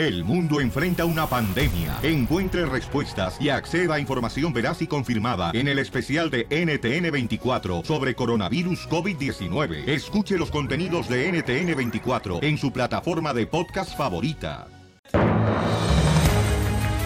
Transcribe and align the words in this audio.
El 0.00 0.24
mundo 0.24 0.62
enfrenta 0.62 1.04
una 1.04 1.26
pandemia. 1.26 1.98
Encuentre 2.02 2.64
respuestas 2.64 3.36
y 3.38 3.50
acceda 3.50 3.96
a 3.96 4.00
información 4.00 4.50
veraz 4.50 4.80
y 4.80 4.86
confirmada 4.86 5.50
en 5.52 5.68
el 5.68 5.78
especial 5.78 6.30
de 6.30 6.48
NTN24 6.48 7.84
sobre 7.84 8.14
coronavirus 8.14 8.88
COVID-19. 8.88 9.86
Escuche 9.86 10.38
los 10.38 10.50
contenidos 10.50 11.06
de 11.06 11.30
NTN24 11.30 12.42
en 12.42 12.56
su 12.56 12.72
plataforma 12.72 13.34
de 13.34 13.46
podcast 13.46 13.94
favorita. 13.94 14.68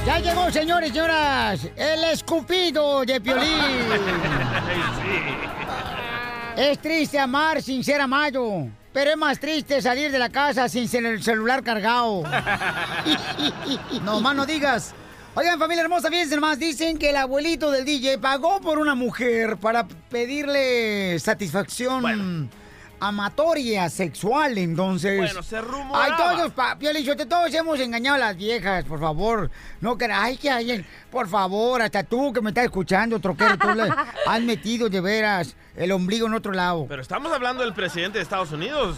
Ya 0.07 0.21
llegó, 0.21 0.53
señores 0.53 0.91
y 0.91 0.93
señoras, 0.93 1.69
el 1.75 2.05
escupido 2.05 3.05
de 3.05 3.21
Piolín. 3.21 3.49
Es 6.57 6.79
triste 6.79 7.19
amar 7.19 7.61
sin 7.61 7.83
ser 7.83 8.01
amado, 8.01 8.69
pero 8.95 9.11
es 9.11 9.17
más 9.17 9.41
triste 9.41 9.83
salir 9.83 10.11
de 10.13 10.19
la 10.21 10.31
casa 10.31 10.69
sin 10.69 10.89
el 11.05 11.23
celular 11.23 11.65
cargado. 11.65 12.23
no 14.05 14.21
más 14.21 14.37
no 14.37 14.47
digas. 14.47 14.95
Oigan, 15.35 15.59
familia 15.59 15.82
hermosa, 15.82 16.11
fíjense 16.11 16.37
nomás, 16.37 16.61
dicen 16.61 16.96
que 16.96 17.11
el 17.11 17.17
abuelito 17.17 17.73
del 17.73 17.85
DJ 17.85 18.18
pagó 18.18 18.61
por 18.61 18.79
una 18.79 18.95
mujer 18.95 19.57
para 19.57 19.89
pedirle 19.89 21.18
satisfacción 21.18 22.49
amatoria 23.08 23.89
sexual, 23.89 24.58
entonces. 24.58 25.18
Bueno, 25.18 25.43
se 25.43 25.61
rumoraba. 25.61 26.04
Ay, 26.04 26.12
todos, 26.17 26.53
pa, 26.53 26.76
Piolichote, 26.79 27.26
todos 27.26 27.53
hemos 27.54 27.79
engañado 27.81 28.17
a 28.17 28.18
las 28.18 28.36
viejas, 28.36 28.85
por 28.85 29.00
favor. 29.00 29.50
No 29.81 29.96
ay, 30.12 30.36
que 30.36 30.50
hay, 30.50 30.85
por 31.11 31.29
favor, 31.29 31.82
hasta 31.82 32.03
tú 32.03 32.33
que 32.33 32.41
me 32.41 32.50
estás 32.50 32.64
escuchando, 32.64 33.20
troquero, 33.20 33.59
tú 33.59 33.69
le 33.75 33.89
has 34.27 34.41
metido 34.42 34.89
de 34.89 35.00
veras 35.00 35.56
el 35.77 35.92
ombligo 35.92 36.27
en 36.27 36.34
otro 36.34 36.53
lado. 36.53 36.86
Pero 36.89 37.03
estamos 37.03 37.33
hablando 37.33 37.62
del 37.62 37.75
presidente 37.75 38.19
de 38.19 38.22
Estados 38.22 38.53
Unidos. 38.53 38.97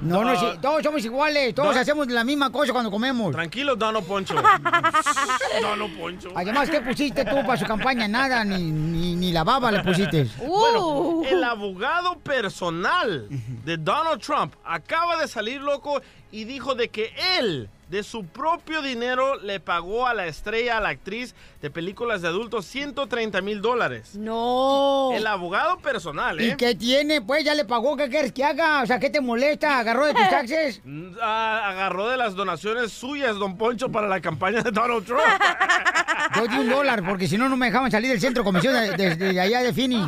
No, 0.00 0.24
no, 0.24 0.38
sí, 0.38 0.46
todos 0.60 0.82
somos 0.82 1.04
iguales, 1.04 1.54
todos 1.54 1.70
Don- 1.70 1.78
hacemos 1.78 2.06
la 2.08 2.24
misma 2.24 2.50
cosa 2.50 2.72
cuando 2.72 2.90
comemos. 2.90 3.32
Tranquilo, 3.32 3.76
Dono 3.76 4.02
Poncho. 4.02 4.34
Dono 5.62 5.88
Poncho. 5.98 6.30
Además, 6.34 6.70
¿qué 6.70 6.80
pusiste 6.80 7.24
tú 7.24 7.36
para 7.46 7.56
su 7.56 7.64
campaña? 7.64 8.06
Nada, 8.08 8.44
ni, 8.44 8.62
ni, 8.62 9.14
ni 9.16 9.32
la 9.32 9.44
baba 9.44 9.70
le 9.70 9.82
pusiste. 9.82 10.26
Bueno, 10.46 11.22
el 11.28 11.42
abogado 11.44 12.18
personal 12.18 13.28
de 13.64 13.76
Donald 13.76 14.20
Trump 14.20 14.54
acaba 14.64 15.16
de 15.16 15.28
salir 15.28 15.60
loco 15.60 16.00
y 16.30 16.44
dijo 16.44 16.74
de 16.74 16.88
que 16.88 17.12
él, 17.38 17.68
de 17.88 18.02
su 18.02 18.24
propio 18.26 18.82
dinero, 18.82 19.36
le 19.40 19.60
pagó 19.60 20.06
a 20.08 20.14
la 20.14 20.26
estrella, 20.26 20.78
a 20.78 20.80
la 20.80 20.88
actriz 20.88 21.34
de 21.62 21.70
películas 21.70 22.20
de 22.20 22.28
adultos 22.28 22.66
130 22.66 23.40
mil 23.42 23.60
dólares. 23.62 24.16
No. 24.16 25.10
El 25.14 25.24
abogado 25.26 25.78
personal, 25.78 26.40
¿Y 26.40 26.50
¿eh? 26.50 26.54
qué 26.58 26.74
tiene? 26.74 27.20
Pues 27.22 27.44
ya 27.44 27.54
le 27.54 27.64
pagó, 27.64 27.96
¿qué 27.96 28.08
quieres 28.08 28.32
que 28.32 28.42
haga? 28.44 28.82
O 28.82 28.86
sea, 28.86 28.98
¿qué 28.98 29.08
te 29.08 29.20
molesta? 29.20 29.78
¿Agarró 29.78 30.06
de 30.06 30.14
tus 30.14 30.28
taxes? 30.30 30.80
Mm, 30.84 31.12
ah, 31.22 31.68
agarró 31.68 32.08
de 32.08 32.16
las 32.16 32.34
donaciones 32.34 32.90
suyas, 32.92 33.36
don 33.36 33.56
Poncho, 33.56 33.88
para 33.90 34.08
la 34.08 34.20
campaña 34.20 34.62
de 34.62 34.70
Donald 34.72 35.04
Trump. 35.06 35.20
Yo 36.34 36.46
di 36.48 36.56
un 36.58 36.68
dólar, 36.68 37.04
porque 37.06 37.28
si 37.28 37.38
no, 37.38 37.48
no 37.48 37.56
me 37.56 37.66
dejaban 37.66 37.90
salir 37.90 38.10
del 38.10 38.20
centro 38.20 38.42
de 38.42 38.46
comisión 38.46 38.74
de, 38.74 39.14
de- 39.14 39.14
de 39.32 39.40
allá 39.40 39.62
de 39.62 39.72
Fini. 39.72 40.04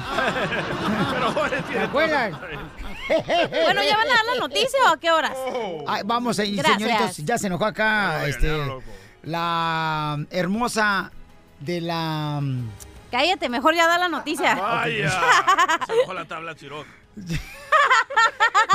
Pero 1.12 1.62
¿Te 1.72 1.78
acuerdas? 1.78 2.32
Bueno, 3.08 3.82
¿ya 3.82 3.96
van 3.96 4.10
a 4.10 4.14
dar 4.14 4.26
la 4.34 4.40
noticia 4.40 4.78
o 4.86 4.88
a 4.88 5.00
qué 5.00 5.10
horas? 5.10 5.36
Ay, 5.86 6.02
vamos, 6.04 6.38
ahí, 6.38 6.56
Gracias. 6.56 6.78
señoritos, 6.78 7.16
ya 7.18 7.38
se 7.38 7.46
enojó 7.46 7.64
acá, 7.64 8.26
este, 8.26 8.50
la 9.22 10.18
hermosa 10.30 11.10
de 11.60 11.80
la... 11.80 12.40
Cállate, 13.10 13.48
mejor 13.48 13.74
ya 13.74 13.86
da 13.86 13.98
la 13.98 14.08
noticia. 14.08 14.54
Vaya. 14.54 15.10
Se 15.86 15.92
dejó 15.94 16.12
la 16.12 16.26
tabla 16.26 16.54
Chirot. 16.54 16.86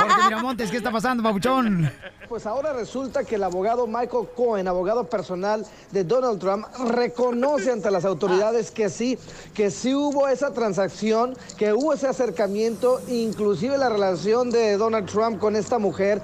Jorge 0.04 0.24
Miramontes, 0.24 0.70
¿qué 0.70 0.76
está 0.76 0.90
pasando, 0.90 1.22
babuchón? 1.22 1.90
Pues 2.28 2.46
ahora 2.46 2.72
resulta 2.72 3.24
que 3.24 3.36
el 3.36 3.42
abogado 3.42 3.86
Michael 3.86 4.28
Cohen, 4.34 4.68
abogado 4.68 5.04
personal 5.08 5.66
de 5.92 6.04
Donald 6.04 6.38
Trump, 6.40 6.66
reconoce 6.90 7.70
ante 7.70 7.90
las 7.90 8.04
autoridades 8.04 8.70
que 8.70 8.88
sí, 8.88 9.18
que 9.54 9.70
sí 9.70 9.94
hubo 9.94 10.28
esa 10.28 10.52
transacción, 10.52 11.36
que 11.56 11.72
hubo 11.72 11.92
ese 11.92 12.08
acercamiento, 12.08 13.00
inclusive 13.08 13.78
la 13.78 13.88
relación 13.88 14.50
de 14.50 14.76
Donald 14.76 15.08
Trump 15.08 15.38
con 15.38 15.56
esta 15.56 15.78
mujer. 15.78 16.20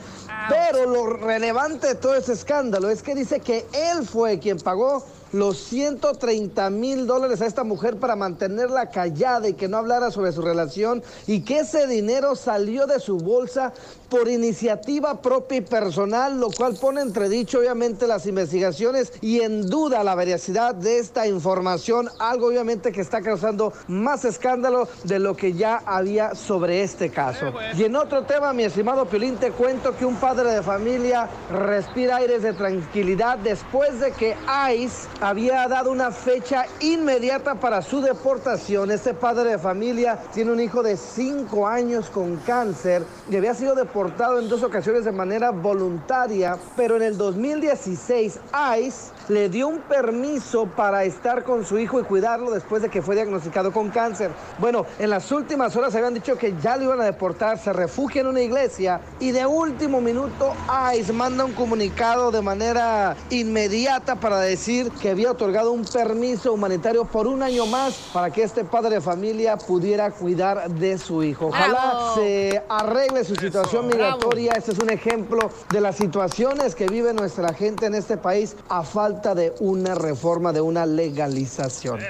Pero 0.48 0.86
lo 0.86 1.06
relevante 1.06 1.88
de 1.88 1.94
todo 1.94 2.14
ese 2.14 2.32
escándalo 2.32 2.90
es 2.90 3.02
que 3.02 3.14
dice 3.14 3.40
que 3.40 3.66
él 3.72 4.06
fue 4.06 4.38
quien 4.38 4.58
pagó 4.58 5.04
los 5.32 5.58
130 5.58 6.70
mil 6.70 7.06
dólares 7.06 7.40
a 7.40 7.46
esta 7.46 7.64
mujer 7.64 7.96
para 7.96 8.16
mantenerla 8.16 8.90
callada 8.90 9.48
y 9.48 9.54
que 9.54 9.68
no 9.68 9.76
hablara 9.76 10.10
sobre 10.10 10.32
su 10.32 10.42
relación 10.42 11.02
y 11.26 11.42
que 11.42 11.60
ese 11.60 11.86
dinero 11.86 12.34
salió 12.36 12.86
de 12.86 13.00
su 13.00 13.18
bolsa 13.18 13.72
por 14.08 14.28
iniciativa 14.28 15.22
propia 15.22 15.58
y 15.58 15.60
personal, 15.60 16.40
lo 16.40 16.50
cual 16.50 16.74
pone 16.74 17.00
entredicho 17.00 17.60
obviamente 17.60 18.08
las 18.08 18.26
investigaciones 18.26 19.12
y 19.20 19.40
en 19.40 19.68
duda 19.68 20.02
la 20.02 20.16
veracidad 20.16 20.74
de 20.74 20.98
esta 20.98 21.28
información, 21.28 22.08
algo 22.18 22.48
obviamente 22.48 22.90
que 22.90 23.00
está 23.00 23.22
causando 23.22 23.72
más 23.86 24.24
escándalo 24.24 24.88
de 25.04 25.20
lo 25.20 25.36
que 25.36 25.52
ya 25.52 25.82
había 25.86 26.34
sobre 26.34 26.82
este 26.82 27.10
caso. 27.10 27.52
Y 27.76 27.84
en 27.84 27.94
otro 27.94 28.24
tema, 28.24 28.52
mi 28.52 28.64
estimado 28.64 29.06
Piolín, 29.06 29.36
te 29.36 29.52
cuento 29.52 29.96
que 29.96 30.04
un 30.04 30.16
padre 30.16 30.50
de 30.50 30.62
familia 30.62 31.28
respira 31.50 32.16
aires 32.16 32.42
de 32.42 32.52
tranquilidad 32.52 33.38
después 33.38 34.00
de 34.00 34.10
que 34.10 34.36
ICE 34.74 35.19
había 35.20 35.68
dado 35.68 35.90
una 35.90 36.10
fecha 36.10 36.64
inmediata 36.80 37.54
para 37.54 37.82
su 37.82 38.00
deportación. 38.00 38.90
Este 38.90 39.12
padre 39.12 39.50
de 39.50 39.58
familia 39.58 40.18
tiene 40.32 40.52
un 40.52 40.60
hijo 40.60 40.82
de 40.82 40.96
5 40.96 41.68
años 41.68 42.08
con 42.08 42.36
cáncer 42.38 43.04
y 43.30 43.36
había 43.36 43.54
sido 43.54 43.74
deportado 43.74 44.38
en 44.38 44.48
dos 44.48 44.62
ocasiones 44.62 45.04
de 45.04 45.12
manera 45.12 45.50
voluntaria, 45.50 46.56
pero 46.76 46.96
en 46.96 47.02
el 47.02 47.18
2016 47.18 48.40
ICE 48.80 49.12
le 49.28 49.48
dio 49.48 49.68
un 49.68 49.80
permiso 49.80 50.66
para 50.66 51.04
estar 51.04 51.44
con 51.44 51.64
su 51.64 51.78
hijo 51.78 52.00
y 52.00 52.04
cuidarlo 52.04 52.50
después 52.50 52.82
de 52.82 52.88
que 52.88 53.02
fue 53.02 53.14
diagnosticado 53.14 53.72
con 53.72 53.90
cáncer. 53.90 54.30
Bueno, 54.58 54.86
en 54.98 55.10
las 55.10 55.30
últimas 55.30 55.76
horas 55.76 55.94
habían 55.94 56.14
dicho 56.14 56.36
que 56.36 56.54
ya 56.62 56.76
lo 56.76 56.84
iban 56.84 57.00
a 57.00 57.04
deportar, 57.04 57.58
se 57.58 57.72
refugia 57.72 58.22
en 58.22 58.28
una 58.28 58.40
iglesia 58.40 59.00
y 59.20 59.32
de 59.32 59.44
último 59.44 60.00
minuto 60.00 60.54
ICE 60.96 61.12
manda 61.12 61.44
un 61.44 61.52
comunicado 61.52 62.30
de 62.30 62.40
manera 62.40 63.16
inmediata 63.28 64.16
para 64.16 64.40
decir 64.40 64.90
que 64.92 65.09
había 65.10 65.30
otorgado 65.30 65.72
un 65.72 65.84
permiso 65.84 66.52
humanitario 66.52 67.04
por 67.04 67.26
un 67.26 67.42
año 67.42 67.66
más 67.66 67.94
para 68.12 68.30
que 68.30 68.42
este 68.42 68.64
padre 68.64 68.96
de 68.96 69.00
familia 69.00 69.56
pudiera 69.56 70.10
cuidar 70.10 70.70
de 70.70 70.98
su 70.98 71.22
hijo. 71.22 71.46
Ojalá 71.46 71.68
Bravo. 71.68 72.14
se 72.16 72.62
arregle 72.68 73.24
su 73.24 73.36
situación 73.36 73.86
migratoria. 73.88 74.52
Este 74.56 74.72
es 74.72 74.78
un 74.78 74.90
ejemplo 74.90 75.50
de 75.70 75.80
las 75.80 75.96
situaciones 75.96 76.74
que 76.74 76.86
vive 76.86 77.12
nuestra 77.12 77.52
gente 77.54 77.86
en 77.86 77.94
este 77.94 78.16
país 78.16 78.56
a 78.68 78.82
falta 78.82 79.34
de 79.34 79.52
una 79.60 79.94
reforma, 79.94 80.52
de 80.52 80.60
una 80.60 80.86
legalización. 80.86 82.00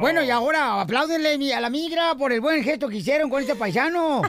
Bueno, 0.00 0.22
y 0.22 0.30
ahora 0.30 0.80
apláudenle 0.80 1.54
a 1.54 1.60
la 1.60 1.70
migra 1.70 2.14
por 2.16 2.32
el 2.32 2.40
buen 2.40 2.62
gesto 2.62 2.88
que 2.88 2.96
hicieron 2.96 3.28
con 3.30 3.40
este 3.40 3.54
paisano. 3.54 4.22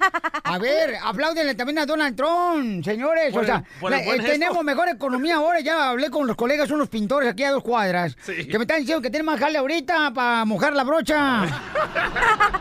A 0.44 0.58
ver, 0.58 0.96
apláudenle 1.04 1.56
también 1.56 1.80
a 1.80 1.86
Donald 1.86 2.16
Trump, 2.16 2.84
señores. 2.84 3.34
Por 3.34 3.44
o 3.44 3.46
sea, 3.46 3.64
el- 3.82 3.90
la- 3.90 4.04
eh, 4.04 4.20
tenemos 4.26 4.64
mejor 4.64 4.90
economía 4.90 5.36
ahora. 5.36 5.60
Ya 5.62 5.90
hablé 5.90 6.10
con 6.10 6.28
los 6.28 6.36
colegas, 6.36 6.70
unos 6.72 6.90
pintores 6.90 7.30
aquí 7.30 7.44
a 7.44 7.52
dos 7.52 7.64
cuadras, 7.64 8.13
Sí. 8.22 8.48
que 8.48 8.58
me 8.58 8.64
están 8.64 8.80
diciendo 8.80 9.02
que 9.02 9.10
tienen 9.10 9.26
más 9.26 9.40
jale 9.40 9.58
ahorita 9.58 10.12
para 10.14 10.46
mojar 10.46 10.74
la 10.74 10.84
brocha. 10.84 11.42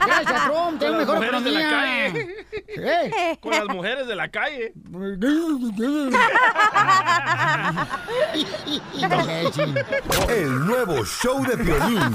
Gracias 0.06 0.44
Trump, 0.44 0.80
las 0.82 0.92
mejor 0.92 1.16
mujeres 1.16 1.44
de 1.44 1.50
la 1.50 1.60
economía. 1.60 1.70
calle. 1.70 2.46
¿Eh? 2.68 3.38
Con 3.40 3.50
las 3.52 3.66
mujeres 3.68 4.06
de 4.06 4.16
la 4.16 4.28
calle. 4.28 4.72
El 10.28 10.66
nuevo 10.66 11.04
show 11.04 11.44
de 11.44 11.56
violín. 11.56 12.14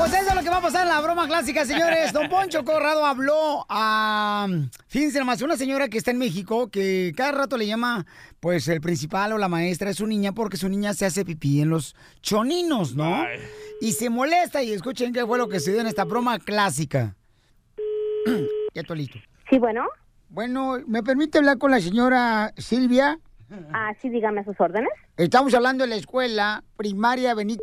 Pues 0.00 0.14
eso 0.14 0.30
es 0.30 0.34
lo 0.34 0.42
que 0.42 0.48
va 0.48 0.56
a 0.56 0.62
pasar 0.62 0.84
en 0.84 0.88
la 0.88 0.98
broma 1.02 1.26
clásica, 1.26 1.66
señores. 1.66 2.14
Don 2.14 2.30
Poncho 2.30 2.64
Corrado 2.64 3.04
habló 3.04 3.66
a, 3.68 4.48
fíjense 4.86 5.18
nomás, 5.18 5.42
una 5.42 5.58
señora 5.58 5.88
que 5.88 5.98
está 5.98 6.10
en 6.10 6.16
México 6.16 6.70
que 6.70 7.12
cada 7.14 7.32
rato 7.32 7.58
le 7.58 7.66
llama, 7.66 8.06
pues, 8.40 8.66
el 8.68 8.80
principal 8.80 9.34
o 9.34 9.36
la 9.36 9.48
maestra 9.48 9.88
de 9.88 9.94
su 9.94 10.06
niña 10.06 10.32
porque 10.32 10.56
su 10.56 10.70
niña 10.70 10.94
se 10.94 11.04
hace 11.04 11.26
pipí 11.26 11.60
en 11.60 11.68
los 11.68 11.94
choninos, 12.22 12.94
¿no? 12.96 13.26
Y 13.82 13.92
se 13.92 14.08
molesta 14.08 14.62
y 14.62 14.72
escuchen 14.72 15.12
qué 15.12 15.26
fue 15.26 15.36
lo 15.36 15.50
que 15.50 15.60
se 15.60 15.70
dio 15.70 15.82
en 15.82 15.86
esta 15.86 16.04
broma 16.04 16.38
clásica. 16.38 17.14
ya 18.72 18.80
estoy 18.80 18.96
listo. 18.96 19.18
Sí, 19.50 19.58
bueno. 19.58 19.86
Bueno, 20.30 20.78
¿me 20.86 21.02
permite 21.02 21.36
hablar 21.36 21.58
con 21.58 21.72
la 21.72 21.80
señora 21.80 22.54
Silvia? 22.56 23.18
Ah, 23.74 23.92
sí, 24.00 24.08
dígame 24.08 24.44
sus 24.44 24.58
órdenes. 24.58 24.88
Estamos 25.18 25.52
hablando 25.52 25.84
de 25.84 25.90
la 25.90 25.96
escuela 25.96 26.64
primaria 26.78 27.34
Benito. 27.34 27.62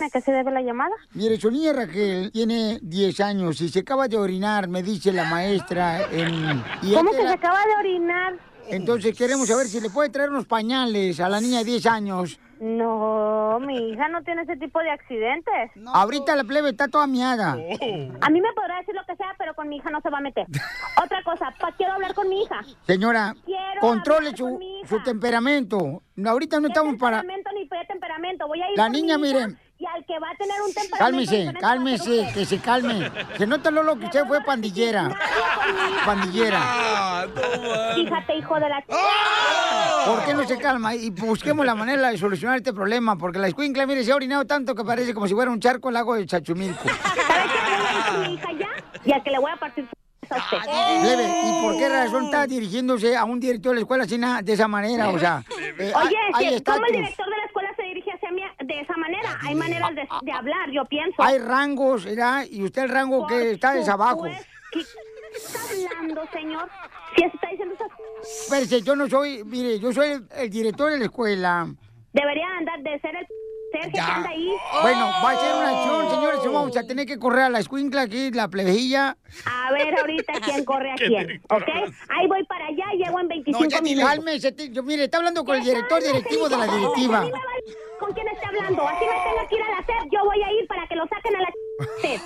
¿A 0.00 0.10
qué 0.10 0.20
se 0.20 0.32
debe 0.32 0.50
la 0.50 0.62
llamada? 0.62 0.94
Mire, 1.14 1.38
su 1.40 1.50
niña 1.50 1.72
Raquel 1.72 2.30
tiene 2.32 2.78
10 2.82 3.20
años 3.20 3.60
y 3.60 3.68
se 3.68 3.80
acaba 3.80 4.08
de 4.08 4.16
orinar, 4.18 4.68
me 4.68 4.82
dice 4.82 5.12
la 5.12 5.24
maestra. 5.24 6.02
En, 6.10 6.62
y 6.82 6.94
¿Cómo 6.94 7.10
que 7.12 7.22
la- 7.22 7.28
se 7.30 7.34
acaba 7.34 7.58
de 7.66 7.74
orinar? 7.80 8.34
Entonces 8.70 9.16
queremos 9.16 9.46
saber 9.48 9.66
si 9.66 9.80
le 9.80 9.90
puede 9.90 10.08
traer 10.08 10.30
unos 10.30 10.46
pañales 10.46 11.20
a 11.20 11.28
la 11.28 11.40
niña 11.40 11.58
de 11.58 11.64
10 11.64 11.86
años. 11.86 12.40
No, 12.60 13.58
mi 13.60 13.90
hija 13.90 14.08
no 14.08 14.22
tiene 14.22 14.42
ese 14.42 14.56
tipo 14.56 14.78
de 14.78 14.90
accidentes. 14.90 15.70
Ahorita 15.92 16.34
la 16.34 16.44
plebe 16.44 16.70
está 16.70 16.88
toda 16.88 17.06
miada. 17.06 17.52
A 17.52 18.30
mí 18.30 18.40
me 18.40 18.52
podrá 18.54 18.78
decir 18.78 18.94
lo 18.94 19.04
que 19.06 19.16
sea, 19.16 19.34
pero 19.36 19.54
con 19.54 19.68
mi 19.68 19.76
hija 19.76 19.90
no 19.90 20.00
se 20.00 20.08
va 20.08 20.18
a 20.18 20.20
meter. 20.22 20.46
Otra 21.04 21.22
cosa, 21.24 21.52
pa- 21.60 21.72
quiero 21.76 21.92
hablar 21.92 22.14
con 22.14 22.28
mi 22.28 22.42
hija. 22.42 22.60
Señora, 22.86 23.34
Quiero 23.44 23.80
controle 23.80 24.34
su, 24.34 24.44
con 24.44 24.58
mi 24.58 24.80
hija. 24.80 24.88
su 24.88 25.02
temperamento. 25.02 26.02
Ahorita 26.24 26.56
no 26.58 26.68
¿Qué 26.68 26.72
estamos 26.72 26.96
para... 26.96 27.18
temperamento 27.20 27.50
ni 27.58 27.68
temperamento? 27.86 28.46
Voy 28.46 28.62
a 28.62 28.70
ir 28.70 28.76
La 28.78 28.84
con 28.84 28.92
mi 28.92 29.02
niña, 29.02 29.14
hija 29.16 29.18
mire. 29.18 29.56
Y 29.84 29.86
al 29.96 30.04
que 30.06 30.18
va 30.18 30.30
a 30.30 30.34
tener 30.36 30.62
un 30.62 30.72
temperamento 30.72 31.30
Cálmese, 31.30 31.52
cálmese, 31.60 32.30
que 32.32 32.46
se 32.46 32.58
calme. 32.58 33.10
Se 33.36 33.46
nota 33.46 33.70
Lolo 33.70 33.98
que 33.98 34.06
usted 34.06 34.24
fue 34.26 34.42
pandillera. 34.42 35.10
Pandillera. 36.06 37.26
Fíjate, 37.94 38.36
hijo 38.36 38.54
de 38.54 38.68
la... 38.68 38.82
¿Por 40.06 40.24
qué 40.24 40.32
no 40.32 40.44
se 40.44 40.56
calma? 40.58 40.94
Y 40.94 41.10
busquemos 41.10 41.66
la 41.66 41.74
manera 41.74 42.08
de 42.10 42.16
solucionar 42.16 42.56
este 42.56 42.72
problema, 42.72 43.16
porque 43.16 43.38
la 43.38 43.48
escuincla, 43.48 43.86
mire, 43.86 44.04
se 44.04 44.12
ha 44.12 44.16
orinado 44.16 44.46
tanto 44.46 44.74
que 44.74 44.84
parece 44.84 45.12
como 45.12 45.28
si 45.28 45.34
fuera 45.34 45.50
un 45.50 45.60
charco 45.60 45.88
al 45.88 45.94
lago 45.94 46.14
de 46.14 46.24
Chachumilco. 46.24 46.88
¿Sabes 46.88 47.52
qué? 47.52 47.58
Voy 47.82 48.24
a 48.24 48.28
mi 48.28 48.34
hija 48.34 48.52
ya 48.52 48.68
y 49.04 49.12
al 49.12 49.22
que 49.22 49.30
le 49.32 49.38
voy 49.38 49.50
a 49.50 49.56
partir 49.56 49.86
su 49.86 50.34
a 50.34 50.38
usted. 50.38 50.56
Plebe, 51.02 51.24
¿y 51.44 51.62
por 51.62 51.76
qué 51.76 51.88
razón 51.90 52.24
está 52.24 52.46
dirigiéndose 52.46 53.14
a 53.16 53.24
un 53.24 53.38
director 53.38 53.72
de 53.72 53.74
la 53.76 53.80
escuela 53.82 54.04
así 54.04 54.16
na- 54.16 54.40
de 54.40 54.52
esa 54.54 54.66
manera? 54.66 55.10
O 55.10 55.18
sea, 55.18 55.44
eh, 55.78 55.92
Oye, 55.94 56.16
hay, 56.32 56.46
hay 56.46 56.54
si, 56.58 56.64
¿cómo 56.64 56.86
el 56.86 56.92
director 56.92 57.26
de 57.28 57.36
la 57.36 57.44
escuela 57.44 57.68
se 57.76 57.82
dirige 57.82 58.10
hacia 58.10 58.30
mí 58.30 58.42
de 58.64 58.73
esa 58.84 58.96
manera? 58.96 59.38
Hay 59.42 59.54
maneras 59.54 59.90
de, 59.94 60.08
de 60.22 60.32
hablar, 60.32 60.70
yo 60.70 60.84
pienso. 60.84 61.22
hay 61.22 61.38
rangos, 61.38 62.04
¿verdad? 62.04 62.44
Y 62.50 62.62
usted 62.62 62.84
el 62.84 62.88
rango 62.88 63.26
que 63.26 63.52
está 63.52 63.76
es 63.76 63.88
abajo. 63.88 64.24
¿Qué 64.72 64.80
está 64.80 65.58
hablando, 65.70 66.22
señor? 66.32 66.68
Si 67.16 67.24
está 67.24 67.48
diciendo 67.50 67.74
Pero 68.50 68.78
yo 68.78 68.96
no 68.96 69.08
soy, 69.08 69.44
mire, 69.44 69.78
yo 69.78 69.92
soy 69.92 70.10
el, 70.10 70.28
el 70.36 70.50
director 70.50 70.90
de 70.92 70.98
la 70.98 71.04
escuela. 71.04 71.68
Debería 72.12 72.46
andar 72.58 72.80
de 72.82 73.00
ser 73.00 73.16
el 73.16 73.26
Sergio 73.72 73.92
que 73.92 74.00
anda 74.00 74.28
ahí. 74.28 74.50
Bueno, 74.82 75.10
va 75.24 75.30
a 75.30 75.36
ser 75.36 75.54
una 75.54 75.70
acción, 75.70 76.10
señores. 76.10 76.40
Vamos 76.44 76.76
a 76.76 76.86
tener 76.86 77.06
que 77.06 77.18
correr 77.18 77.42
a 77.42 77.48
la 77.48 77.58
escuincla 77.58 78.02
aquí, 78.02 78.30
la 78.30 78.48
plebejilla. 78.48 79.16
A 79.44 79.72
ver 79.72 79.98
ahorita 79.98 80.32
quién 80.44 80.64
corre 80.64 80.92
a 80.92 80.94
quién, 80.94 81.42
¿ok? 81.50 81.68
Ahí 82.08 82.28
voy 82.28 82.44
para 82.44 82.66
allá, 82.66 82.84
llego 82.96 83.18
en 83.20 83.28
25 83.28 83.82
minutos. 83.82 84.10
Cálmese, 84.10 84.54
yo, 84.70 84.82
mire, 84.84 85.04
está 85.04 85.18
hablando 85.18 85.44
con 85.44 85.56
el 85.56 85.64
director 85.64 86.02
directivo 86.02 86.48
de 86.48 86.56
la 86.56 86.66
directiva. 86.66 87.26
Con 87.98 88.12
quién 88.12 88.28
esté 88.28 88.46
hablando. 88.46 88.86
Así 88.88 89.04
me 89.04 89.30
tenga 89.30 89.48
que 89.48 89.54
ir 89.56 89.62
a 89.62 89.70
la 89.70 89.86
SEP, 89.86 90.10
yo 90.12 90.24
voy 90.24 90.42
a 90.42 90.52
ir 90.52 90.66
para 90.66 90.86
que 90.86 90.96
lo 90.96 91.06
saquen 91.06 91.36
a 91.36 91.40
la 91.40 91.48
SEP. 92.00 92.20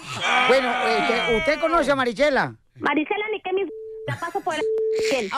Bueno, 0.49 0.73
este, 0.89 1.37
¿usted 1.37 1.61
conoce 1.61 1.93
a 1.93 1.97
Marisela? 1.97 2.55
Marisela, 2.81 3.27
ni 3.33 3.41
que 3.41 3.53
mis... 3.53 3.69
La 4.09 4.19
paso 4.19 4.41
por 4.41 4.55
el... 4.55 4.63
¿Quién? 5.11 5.31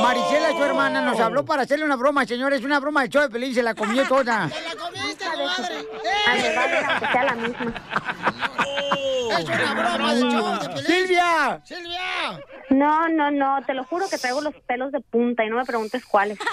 Marisela, 0.00 0.52
su 0.52 0.62
hermana, 0.62 1.00
nos 1.00 1.18
habló 1.18 1.44
para 1.44 1.62
hacerle 1.62 1.84
una 1.84 1.96
broma, 1.96 2.24
señores. 2.24 2.62
Una 2.64 2.78
broma 2.78 3.02
de 3.02 3.08
show 3.08 3.22
de 3.22 3.28
Pelín, 3.28 3.52
se 3.52 3.60
la 3.62 3.74
comió 3.74 4.04
toda. 4.08 4.44
A 4.44 4.46
mi 4.46 4.52
madre, 6.54 6.78
aunque 6.88 7.06
sea 7.12 7.24
la 7.24 7.34
misma. 7.34 7.74
¡Es 9.36 9.44
una 9.48 9.74
broma 9.74 10.14
de 10.14 10.20
show 10.20 10.60
de 10.60 10.68
Pelín! 10.68 10.86
¡Silvia! 10.86 11.60
¡Silvia! 11.64 12.40
No, 12.70 13.08
no, 13.08 13.30
no, 13.30 13.62
te 13.66 13.74
lo 13.74 13.84
juro 13.84 14.08
que 14.08 14.16
traigo 14.16 14.40
los 14.40 14.54
pelos 14.66 14.90
de 14.90 15.00
punta 15.00 15.44
y 15.44 15.50
no 15.50 15.56
me 15.56 15.64
preguntes 15.64 16.04
cuáles. 16.06 16.38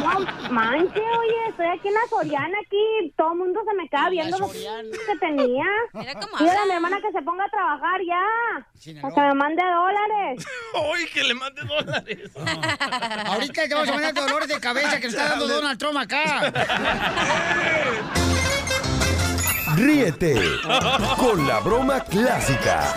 No 0.00 0.18
manches, 0.50 1.02
oye, 1.18 1.48
estoy 1.48 1.66
aquí 1.66 1.88
en 1.88 1.94
la 1.94 2.00
Soriana, 2.08 2.58
aquí 2.64 3.12
todo 3.16 3.32
el 3.32 3.38
mundo 3.38 3.60
se 3.68 3.74
me 3.74 3.88
queda 3.88 4.08
viendo 4.08 4.38
los 4.38 4.52
que 4.52 5.16
tenía. 5.20 5.66
Mira 5.92 6.62
a 6.62 6.66
mi 6.66 6.72
hermana 6.72 7.00
que 7.00 7.12
se 7.12 7.22
ponga 7.22 7.44
a 7.44 7.48
trabajar 7.50 8.00
ya. 8.06 9.02
O 9.06 9.14
que 9.14 9.20
me 9.20 9.34
mande 9.34 9.62
dólares. 9.80 10.44
¡Uy, 10.92 11.06
que 11.12 11.24
le 11.24 11.34
mande 11.34 11.62
dólares! 11.62 12.30
Ahorita 13.26 13.62
te 13.68 13.74
vamos 13.74 13.88
a 13.88 13.92
mandar 13.92 14.14
dolores 14.14 14.48
de 14.48 14.60
cabeza 14.60 15.00
que 15.00 15.06
nos 15.06 15.14
está 15.14 15.28
dando 15.30 15.48
Donald 15.48 15.78
Trump 15.78 15.98
acá. 15.98 16.52
Ríete 19.76 20.34
con 21.16 21.46
la 21.46 21.60
broma 21.60 22.00
clásica. 22.00 22.92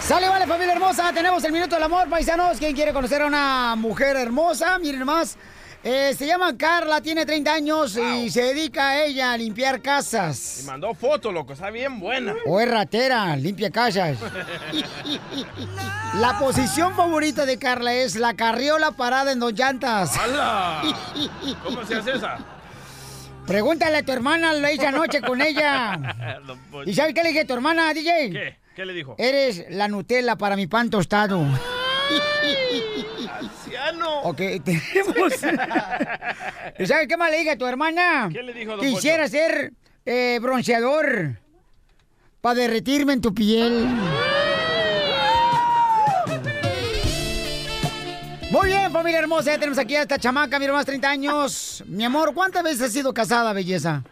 Sale, 0.00 0.28
vale, 0.28 0.46
familia 0.46 0.74
hermosa. 0.74 1.12
Tenemos 1.14 1.42
el 1.44 1.52
minuto 1.52 1.76
del 1.76 1.84
amor, 1.84 2.08
paisanos. 2.10 2.58
¿Quién 2.58 2.74
quiere 2.74 2.92
conocer 2.92 3.22
a 3.22 3.26
una 3.26 3.74
mujer 3.74 4.16
hermosa? 4.16 4.78
Miren 4.78 5.04
más. 5.04 5.38
Eh, 5.86 6.14
se 6.16 6.26
llama 6.26 6.56
Carla, 6.56 7.02
tiene 7.02 7.26
30 7.26 7.52
años 7.52 7.98
y 7.98 8.30
se 8.30 8.42
dedica 8.42 8.88
a 8.88 9.04
ella 9.04 9.32
a 9.32 9.36
limpiar 9.36 9.76
Y 9.76 9.80
casas. 9.80 10.62
mandó 10.64 10.94
foto, 10.94 11.30
loco, 11.30 11.52
está 11.52 11.68
bien 11.70 12.00
buena. 12.00 12.34
O 12.46 12.58
es 12.58 12.70
ratera, 12.70 13.36
limpia 13.36 13.70
casas. 13.70 14.16
La 16.18 16.38
posición 16.38 16.94
favorita 16.96 17.44
de 17.44 17.58
Carla 17.58 17.92
es 17.92 18.16
la 18.16 18.32
carriola 18.32 18.92
parada 18.92 19.32
en 19.32 19.40
dos 19.40 19.52
llantas. 19.52 20.16
¡Hala! 20.16 20.82
¿Cómo 21.62 21.84
se 21.84 21.96
hace 21.96 22.12
esa? 22.12 22.38
Pregúntale 23.46 23.98
a 23.98 24.02
tu 24.02 24.12
hermana, 24.12 24.54
lo 24.54 24.70
hice 24.70 24.86
anoche 24.86 25.20
con 25.20 25.42
ella. 25.42 26.00
¿Y 26.86 26.94
sabes 26.94 27.12
qué 27.12 27.22
le 27.22 27.28
dije 27.28 27.40
a 27.42 27.46
tu 27.46 27.52
hermana, 27.52 27.92
DJ? 27.92 28.30
¿Qué? 28.30 28.56
¿Qué 28.74 28.86
le 28.86 28.94
dijo? 28.94 29.16
Eres 29.18 29.66
la 29.68 29.86
Nutella 29.88 30.36
para 30.36 30.56
mi 30.56 30.66
pan 30.66 30.88
tostado. 30.88 31.44
¡Anciano! 33.40 34.20
Ok, 34.22 34.36
tenemos. 34.64 35.32
¿Y 36.78 36.86
¿Sabes 36.86 37.08
qué 37.08 37.16
más 37.16 37.30
le 37.30 37.38
dije 37.38 37.50
a 37.50 37.58
tu 37.58 37.66
hermana? 37.66 38.28
¿Qué 38.32 38.42
le 38.42 38.52
dijo, 38.52 38.72
don 38.76 38.80
Quisiera 38.80 39.24
Poncho? 39.24 39.36
ser 39.38 39.72
eh, 40.06 40.38
bronceador 40.40 41.38
para 42.40 42.54
derretirme 42.56 43.12
en 43.14 43.20
tu 43.20 43.34
piel. 43.34 43.86
Muy 48.50 48.66
bien, 48.68 48.92
familia 48.92 49.18
hermosa, 49.18 49.52
ya 49.52 49.58
tenemos 49.58 49.78
aquí 49.78 49.96
a 49.96 50.02
esta 50.02 50.18
chamaca, 50.18 50.58
mira 50.60 50.72
más 50.72 50.86
30 50.86 51.10
años. 51.10 51.82
Mi 51.88 52.04
amor, 52.04 52.32
¿cuántas 52.34 52.62
veces 52.62 52.82
has 52.82 52.92
sido 52.92 53.12
casada, 53.12 53.52
belleza? 53.52 54.04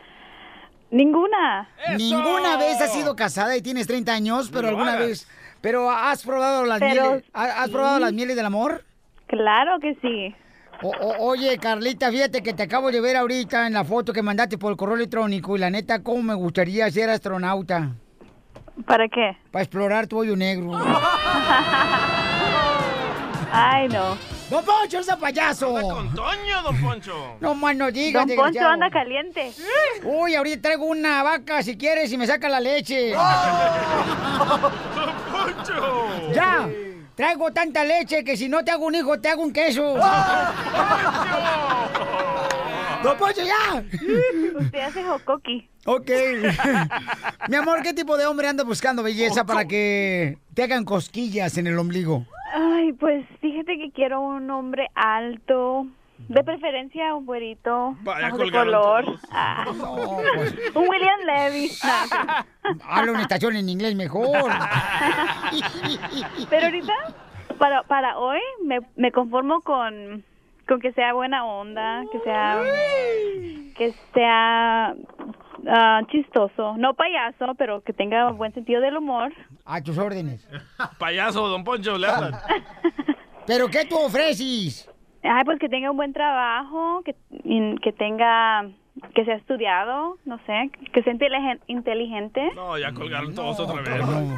Ninguna. 0.91 1.69
¡Eso! 1.87 1.97
Ninguna 1.97 2.57
vez 2.57 2.81
has 2.81 2.93
sido 2.93 3.15
casada 3.15 3.57
y 3.57 3.63
tienes 3.63 3.87
30 3.87 4.13
años, 4.13 4.51
pero 4.53 4.63
No 4.63 4.69
alguna 4.71 4.95
hagas. 4.95 5.07
vez. 5.07 5.29
Pero 5.63 5.91
has 5.91 6.23
probado 6.25 6.65
las 6.67 6.79
Pero 6.81 7.03
mieles. 7.13 7.25
¿Has 7.33 7.71
probado 7.71 7.99
las 8.01 8.13
mieles 8.13 8.37
del 8.37 8.45
amor? 8.45 8.85
Claro 9.29 9.79
que 9.81 9.95
sí. 10.03 10.35
O- 10.83 10.89
o- 10.91 11.17
oye, 11.31 11.57
Carlita, 11.59 12.11
fíjate 12.11 12.43
que 12.43 12.53
te 12.53 12.65
acabo 12.65 12.91
de 12.91 13.01
ver 13.01 13.17
ahorita 13.17 13.67
en 13.69 13.73
la 13.73 13.85
foto 13.85 14.13
que 14.13 14.21
mandaste 14.23 14.59
por 14.59 14.73
el 14.73 14.77
correo 14.77 14.97
electrónico 14.97 15.57
y 15.57 15.61
la 15.61 15.71
neta, 15.71 16.03
cómo 16.03 16.23
me 16.23 16.35
gustaría 16.35 16.91
ser 16.91 17.09
astronauta 17.09 17.93
¿Para 18.87 19.07
qué? 19.09 19.37
para 19.53 19.63
explorar 19.63 20.07
tu 20.09 20.19
hoyo 20.19 20.35
negro. 20.37 20.73
Ay, 23.53 23.87
no. 23.89 24.17
¡Don 24.53 24.65
Poncho, 24.67 24.99
ese 24.99 25.17
payaso! 25.17 25.73
Con 25.73 26.15
Toño, 26.15 26.63
don 26.63 26.79
Poncho. 26.79 27.37
No 27.41 27.55
más 27.55 27.75
no 27.75 27.91
digas, 27.91 28.27
Don 28.27 28.37
Poncho 28.37 28.69
anda 28.69 28.91
caliente. 28.91 29.51
Uy, 30.05 30.35
ahorita 30.35 30.61
traigo 30.61 30.85
una 30.85 31.23
vaca 31.23 31.63
si 31.63 31.79
quieres 31.79 32.13
y 32.13 32.19
me 32.19 32.27
saca 32.27 32.51
la 32.51 32.61
leche. 32.61 33.13
¡Don 33.15 34.61
Poncho! 35.33 36.33
¡Ya! 36.35 36.69
Traigo 37.15 37.51
tanta 37.51 37.83
leche 37.83 38.23
que 38.25 38.37
si 38.37 38.51
no 38.51 38.63
te 38.63 38.73
hago 38.73 38.85
un 38.85 38.95
hijo, 38.95 39.19
te 39.19 39.31
hago 39.31 39.43
un 39.43 39.55
queso. 39.55 39.95
¡Don 43.03 43.17
Poncho, 43.17 43.41
ya! 43.43 43.83
Usted 44.61 44.81
hace 44.81 45.03
jocoqui. 45.03 45.67
Ok. 45.87 46.11
Mi 47.49 47.57
amor, 47.57 47.83
¿qué 47.83 47.95
tipo 47.95 48.19
de 48.19 48.27
hombre 48.27 48.49
anda 48.49 48.65
buscando 48.65 49.03
belleza 49.03 49.45
para 49.45 49.65
que 49.65 50.37
te 50.53 50.65
hagan 50.65 50.85
cosquillas 50.85 51.57
en 51.57 51.69
el 51.69 51.79
ombligo? 51.79 52.27
Ay, 52.53 52.93
pues 52.93 53.27
fíjate 53.41 53.79
que 53.79 53.91
quiero 53.93 54.21
un 54.21 54.51
hombre 54.51 54.89
alto. 54.95 55.87
De 56.29 56.45
preferencia 56.45 57.15
un 57.15 57.27
güerito. 57.27 57.97
Vaya, 58.03 58.31
de 58.31 58.51
color. 58.51 59.05
Ah, 59.33 59.65
No, 59.77 60.19
pues, 60.35 60.55
un 60.75 60.89
William 60.89 61.21
Levy. 61.27 61.71
No. 61.83 62.79
habla 62.89 63.13
una 63.13 63.23
estación 63.23 63.57
en 63.57 63.69
inglés 63.69 63.97
mejor. 63.97 64.29
Pero 66.49 66.67
ahorita, 66.67 66.95
para, 67.59 67.83
para 67.85 68.19
hoy, 68.19 68.39
me, 68.65 68.81
me 68.97 69.11
conformo 69.11 69.63
con, 69.63 70.23
con 70.69 70.81
que 70.81 70.93
sea 70.93 71.13
buena 71.13 71.45
onda, 71.45 72.05
que 72.13 72.21
sea 72.21 72.63
que 73.77 73.95
sea 74.15 74.95
ah, 75.69 76.01
chistoso, 76.11 76.77
no 76.77 76.95
payaso, 76.95 77.55
pero 77.57 77.81
que 77.83 77.93
tenga 77.93 78.31
buen 78.31 78.53
sentido 78.55 78.81
del 78.81 78.97
humor. 78.97 79.33
A 79.65 79.81
tus 79.83 79.97
órdenes. 79.99 80.47
Payaso, 80.99 81.47
don 81.49 81.63
Poncho, 81.65 81.97
le 81.99 82.07
hablan. 82.09 82.35
¿Pero 83.47 83.69
qué 83.69 83.85
tú 83.85 83.97
ofreces? 83.99 84.89
Ay, 85.23 85.45
pues 85.45 85.59
que 85.59 85.69
tenga 85.69 85.91
un 85.91 85.97
buen 85.97 86.13
trabajo, 86.13 87.03
que, 87.05 87.15
que 87.83 87.93
tenga, 87.93 88.69
que 89.15 89.25
sea 89.25 89.37
estudiado, 89.37 90.19
no 90.25 90.39
sé, 90.47 90.71
que 90.93 91.03
sea 91.05 91.13
inteligen- 91.13 91.61
inteligente. 91.69 92.51
No, 92.57 92.77
ya 92.77 92.93
colgaron 92.93 93.33
todos 93.35 93.61
otra 93.61 93.83
vez. 93.83 94.05
No. 94.05 94.37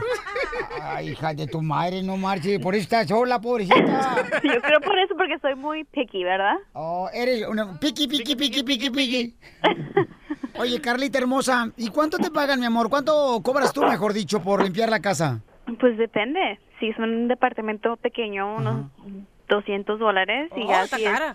Ay, 0.82 1.10
hija 1.10 1.32
de 1.32 1.46
tu 1.46 1.62
madre, 1.62 2.02
no 2.02 2.16
marches. 2.18 2.58
Por 2.60 2.74
eso 2.74 2.82
estás 2.82 3.08
sola, 3.08 3.40
pobrecita. 3.40 3.76
Yo 4.42 4.60
creo 4.60 4.80
por 4.80 4.98
eso, 4.98 5.14
porque 5.16 5.38
soy 5.40 5.54
muy 5.54 5.84
picky, 5.84 6.22
¿verdad? 6.22 6.56
Oh, 6.74 7.08
eres 7.14 7.46
una 7.48 7.78
piqui, 7.80 8.06
piqui, 8.06 8.36
piqui, 8.36 8.62
piqui, 8.62 8.90
piqui. 8.90 9.34
Oye, 10.58 10.80
Carlita 10.80 11.18
hermosa, 11.18 11.70
¿y 11.76 11.88
cuánto 11.88 12.18
te 12.18 12.30
pagan, 12.30 12.60
mi 12.60 12.66
amor? 12.66 12.88
¿Cuánto 12.88 13.40
cobras 13.42 13.72
tú, 13.72 13.82
mejor 13.82 14.12
dicho, 14.12 14.40
por 14.42 14.62
limpiar 14.62 14.88
la 14.88 15.00
casa? 15.00 15.40
Pues 15.80 15.96
depende. 15.98 16.58
Si 16.78 16.88
es 16.88 16.98
un 16.98 17.28
departamento 17.28 17.96
pequeño, 17.96 18.56
unos 18.56 18.86
200 19.48 19.98
dólares. 19.98 20.50
Y 20.56 20.62
Oh, 20.64 20.68
ya 20.68 20.84
está 20.84 20.96
si 20.96 21.04
es- 21.04 21.10
cara. 21.10 21.34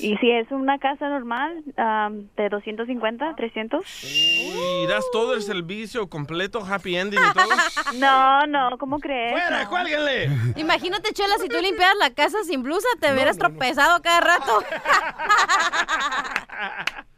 Y 0.00 0.16
si 0.18 0.30
es 0.30 0.50
una 0.50 0.78
casa 0.78 1.08
normal, 1.08 1.62
am, 1.76 2.28
de 2.36 2.48
250, 2.48 3.34
300. 3.36 3.84
Uy, 4.04 4.86
das 4.88 5.04
todo 5.12 5.34
el 5.34 5.42
servicio 5.42 6.08
completo, 6.08 6.64
happy 6.64 6.96
ending 6.96 7.18
y 7.20 7.32
todo. 7.34 7.48
No, 7.98 8.46
no, 8.46 8.76
¿cómo 8.78 8.98
crees? 9.00 9.32
¡Fuera, 9.32 9.64
No. 9.64 9.70
cuélguenle! 9.70 10.30
Imagínate, 10.56 11.12
Chela, 11.12 11.36
si 11.40 11.48
tú 11.48 11.56
limpiaras 11.60 11.96
la 11.98 12.10
casa 12.10 12.38
sin 12.44 12.62
blusa, 12.62 12.86
te 13.00 13.12
hubieras 13.12 13.38
tropezado 13.38 14.00
cada 14.02 14.20
rato. 14.20 14.62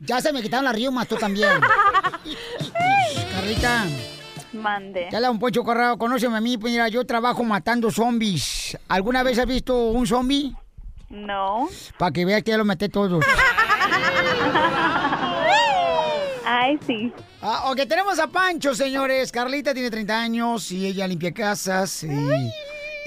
Ya 0.03 0.19
se 0.23 0.33
me 0.33 0.41
quitaron 0.41 0.65
las 0.65 0.75
riumas, 0.75 1.07
tú 1.07 1.17
también. 1.17 1.51
Carlita, 3.35 3.85
Mande. 4.53 5.09
ya 5.13 5.21
le 5.21 5.29
un 5.29 5.39
Poncho 5.39 5.63
Corrado, 5.63 5.99
conóceme 5.99 6.37
a 6.37 6.41
mí, 6.41 6.57
pues 6.59 6.73
mira, 6.73 6.89
yo 6.89 7.05
trabajo 7.05 7.45
matando 7.45 7.91
zombies. 7.91 8.79
¿Alguna 8.89 9.23
vez 9.23 9.39
has 9.39 9.47
visto 9.47 9.91
un 9.91 10.07
zombie? 10.07 10.55
No. 11.11 11.69
Para 11.99 12.13
que 12.13 12.25
veas 12.25 12.43
que 12.43 12.53
ya 12.53 12.57
lo 12.57 12.65
maté 12.65 12.89
todos. 12.89 13.25
Ay, 16.47 16.79
sí. 16.87 17.13
Ah, 17.43 17.71
ok, 17.71 17.87
tenemos 17.89 18.19
a 18.19 18.27
Pancho, 18.27 18.75
señores. 18.75 19.31
Carlita 19.31 19.73
tiene 19.75 19.91
30 19.91 20.21
años 20.21 20.73
y 20.73 20.87
ella 20.87 21.07
limpia 21.07 21.33
casas. 21.33 22.03
Y, 22.05 22.11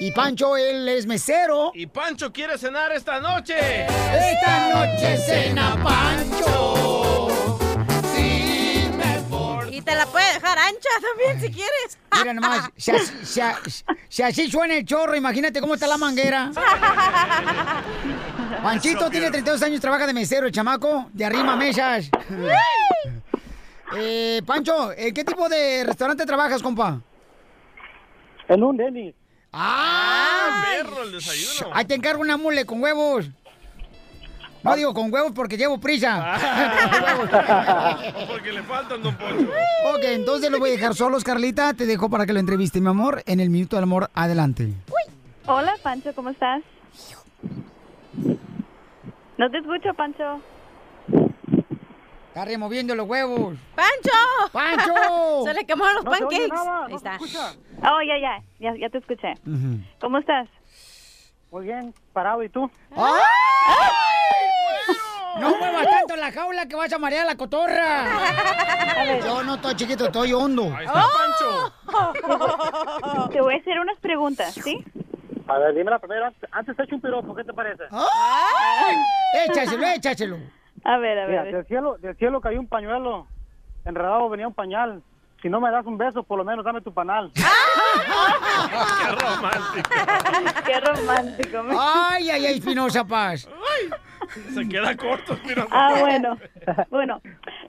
y 0.00 0.10
Pancho, 0.12 0.56
él 0.56 0.88
es 0.88 1.06
mesero. 1.06 1.70
Y 1.74 1.86
Pancho 1.86 2.32
quiere 2.32 2.56
cenar 2.58 2.92
esta 2.92 3.20
noche. 3.20 3.56
Esta 3.84 4.70
noche 4.74 5.18
cena 5.18 5.76
Pancho. 5.82 7.23
Te 9.84 9.94
la 9.94 10.06
puede 10.06 10.32
dejar 10.34 10.58
ancha 10.58 10.88
también 11.00 11.40
si 11.40 11.50
quieres. 11.54 11.98
Mira 12.18 12.32
nomás, 12.34 12.70
si 12.76 12.90
así, 12.90 13.12
si 13.24 13.40
a- 13.40 13.58
si 14.08 14.22
así 14.22 14.50
suena 14.50 14.74
el 14.76 14.84
chorro, 14.84 15.14
imagínate 15.14 15.60
cómo 15.60 15.74
está 15.74 15.86
la 15.86 15.98
manguera. 15.98 16.50
Panchito 18.62 19.10
tiene 19.10 19.30
32 19.30 19.62
años, 19.62 19.80
trabaja 19.80 20.06
de 20.06 20.14
mesero, 20.14 20.46
el 20.46 20.52
chamaco, 20.52 21.08
de 21.12 21.24
arrima 21.24 21.56
mesas. 21.56 22.10
Eh, 23.96 24.42
Pancho, 24.44 24.90
¿en 24.96 25.14
qué 25.14 25.22
tipo 25.22 25.48
de 25.48 25.84
restaurante 25.84 26.26
trabajas, 26.26 26.60
compa? 26.60 27.00
En 28.48 28.60
un 28.64 28.76
Denny. 28.76 29.14
¡Ah! 29.52 30.64
perro 30.82 31.04
el 31.04 31.12
desayuno! 31.12 31.70
Ahí 31.72 31.84
te 31.84 31.94
encargo 31.94 32.20
una 32.20 32.36
mule 32.36 32.64
con 32.64 32.82
huevos. 32.82 33.26
No 34.64 34.74
digo 34.76 34.94
con 34.94 35.12
huevos 35.12 35.32
porque 35.34 35.56
llevo 35.58 35.78
prisa. 35.78 36.36
Porque 38.28 38.50
le 38.52 38.62
faltan, 38.62 39.02
don 39.02 39.14
Poncho. 39.16 39.48
ok, 39.94 40.00
entonces 40.04 40.50
lo 40.50 40.58
voy 40.58 40.70
a 40.70 40.72
dejar 40.72 40.94
solos, 40.94 41.22
Carlita. 41.22 41.74
Te 41.74 41.84
dejo 41.86 42.08
para 42.08 42.24
que 42.26 42.32
lo 42.32 42.40
entreviste, 42.40 42.80
mi 42.80 42.88
amor, 42.88 43.22
en 43.26 43.40
el 43.40 43.50
Minuto 43.50 43.76
del 43.76 43.82
Amor. 43.82 44.10
Adelante. 44.14 44.72
Hola, 45.46 45.74
Pancho, 45.82 46.14
¿cómo 46.14 46.30
estás? 46.30 46.62
No 49.36 49.50
te 49.50 49.58
escucho, 49.58 49.92
Pancho. 49.94 50.40
Está 52.28 52.44
removiendo 52.46 52.94
los 52.94 53.06
huevos. 53.06 53.56
¡Pancho! 53.74 54.50
¡Pancho! 54.52 55.44
Se 55.44 55.54
le 55.54 55.64
quemaron 55.66 55.96
los 55.96 56.04
No 56.04 56.10
pancakes. 56.10 56.48
nada, 56.48 56.84
Ahí 56.86 56.92
no 56.92 56.98
se 56.98 57.04
está. 57.08 57.14
escucha. 57.16 57.52
Oh, 57.82 58.00
ya, 58.06 58.18
ya, 58.20 58.42
ya, 58.60 58.74
ya 58.80 58.88
te 58.88 58.98
escuché. 58.98 59.34
¿Cómo 60.00 60.18
estás? 60.18 60.48
Muy 61.54 61.64
bien, 61.66 61.94
parado, 62.12 62.42
¿y 62.42 62.48
tú? 62.48 62.68
¡Ay! 62.96 63.22
No 65.40 65.56
muevas 65.56 65.86
tanto 65.88 66.16
la 66.16 66.32
jaula 66.32 66.66
que 66.66 66.74
vas 66.74 66.92
a 66.92 66.98
marear 66.98 67.24
la 67.24 67.36
cotorra. 67.36 68.06
Yo 69.24 69.44
no 69.44 69.54
estoy 69.54 69.76
chiquito, 69.76 70.06
estoy 70.06 70.32
hondo. 70.32 70.64
Ahí 70.76 70.84
está 70.84 71.04
Pancho. 71.14 71.72
Te 73.30 73.40
voy 73.40 73.54
a 73.54 73.58
hacer 73.58 73.78
unas 73.78 73.96
preguntas, 74.00 74.52
¿sí? 74.54 74.84
A 75.46 75.58
ver, 75.58 75.76
dime 75.76 75.92
la 75.92 76.00
primera. 76.00 76.32
Antes 76.50 76.76
te 76.76 76.82
echo 76.82 76.96
un 76.96 77.00
piropo, 77.00 77.32
¿qué 77.36 77.44
te 77.44 77.52
parece? 77.52 77.84
¡Ay! 77.92 78.96
Échaselo, 79.46 79.86
échaselo. 79.86 80.38
A 80.82 80.98
ver, 80.98 81.20
a 81.20 81.28
Mira, 81.28 81.44
ver. 81.44 81.54
del 81.54 81.66
cielo, 81.66 81.98
del 81.98 82.16
cielo 82.16 82.40
cayó 82.40 82.58
un 82.58 82.66
pañuelo. 82.66 83.28
Enredado 83.84 84.28
venía 84.28 84.48
un 84.48 84.54
pañal. 84.54 85.04
Si 85.44 85.50
no 85.50 85.60
me 85.60 85.70
das 85.70 85.84
un 85.84 85.98
beso, 85.98 86.22
por 86.22 86.38
lo 86.38 86.44
menos 86.44 86.64
dame 86.64 86.80
tu 86.80 86.90
panal. 86.94 87.30
¡Qué 87.34 89.10
romántico! 89.12 89.90
Qué 90.64 90.80
romántico. 90.80 91.62
me- 91.64 91.76
Ay, 91.78 92.30
ay, 92.30 92.46
ay, 92.46 92.54
Espinosa 92.58 93.04
Paz. 93.06 93.46
Se 94.54 94.66
queda 94.66 94.96
corto, 94.96 95.36
mira. 95.44 95.66
Ah, 95.70 95.96
bueno. 96.00 96.38
Bueno, 96.88 97.20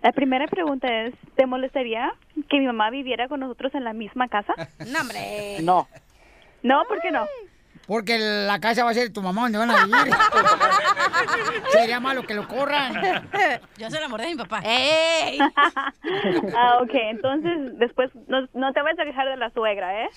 la 0.01 0.13
primera 0.13 0.47
pregunta 0.47 0.87
es, 1.01 1.13
¿te 1.35 1.45
molestaría 1.45 2.13
que 2.49 2.59
mi 2.59 2.65
mamá 2.65 2.89
viviera 2.91 3.27
con 3.27 3.41
nosotros 3.41 3.75
en 3.75 3.83
la 3.83 3.91
misma 3.91 4.29
casa? 4.29 4.53
No, 4.87 5.01
hombre. 5.01 5.57
No. 5.61 5.89
No, 6.63 6.81
¿por 6.87 7.01
qué 7.01 7.11
no? 7.11 7.25
Porque 7.87 8.17
la 8.17 8.59
casa 8.59 8.83
va 8.83 8.91
a 8.91 8.93
ser 8.93 9.13
tu 9.13 9.21
mamá 9.21 9.43
donde 9.43 9.57
van 9.57 9.71
a 9.71 9.85
vivir. 9.85 10.13
Sería 11.71 11.99
malo 11.99 12.23
que 12.23 12.33
lo 12.33 12.47
corran. 12.47 12.93
Yo 13.77 13.89
soy 13.89 13.99
el 13.99 14.05
amor 14.05 14.21
de 14.21 14.27
mi 14.27 14.35
papá. 14.35 14.61
¡Ey! 14.63 15.39
Ah, 16.57 16.79
ok. 16.81 16.91
Entonces, 16.93 17.77
después 17.77 18.09
no, 18.27 18.47
no 18.53 18.73
te 18.73 18.81
vas 18.81 18.97
a 18.97 19.03
quejar 19.03 19.27
de 19.27 19.37
la 19.37 19.49
suegra, 19.51 20.03
¿eh? 20.03 20.09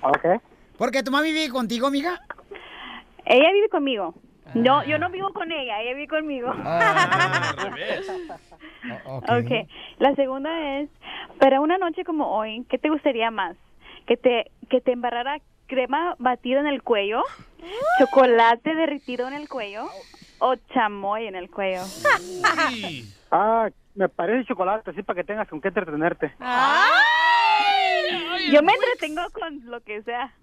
Ok. 0.00 0.40
Porque 0.78 1.02
tu 1.02 1.10
mamá 1.10 1.22
vive 1.22 1.48
contigo, 1.50 1.86
amiga. 1.86 2.20
Ella 3.24 3.52
vive 3.52 3.68
conmigo. 3.68 4.14
No, 4.54 4.84
yo 4.84 4.98
no 4.98 5.10
vivo 5.10 5.32
con 5.32 5.50
ella, 5.50 5.80
ella 5.80 5.94
vive 5.94 6.08
conmigo. 6.08 6.52
Ah, 6.64 7.54
al 7.58 7.72
revés. 7.72 8.10
Okay. 9.28 9.68
La 9.98 10.14
segunda 10.14 10.80
es, 10.80 10.90
para 11.38 11.60
una 11.60 11.78
noche 11.78 12.04
como 12.04 12.36
hoy, 12.36 12.64
¿qué 12.68 12.78
te 12.78 12.90
gustaría 12.90 13.30
más? 13.30 13.56
¿Que 14.06 14.16
te, 14.16 14.50
que 14.68 14.80
te 14.80 14.92
embarrara 14.92 15.38
crema 15.76 16.14
batida 16.18 16.60
en 16.60 16.66
el 16.66 16.82
cuello? 16.82 17.22
¿Chocolate 17.98 18.74
derritido 18.74 19.26
en 19.26 19.32
el 19.34 19.48
cuello? 19.48 19.86
¿O 20.38 20.54
chamoy 20.74 21.26
en 21.26 21.34
el 21.34 21.50
cuello? 21.50 21.82
Uy. 22.68 23.06
Ah, 23.34 23.70
me 23.94 24.10
parece 24.10 24.46
chocolate, 24.46 24.90
así 24.90 25.02
para 25.02 25.22
que 25.22 25.24
tengas 25.24 25.48
con 25.48 25.58
qué 25.62 25.68
entretenerte. 25.68 26.34
Yo 28.52 28.62
me 28.62 28.74
entretengo 28.74 29.22
con 29.32 29.64
lo 29.70 29.80
que 29.80 30.02
sea. 30.02 30.34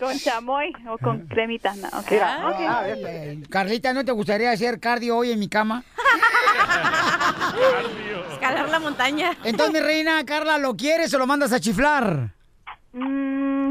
Con 0.00 0.18
chamoy 0.18 0.72
o 0.90 0.98
con 0.98 1.28
cremita. 1.28 1.72
No, 1.76 1.86
ok. 1.86 2.10
Mira, 2.10 2.48
Ok. 2.48 2.56
ah, 2.68 2.80
Ay, 2.84 3.04
ay. 3.04 3.42
Carlita, 3.48 3.92
¿no 3.92 4.04
te 4.04 4.10
gustaría 4.10 4.50
hacer 4.50 4.80
cardio 4.80 5.18
hoy 5.18 5.30
en 5.30 5.38
mi 5.38 5.48
cama? 5.48 5.84
Escalar 8.32 8.68
la 8.68 8.80
montaña. 8.80 9.30
Entonces, 9.44 9.72
mi 9.72 9.78
reina, 9.86 10.24
Carla, 10.24 10.58
¿lo 10.58 10.74
quieres 10.76 11.14
o 11.14 11.18
lo 11.18 11.28
mandas 11.28 11.52
a 11.52 11.60
chiflar? 11.60 12.30
Mm, 12.92 13.61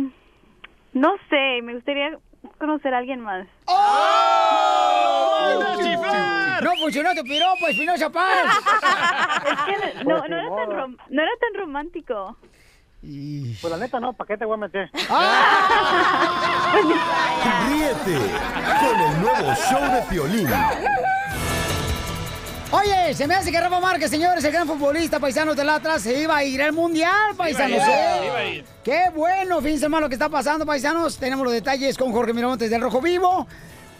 no 0.93 1.15
sé, 1.29 1.62
me 1.63 1.75
gustaría 1.75 2.17
conocer 2.57 2.93
a 2.93 2.98
alguien 3.00 3.21
más. 3.21 3.48
¡Manda 5.41 5.74
a 5.74 5.77
chiflar! 5.77 6.63
No 6.63 6.75
funcionó 6.75 7.13
tu 7.15 7.24
piropo, 7.24 7.67
Espinosa 7.67 8.10
Paz. 8.10 8.45
Es 9.51 9.57
que 9.65 10.03
no, 10.05 10.17
Pues 10.19 10.29
no, 10.29 10.38
era 10.38 10.50
tan 10.55 10.69
rom- 10.69 10.98
no 11.10 11.21
era 11.21 11.31
tan 11.39 11.53
romántico. 11.60 12.38
Y- 13.03 13.55
Pues 13.55 13.71
la 13.74 13.77
neta 13.79 14.00
no, 14.00 14.13
¿para 14.13 14.27
qué 14.27 14.38
te 14.38 14.45
voy 14.45 14.53
a 14.53 14.57
meter? 14.57 14.89
Ríete 17.67 18.17
con 18.79 19.00
el 19.00 19.21
nuevo 19.21 19.53
show 19.55 19.81
de 19.91 20.01
Piolín. 20.10 20.48
Oye, 22.73 23.13
se 23.13 23.27
me 23.27 23.35
hace 23.35 23.51
que 23.51 23.59
Rafa 23.59 23.81
Márquez, 23.81 24.09
señores, 24.09 24.41
el 24.45 24.51
gran 24.53 24.65
futbolista 24.65 25.19
paisano 25.19 25.53
del 25.53 25.67
Atlas, 25.67 26.03
se 26.03 26.21
iba 26.21 26.37
a 26.37 26.43
ir 26.45 26.61
al 26.61 26.71
Mundial, 26.71 27.35
paisanos. 27.35 27.75
Iba 27.75 27.85
a 27.85 27.89
ir, 27.89 28.23
¿eh? 28.23 28.25
iba 28.25 28.37
a 28.37 28.45
ir. 28.45 28.65
Qué 28.81 29.01
bueno, 29.13 29.61
fíjense 29.61 29.89
más 29.89 29.99
lo 29.99 30.07
que 30.07 30.15
está 30.15 30.29
pasando, 30.29 30.65
paisanos. 30.65 31.17
Tenemos 31.17 31.43
los 31.43 31.51
detalles 31.53 31.97
con 31.97 32.13
Jorge 32.13 32.31
Miramontes 32.33 32.69
del 32.69 32.79
Rojo 32.79 33.01
Vivo. 33.01 33.45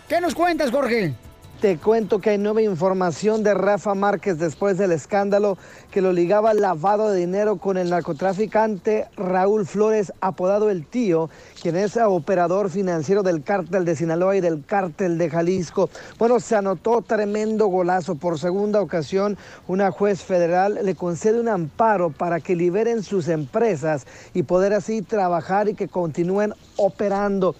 ¿Qué 0.07 0.21
nos 0.21 0.33
cuentas, 0.33 0.71
Jorge? 0.71 1.13
Te 1.59 1.77
cuento 1.77 2.19
que 2.19 2.31
hay 2.31 2.37
nueva 2.37 2.61
información 2.61 3.43
de 3.43 3.53
Rafa 3.53 3.93
Márquez 3.93 4.39
después 4.39 4.77
del 4.77 4.93
escándalo 4.93 5.57
que 5.91 6.01
lo 6.01 6.13
ligaba 6.13 6.51
al 6.51 6.61
lavado 6.61 7.11
de 7.11 7.19
dinero 7.19 7.57
con 7.57 7.77
el 7.77 7.89
narcotraficante 7.89 9.05
Raúl 9.17 9.67
Flores, 9.67 10.13
apodado 10.21 10.71
El 10.71 10.87
Tío, 10.87 11.29
quien 11.61 11.75
es 11.75 11.95
operador 11.95 12.71
financiero 12.71 13.21
del 13.21 13.43
cártel 13.43 13.85
de 13.85 13.95
Sinaloa 13.95 14.35
y 14.35 14.41
del 14.41 14.65
cártel 14.65 15.19
de 15.19 15.29
Jalisco. 15.29 15.91
Bueno, 16.17 16.39
se 16.39 16.55
anotó 16.55 17.03
tremendo 17.03 17.67
golazo. 17.67 18.15
Por 18.15 18.39
segunda 18.39 18.81
ocasión, 18.81 19.37
una 19.67 19.91
juez 19.91 20.23
federal 20.23 20.79
le 20.81 20.95
concede 20.95 21.39
un 21.39 21.49
amparo 21.49 22.09
para 22.09 22.39
que 22.39 22.55
liberen 22.55 23.03
sus 23.03 23.27
empresas 23.27 24.07
y 24.33 24.41
poder 24.43 24.73
así 24.73 25.03
trabajar 25.03 25.69
y 25.69 25.75
que 25.75 25.87
continúen 25.87 26.55
operando. 26.77 27.55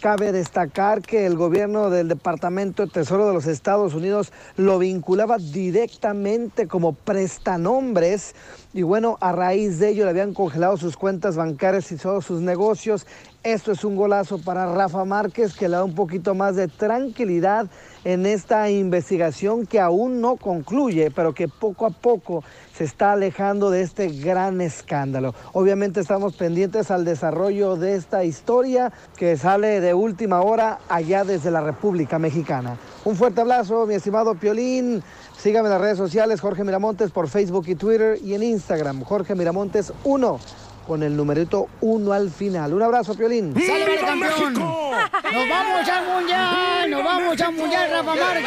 Cabe 0.00 0.32
destacar 0.32 1.00
que 1.00 1.24
el 1.24 1.36
gobierno 1.36 1.88
del 1.88 2.08
Departamento 2.08 2.84
de 2.84 2.92
Tesoro 2.92 3.26
de 3.26 3.32
los 3.32 3.46
Estados 3.46 3.94
Unidos 3.94 4.32
lo 4.56 4.78
vinculaba 4.78 5.38
directamente 5.38 6.66
como 6.66 6.92
prestanombres 6.92 8.34
y 8.74 8.82
bueno, 8.82 9.16
a 9.20 9.30
raíz 9.32 9.78
de 9.78 9.90
ello 9.90 10.04
le 10.04 10.10
habían 10.10 10.34
congelado 10.34 10.76
sus 10.76 10.96
cuentas 10.96 11.36
bancarias 11.36 11.90
y 11.92 11.96
todos 11.96 12.26
sus 12.26 12.40
negocios. 12.40 13.06
Esto 13.44 13.72
es 13.72 13.84
un 13.84 13.94
golazo 13.94 14.38
para 14.38 14.72
Rafa 14.72 15.04
Márquez 15.04 15.54
que 15.54 15.68
le 15.68 15.76
da 15.76 15.84
un 15.84 15.94
poquito 15.94 16.34
más 16.34 16.56
de 16.56 16.66
tranquilidad 16.66 17.66
en 18.02 18.24
esta 18.24 18.70
investigación 18.70 19.66
que 19.66 19.80
aún 19.80 20.22
no 20.22 20.36
concluye, 20.36 21.10
pero 21.10 21.34
que 21.34 21.46
poco 21.46 21.84
a 21.84 21.90
poco 21.90 22.42
se 22.74 22.84
está 22.84 23.12
alejando 23.12 23.68
de 23.68 23.82
este 23.82 24.08
gran 24.08 24.62
escándalo. 24.62 25.34
Obviamente 25.52 26.00
estamos 26.00 26.36
pendientes 26.36 26.90
al 26.90 27.04
desarrollo 27.04 27.76
de 27.76 27.96
esta 27.96 28.24
historia 28.24 28.90
que 29.14 29.36
sale 29.36 29.82
de 29.82 29.92
última 29.92 30.40
hora 30.40 30.78
allá 30.88 31.22
desde 31.24 31.50
la 31.50 31.60
República 31.60 32.18
Mexicana. 32.18 32.78
Un 33.04 33.14
fuerte 33.14 33.42
abrazo, 33.42 33.86
mi 33.86 33.92
estimado 33.92 34.36
Piolín. 34.36 35.02
Sígame 35.36 35.66
en 35.66 35.72
las 35.74 35.82
redes 35.82 35.98
sociales, 35.98 36.40
Jorge 36.40 36.64
Miramontes, 36.64 37.10
por 37.10 37.28
Facebook 37.28 37.64
y 37.68 37.74
Twitter 37.74 38.18
y 38.24 38.32
en 38.32 38.42
Instagram, 38.42 39.04
Jorge 39.04 39.34
Miramontes 39.34 39.92
1 40.04 40.63
con 40.86 41.02
el 41.02 41.16
numerito 41.16 41.68
1 41.80 42.12
al 42.12 42.30
final. 42.30 42.72
Un 42.74 42.82
abrazo, 42.82 43.14
Piolín. 43.14 43.54
¡Sale, 43.54 43.84
vale, 43.84 44.00
campeón! 44.00 44.54
¡Nos 44.54 45.48
vamos 45.48 45.88
al 45.88 46.06
mundial! 46.06 46.90
¡Nos 46.90 47.04
vamos 47.04 47.40
al 47.40 47.52
mundial, 47.54 47.90
Rafa 47.90 48.14
Márquez! 48.14 48.44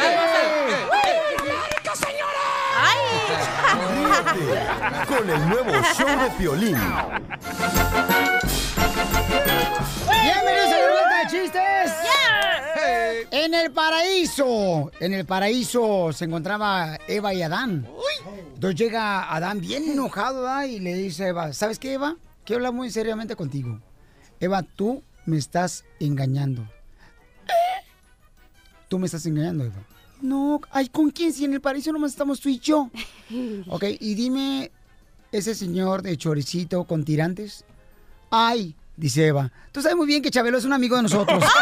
Ríete 0.90 1.48
con 5.08 5.30
el 5.30 5.48
nuevo 5.48 5.72
show 5.96 6.08
de 6.08 6.30
Piolín. 6.38 6.76
¡Bienvenidos 10.22 10.72
a 10.72 10.78
la 10.78 10.86
ruleta 10.86 11.18
de 11.18 11.30
chistes! 11.30 11.92
En 13.30 13.54
el 13.54 13.70
paraíso, 13.72 14.90
en 15.00 15.14
el 15.14 15.26
paraíso 15.26 16.12
se 16.12 16.24
encontraba 16.24 16.98
Eva 17.06 17.34
y 17.34 17.42
Adán. 17.42 17.86
Entonces 18.54 18.78
llega 18.78 19.32
Adán 19.34 19.60
bien 19.60 19.88
enojado 19.90 20.42
¿verdad? 20.42 20.64
y 20.64 20.80
le 20.80 20.94
dice 20.94 21.24
a 21.24 21.28
Eva, 21.28 21.52
¿sabes 21.52 21.78
qué, 21.78 21.94
Eva? 21.94 22.16
Quiero 22.48 22.60
hablar 22.60 22.72
muy 22.72 22.90
seriamente 22.90 23.36
contigo. 23.36 23.78
Eva, 24.40 24.62
tú 24.62 25.02
me 25.26 25.36
estás 25.36 25.84
engañando. 26.00 26.66
Tú 28.88 28.98
me 28.98 29.04
estás 29.04 29.26
engañando, 29.26 29.64
Eva. 29.64 29.84
No, 30.22 30.58
ay, 30.70 30.88
¿con 30.88 31.10
quién? 31.10 31.34
Si 31.34 31.44
en 31.44 31.52
el 31.52 31.60
paraíso 31.60 31.92
nomás 31.92 32.12
estamos 32.12 32.40
tú 32.40 32.48
y 32.48 32.58
yo. 32.58 32.90
Ok, 33.68 33.84
y 34.00 34.14
dime, 34.14 34.70
ese 35.30 35.54
señor 35.54 36.00
de 36.00 36.16
choricito 36.16 36.84
con 36.84 37.04
tirantes. 37.04 37.66
Ay, 38.30 38.74
dice 38.96 39.26
Eva. 39.26 39.52
Tú 39.70 39.82
sabes 39.82 39.98
muy 39.98 40.06
bien 40.06 40.22
que 40.22 40.30
Chabelo 40.30 40.56
es 40.56 40.64
un 40.64 40.72
amigo 40.72 40.96
de 40.96 41.02
nosotros. 41.02 41.44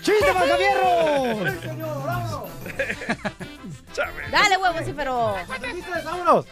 ¡Chiste, 0.00 0.32
Macabierro! 0.32 1.69
Dale, 4.30 4.56
huevo, 4.56 4.78
sí, 4.84 4.92
pero. 4.96 5.34
vámonos. 6.04 6.46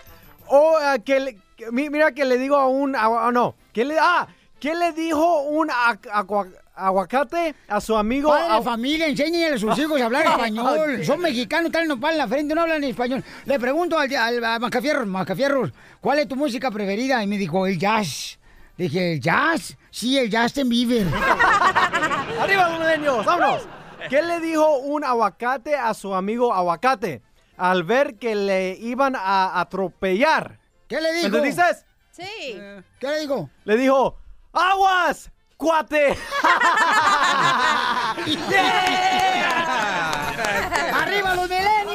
O 0.46 0.76
ah, 0.80 0.98
que 0.98 1.20
le- 1.20 1.38
que- 1.56 1.70
mi- 1.70 1.90
mira 1.90 2.12
que 2.12 2.24
le 2.24 2.38
digo 2.38 2.56
a 2.56 2.68
un 2.68 2.96
ah, 2.96 3.30
no, 3.32 3.54
¿qué 3.72 3.84
le 3.84 3.98
ah, 3.98 4.26
¿qué 4.58 4.74
le 4.74 4.92
dijo 4.92 5.42
un 5.42 5.68
agu- 5.68 6.08
agua- 6.10 6.48
aguacate 6.74 7.54
a 7.68 7.80
su 7.82 7.96
amigo? 7.96 8.30
Padre 8.30 8.54
a- 8.56 8.62
familia, 8.62 9.06
enséñenle 9.08 9.56
a 9.56 9.58
sus 9.58 9.78
hijos 9.78 10.00
a 10.00 10.06
hablar 10.06 10.24
español. 10.30 11.04
Son 11.04 11.20
mexicanos, 11.20 11.70
traen 11.70 11.88
nopal 11.88 12.12
en 12.12 12.18
la 12.18 12.28
frente, 12.28 12.54
no 12.54 12.62
hablan 12.62 12.82
español. 12.84 13.22
Le 13.44 13.58
pregunto 13.60 13.98
al, 13.98 14.14
al 14.16 14.42
a 14.44 14.58
Macafierros, 14.58 15.06
Macafierros, 15.06 15.70
¿cuál 16.00 16.20
es 16.20 16.28
tu 16.28 16.36
música 16.36 16.70
preferida? 16.70 17.22
Y 17.22 17.26
me 17.26 17.36
dijo, 17.36 17.66
el 17.66 17.78
jazz. 17.78 18.38
Le 18.78 18.84
dije, 18.84 19.12
¿el 19.14 19.20
jazz? 19.20 19.76
Sí, 19.90 20.16
el 20.16 20.34
Justin 20.34 20.68
Bieber. 20.68 21.06
Arriba 22.40 22.68
los 22.70 22.78
milenios, 22.78 23.24
vámonos. 23.26 23.68
¿Qué 24.08 24.22
le 24.22 24.40
dijo 24.40 24.78
un 24.78 25.04
aguacate 25.04 25.76
a 25.76 25.92
su 25.92 26.14
amigo 26.14 26.54
aguacate 26.54 27.20
al 27.58 27.82
ver 27.82 28.16
que 28.16 28.34
le 28.34 28.70
iban 28.80 29.14
a 29.14 29.60
atropellar? 29.60 30.58
¿Qué 30.88 31.00
le 31.00 31.12
dijo? 31.12 31.28
¿Me 31.28 31.40
dices? 31.42 31.84
Sí. 32.10 32.58
¿Qué 32.98 33.06
le 33.06 33.20
digo? 33.20 33.50
Le 33.64 33.76
dijo, 33.76 34.16
¡aguas, 34.52 35.30
cuate! 35.56 36.08
¡Arriba 40.94 41.34
los 41.34 41.48
milenios! 41.48 41.87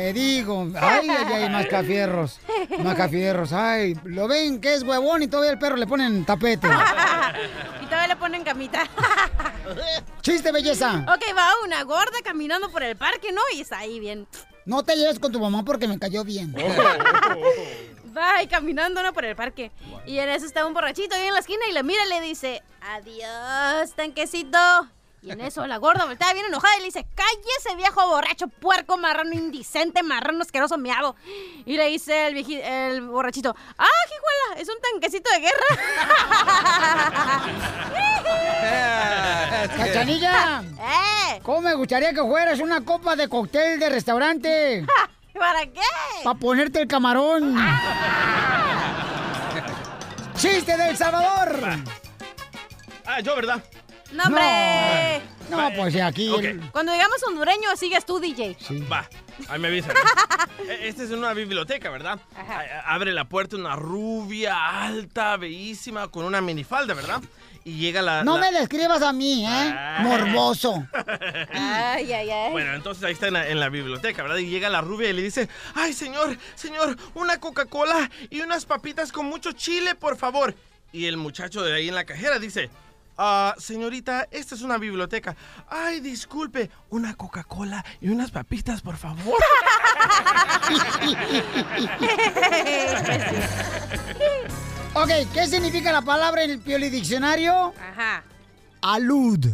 Te 0.00 0.14
digo, 0.14 0.66
ay, 0.80 1.10
ay, 1.10 1.26
ay, 1.30 1.50
mascafierros. 1.50 2.40
Mascafierros, 2.82 3.52
ay, 3.52 3.94
lo 4.04 4.28
ven 4.28 4.58
que 4.58 4.72
es 4.72 4.82
huevón 4.82 5.22
y 5.22 5.28
todavía 5.28 5.52
el 5.52 5.58
perro 5.58 5.76
le 5.76 5.86
ponen 5.86 6.24
tapete. 6.24 6.66
Y 7.82 7.84
todavía 7.84 8.08
le 8.08 8.16
ponen 8.16 8.42
camita. 8.42 8.84
Chiste, 10.22 10.52
belleza. 10.52 11.04
Ok, 11.06 11.36
va 11.36 11.50
una 11.64 11.82
gorda 11.84 12.16
caminando 12.24 12.70
por 12.70 12.82
el 12.82 12.96
parque, 12.96 13.30
¿no? 13.30 13.42
Y 13.54 13.60
está 13.60 13.78
ahí 13.78 14.00
bien. 14.00 14.26
No 14.64 14.82
te 14.82 14.96
lleves 14.96 15.18
con 15.18 15.32
tu 15.32 15.38
mamá 15.38 15.64
porque 15.64 15.86
me 15.86 15.98
cayó 15.98 16.24
bien. 16.24 16.54
Va 18.16 18.36
ahí 18.36 18.46
caminando, 18.46 19.02
¿no? 19.02 19.12
Por 19.12 19.26
el 19.26 19.36
parque. 19.36 19.70
Y 20.06 20.18
en 20.18 20.30
eso 20.30 20.46
está 20.46 20.64
un 20.66 20.72
borrachito 20.72 21.14
ahí 21.14 21.26
en 21.26 21.34
la 21.34 21.40
esquina 21.40 21.60
y 21.68 21.72
le 21.72 21.82
mira 21.82 22.04
y 22.06 22.08
le 22.08 22.20
dice, 22.22 22.62
adiós, 22.80 23.94
tanquecito. 23.94 24.58
Y 25.22 25.30
en 25.32 25.40
eso 25.42 25.66
la 25.66 25.76
gorda 25.76 26.06
voltea 26.06 26.32
bien 26.32 26.46
enojada 26.46 26.74
y 26.76 26.80
le 26.80 26.86
dice, 26.86 27.06
cállese 27.14 27.76
viejo 27.76 28.06
borracho, 28.08 28.48
puerco, 28.48 28.96
marrano, 28.96 29.32
indicente, 29.34 30.02
marrano, 30.02 30.40
asqueroso, 30.42 30.78
miado. 30.78 31.14
Y 31.66 31.76
le 31.76 31.86
dice 31.88 32.26
el, 32.28 32.34
vieji- 32.34 32.62
el 32.64 33.02
borrachito, 33.02 33.54
ah, 33.76 33.84
jijuela, 34.08 34.62
es 34.62 34.68
un 34.68 34.80
tanquecito 34.80 35.30
de 35.30 35.40
guerra. 35.40 35.66
¡Cachanilla! 39.76 40.62
¡Eh! 40.78 41.40
¿Cómo 41.42 41.60
me 41.60 41.74
gustaría 41.74 42.12
que 42.12 42.20
fueras 42.22 42.58
una 42.60 42.82
copa 42.84 43.14
de 43.16 43.28
cóctel 43.28 43.78
de 43.78 43.88
restaurante? 43.90 44.86
¿Para 45.38 45.66
qué? 45.66 45.80
Para 46.24 46.38
ponerte 46.38 46.80
el 46.82 46.88
camarón. 46.88 47.56
¡Chiste 50.36 50.76
del 50.76 50.96
Salvador! 50.96 51.60
Ah, 53.06 53.20
yo, 53.20 53.34
¿verdad? 53.36 53.62
¡No, 54.12 54.24
hombre! 54.24 55.22
No, 55.50 55.70
pues 55.76 55.96
aquí. 56.00 56.28
Ok. 56.30 56.44
el- 56.44 56.60
Cuando 56.70 56.92
digamos 56.92 57.22
hondureño, 57.24 57.76
sigues 57.76 58.04
tú, 58.06 58.20
DJ. 58.20 58.56
Va, 58.90 59.08
ahí 59.48 59.58
me 59.58 59.68
avisan. 59.68 59.94
E- 60.68 60.88
Este 60.88 61.04
es 61.04 61.10
una 61.10 61.32
biblioteca, 61.34 61.90
¿verdad? 61.90 62.20
A- 62.36 62.94
Abre 62.94 63.12
la 63.12 63.24
puerta 63.28 63.56
una 63.56 63.74
rubia, 63.76 64.84
alta, 64.84 65.36
bellísima, 65.36 66.08
con 66.08 66.24
una 66.24 66.40
minifalda, 66.40 66.94
¿verdad? 66.94 67.20
Y 67.64 67.74
llega 67.78 68.00
la... 68.00 68.22
No 68.24 68.38
la- 68.38 68.50
me 68.50 68.58
describas 68.58 69.02
a 69.02 69.12
mí, 69.12 69.44
¿eh? 69.44 69.48
Ay. 69.48 70.04
Morboso. 70.04 70.86
Ay, 71.52 72.12
ay, 72.12 72.30
ay. 72.30 72.50
Bueno, 72.52 72.74
entonces 72.74 73.02
ahí 73.04 73.12
está 73.12 73.26
en 73.28 73.34
la, 73.34 73.48
en 73.48 73.60
la 73.60 73.68
biblioteca, 73.68 74.22
¿verdad? 74.22 74.38
Y 74.38 74.46
llega 74.48 74.68
la 74.70 74.80
rubia 74.80 75.10
y 75.10 75.12
le 75.12 75.22
dice, 75.22 75.48
ay, 75.74 75.92
señor, 75.92 76.36
señor, 76.54 76.96
una 77.14 77.38
Coca-Cola 77.38 78.10
y 78.30 78.40
unas 78.40 78.64
papitas 78.66 79.12
con 79.12 79.26
mucho 79.26 79.52
chile, 79.52 79.94
por 79.94 80.16
favor. 80.16 80.54
Y 80.92 81.06
el 81.06 81.16
muchacho 81.16 81.62
de 81.62 81.74
ahí 81.74 81.88
en 81.88 81.94
la 81.94 82.04
cajera 82.04 82.38
dice, 82.38 82.70
ah, 83.18 83.54
señorita, 83.58 84.28
esta 84.30 84.54
es 84.54 84.62
una 84.62 84.78
biblioteca. 84.78 85.36
Ay, 85.68 86.00
disculpe, 86.00 86.70
una 86.90 87.14
Coca-Cola 87.14 87.84
y 88.00 88.08
unas 88.08 88.30
papitas, 88.30 88.80
por 88.80 88.96
favor. 88.96 89.34
ok, 94.94 95.10
¿qué 95.32 95.46
significa 95.46 95.92
la 95.92 96.02
palabra 96.02 96.42
en 96.44 96.50
el 96.52 96.60
Pioli 96.60 96.90
Diccionario? 96.90 97.74
Ajá. 97.78 98.22
Alud. 98.82 99.46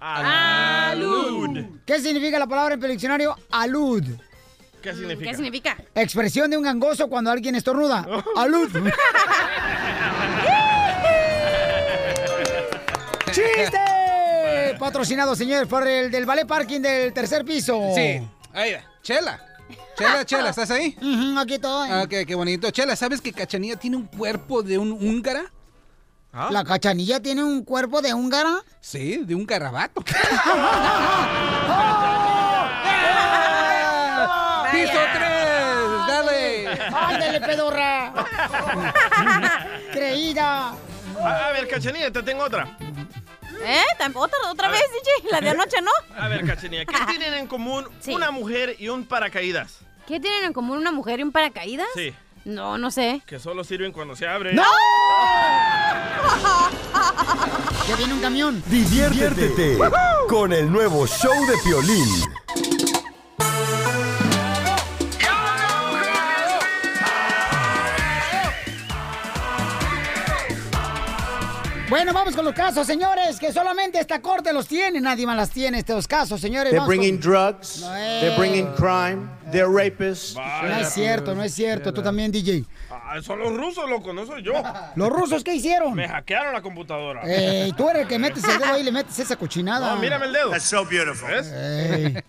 Alud. 0.00 1.80
¿Qué 1.86 2.00
significa 2.00 2.38
la 2.38 2.46
palabra 2.46 2.74
en 2.74 2.78
el 2.78 2.80
Pioli 2.80 2.94
Diccionario? 2.94 3.36
Alud. 3.50 4.04
¿Qué 4.82 4.94
significa? 4.94 5.30
¿Qué 5.30 5.36
significa? 5.36 5.76
Expresión 5.94 6.50
de 6.50 6.56
un 6.56 6.64
gangoso 6.64 7.08
cuando 7.08 7.30
alguien 7.30 7.54
estornuda. 7.54 8.04
Alud. 8.36 8.70
¡Chiste! 13.32 13.78
Patrocinado, 14.78 15.34
señores, 15.36 15.68
por 15.68 15.86
el 15.86 16.10
del 16.10 16.26
Ballet 16.26 16.46
Parking 16.46 16.80
del 16.80 17.12
tercer 17.12 17.44
piso. 17.44 17.80
Sí. 17.94 18.20
Ahí 18.52 18.74
va. 18.74 18.80
Chela. 19.02 19.40
Chela, 19.96 20.24
Chela, 20.26 20.50
¿estás 20.50 20.70
ahí? 20.70 20.96
Aquí 21.38 21.54
estoy. 21.54 21.88
Ah, 21.90 22.02
Ok, 22.04 22.14
qué 22.26 22.34
bonito. 22.34 22.70
Chela, 22.70 22.96
¿sabes 22.96 23.20
que 23.20 23.32
Cachanilla 23.32 23.76
tiene 23.76 23.96
un 23.96 24.06
cuerpo 24.06 24.62
de 24.62 24.78
un 24.78 24.92
húngara? 24.92 25.44
¿La 26.50 26.64
cachanilla 26.64 27.20
tiene 27.20 27.44
un 27.44 27.62
cuerpo 27.62 28.00
de 28.00 28.14
húngara? 28.14 28.62
Sí, 28.80 29.18
de 29.22 29.34
un 29.34 29.44
garabato. 29.44 30.02
¡Piso 34.72 34.92
3! 35.14 35.22
¡Dale! 36.08 36.68
¡Ándale, 36.94 37.40
pedorra! 37.40 38.12
Creída. 39.92 40.74
A, 41.22 41.46
a 41.48 41.52
ver, 41.52 41.68
Cachanilla, 41.68 42.10
te 42.10 42.22
tengo 42.22 42.44
otra. 42.44 42.66
¿Eh? 43.64 43.82
¿Tam- 43.98 44.12
¿Otra, 44.16 44.38
otra 44.50 44.68
vez, 44.68 44.80
ver. 44.80 44.90
DJ? 45.22 45.30
La 45.30 45.40
de 45.40 45.50
anoche, 45.50 45.76
¿no? 45.82 45.90
A 46.16 46.28
ver, 46.28 46.44
Cachanilla, 46.46 46.84
¿qué 46.84 46.94
tienen 47.06 47.34
en 47.34 47.46
común 47.46 47.86
Sí. 48.00 48.12
una 48.14 48.30
mujer 48.30 48.76
y 48.78 48.88
un 48.88 49.04
paracaídas? 49.06 49.78
¿Qué 50.06 50.18
tienen 50.20 50.44
en 50.44 50.52
común 50.52 50.78
una 50.78 50.90
mujer 50.92 51.20
y 51.20 51.22
un 51.22 51.30
paracaídas? 51.32 51.86
Sí, 51.94 52.12
No, 52.44 52.76
no 52.78 52.90
sé. 52.90 53.22
que 53.26 53.38
solo 53.38 53.62
sirven 53.64 53.92
cuando 53.92 54.16
se 54.16 54.26
abre. 54.26 54.52
¡No! 54.54 54.64
Que 57.86 57.94
viene 57.96 58.14
un 58.14 58.20
camión. 58.20 58.62
Diviértete 58.66 59.76
con 60.28 60.52
el 60.52 60.70
nuevo 60.70 61.04
show 61.06 61.32
de 61.46 61.56
Piolín. 61.64 62.08
Bueno, 71.92 72.14
vamos 72.14 72.34
con 72.34 72.46
los 72.46 72.54
casos, 72.54 72.86
señores, 72.86 73.38
que 73.38 73.52
solamente 73.52 74.00
esta 74.00 74.22
corte 74.22 74.50
los 74.54 74.66
tiene, 74.66 74.98
nadie 74.98 75.26
más 75.26 75.36
las 75.36 75.50
tiene 75.50 75.80
estos 75.80 76.08
casos, 76.08 76.40
señores. 76.40 76.70
They're 76.70 76.78
con- 76.78 76.88
bringing 76.88 77.20
drugs. 77.20 77.82
No, 77.82 77.92
They're 77.92 78.32
eh. 78.32 78.38
bringing 78.38 78.66
crime. 78.76 79.28
They're 79.50 79.68
rapists. 79.68 80.34
No 80.34 80.78
es 80.78 80.88
cierto, 80.94 81.34
no 81.34 81.42
es 81.42 81.52
cierto. 81.52 81.92
Tú 81.92 82.02
también, 82.02 82.32
DJ. 82.32 82.64
Ah, 83.14 83.20
son 83.20 83.40
los 83.40 83.54
rusos, 83.54 83.90
loco, 83.90 84.14
no 84.14 84.24
soy 84.24 84.42
yo. 84.42 84.54
¿Los 84.96 85.10
rusos 85.10 85.44
qué 85.44 85.54
hicieron? 85.54 85.92
Me 85.94 86.08
hackearon 86.08 86.54
la 86.54 86.62
computadora. 86.62 87.20
Eh, 87.26 87.70
tú 87.76 87.86
eres 87.90 88.02
el 88.02 88.08
que 88.08 88.18
metes 88.18 88.42
el 88.44 88.58
dedo 88.58 88.72
ahí 88.72 88.80
y 88.80 88.84
le 88.84 88.92
metes 88.92 89.18
esa 89.18 89.36
cochinada. 89.36 89.94
No, 89.94 90.00
mírame 90.00 90.26
el 90.26 90.32
dedo. 90.32 90.50
That's 90.50 90.64
so 90.64 90.86
beautiful. 90.86 91.28
Ey. 91.30 92.16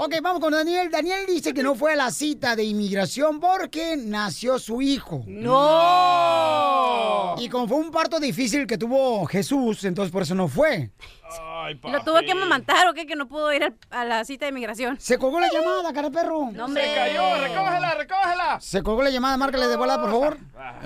Ok, 0.00 0.14
vamos 0.22 0.40
con 0.40 0.52
Daniel. 0.52 0.90
Daniel 0.92 1.24
dice 1.26 1.52
que 1.52 1.60
no 1.60 1.74
fue 1.74 1.94
a 1.94 1.96
la 1.96 2.12
cita 2.12 2.54
de 2.54 2.62
inmigración 2.62 3.40
porque 3.40 3.96
nació 3.96 4.60
su 4.60 4.80
hijo. 4.80 5.24
¡No! 5.26 7.34
Y 7.38 7.48
como 7.48 7.66
fue 7.66 7.78
un 7.78 7.90
parto 7.90 8.20
difícil 8.20 8.64
que 8.68 8.78
tuvo 8.78 9.26
Jesús, 9.26 9.82
entonces 9.82 10.12
por 10.12 10.22
eso 10.22 10.36
no 10.36 10.46
fue. 10.46 10.90
¿Y 11.70 11.90
¿Lo 11.90 12.02
tuvo 12.02 12.18
que 12.20 12.32
amamantar 12.32 12.88
o 12.88 12.94
qué? 12.94 13.06
Que 13.06 13.14
no 13.14 13.28
pudo 13.28 13.52
ir 13.52 13.62
al- 13.62 13.76
a 13.90 14.04
la 14.04 14.24
cita 14.24 14.46
de 14.46 14.52
migración. 14.52 14.96
Se 14.98 15.18
colgó 15.18 15.38
la 15.40 15.48
llamada, 15.52 15.92
cara 15.92 16.08
de 16.08 16.14
perro. 16.18 16.50
No, 16.52 16.64
hombre. 16.64 16.82
Se 16.84 16.94
cayó, 16.94 17.36
recógela, 17.42 17.94
recógela. 17.94 18.58
Se 18.60 18.82
colgó 18.82 19.02
la 19.02 19.10
llamada, 19.10 19.36
márcale 19.36 19.66
de 19.66 19.76
volada, 19.76 20.00
por 20.00 20.10
favor. 20.10 20.38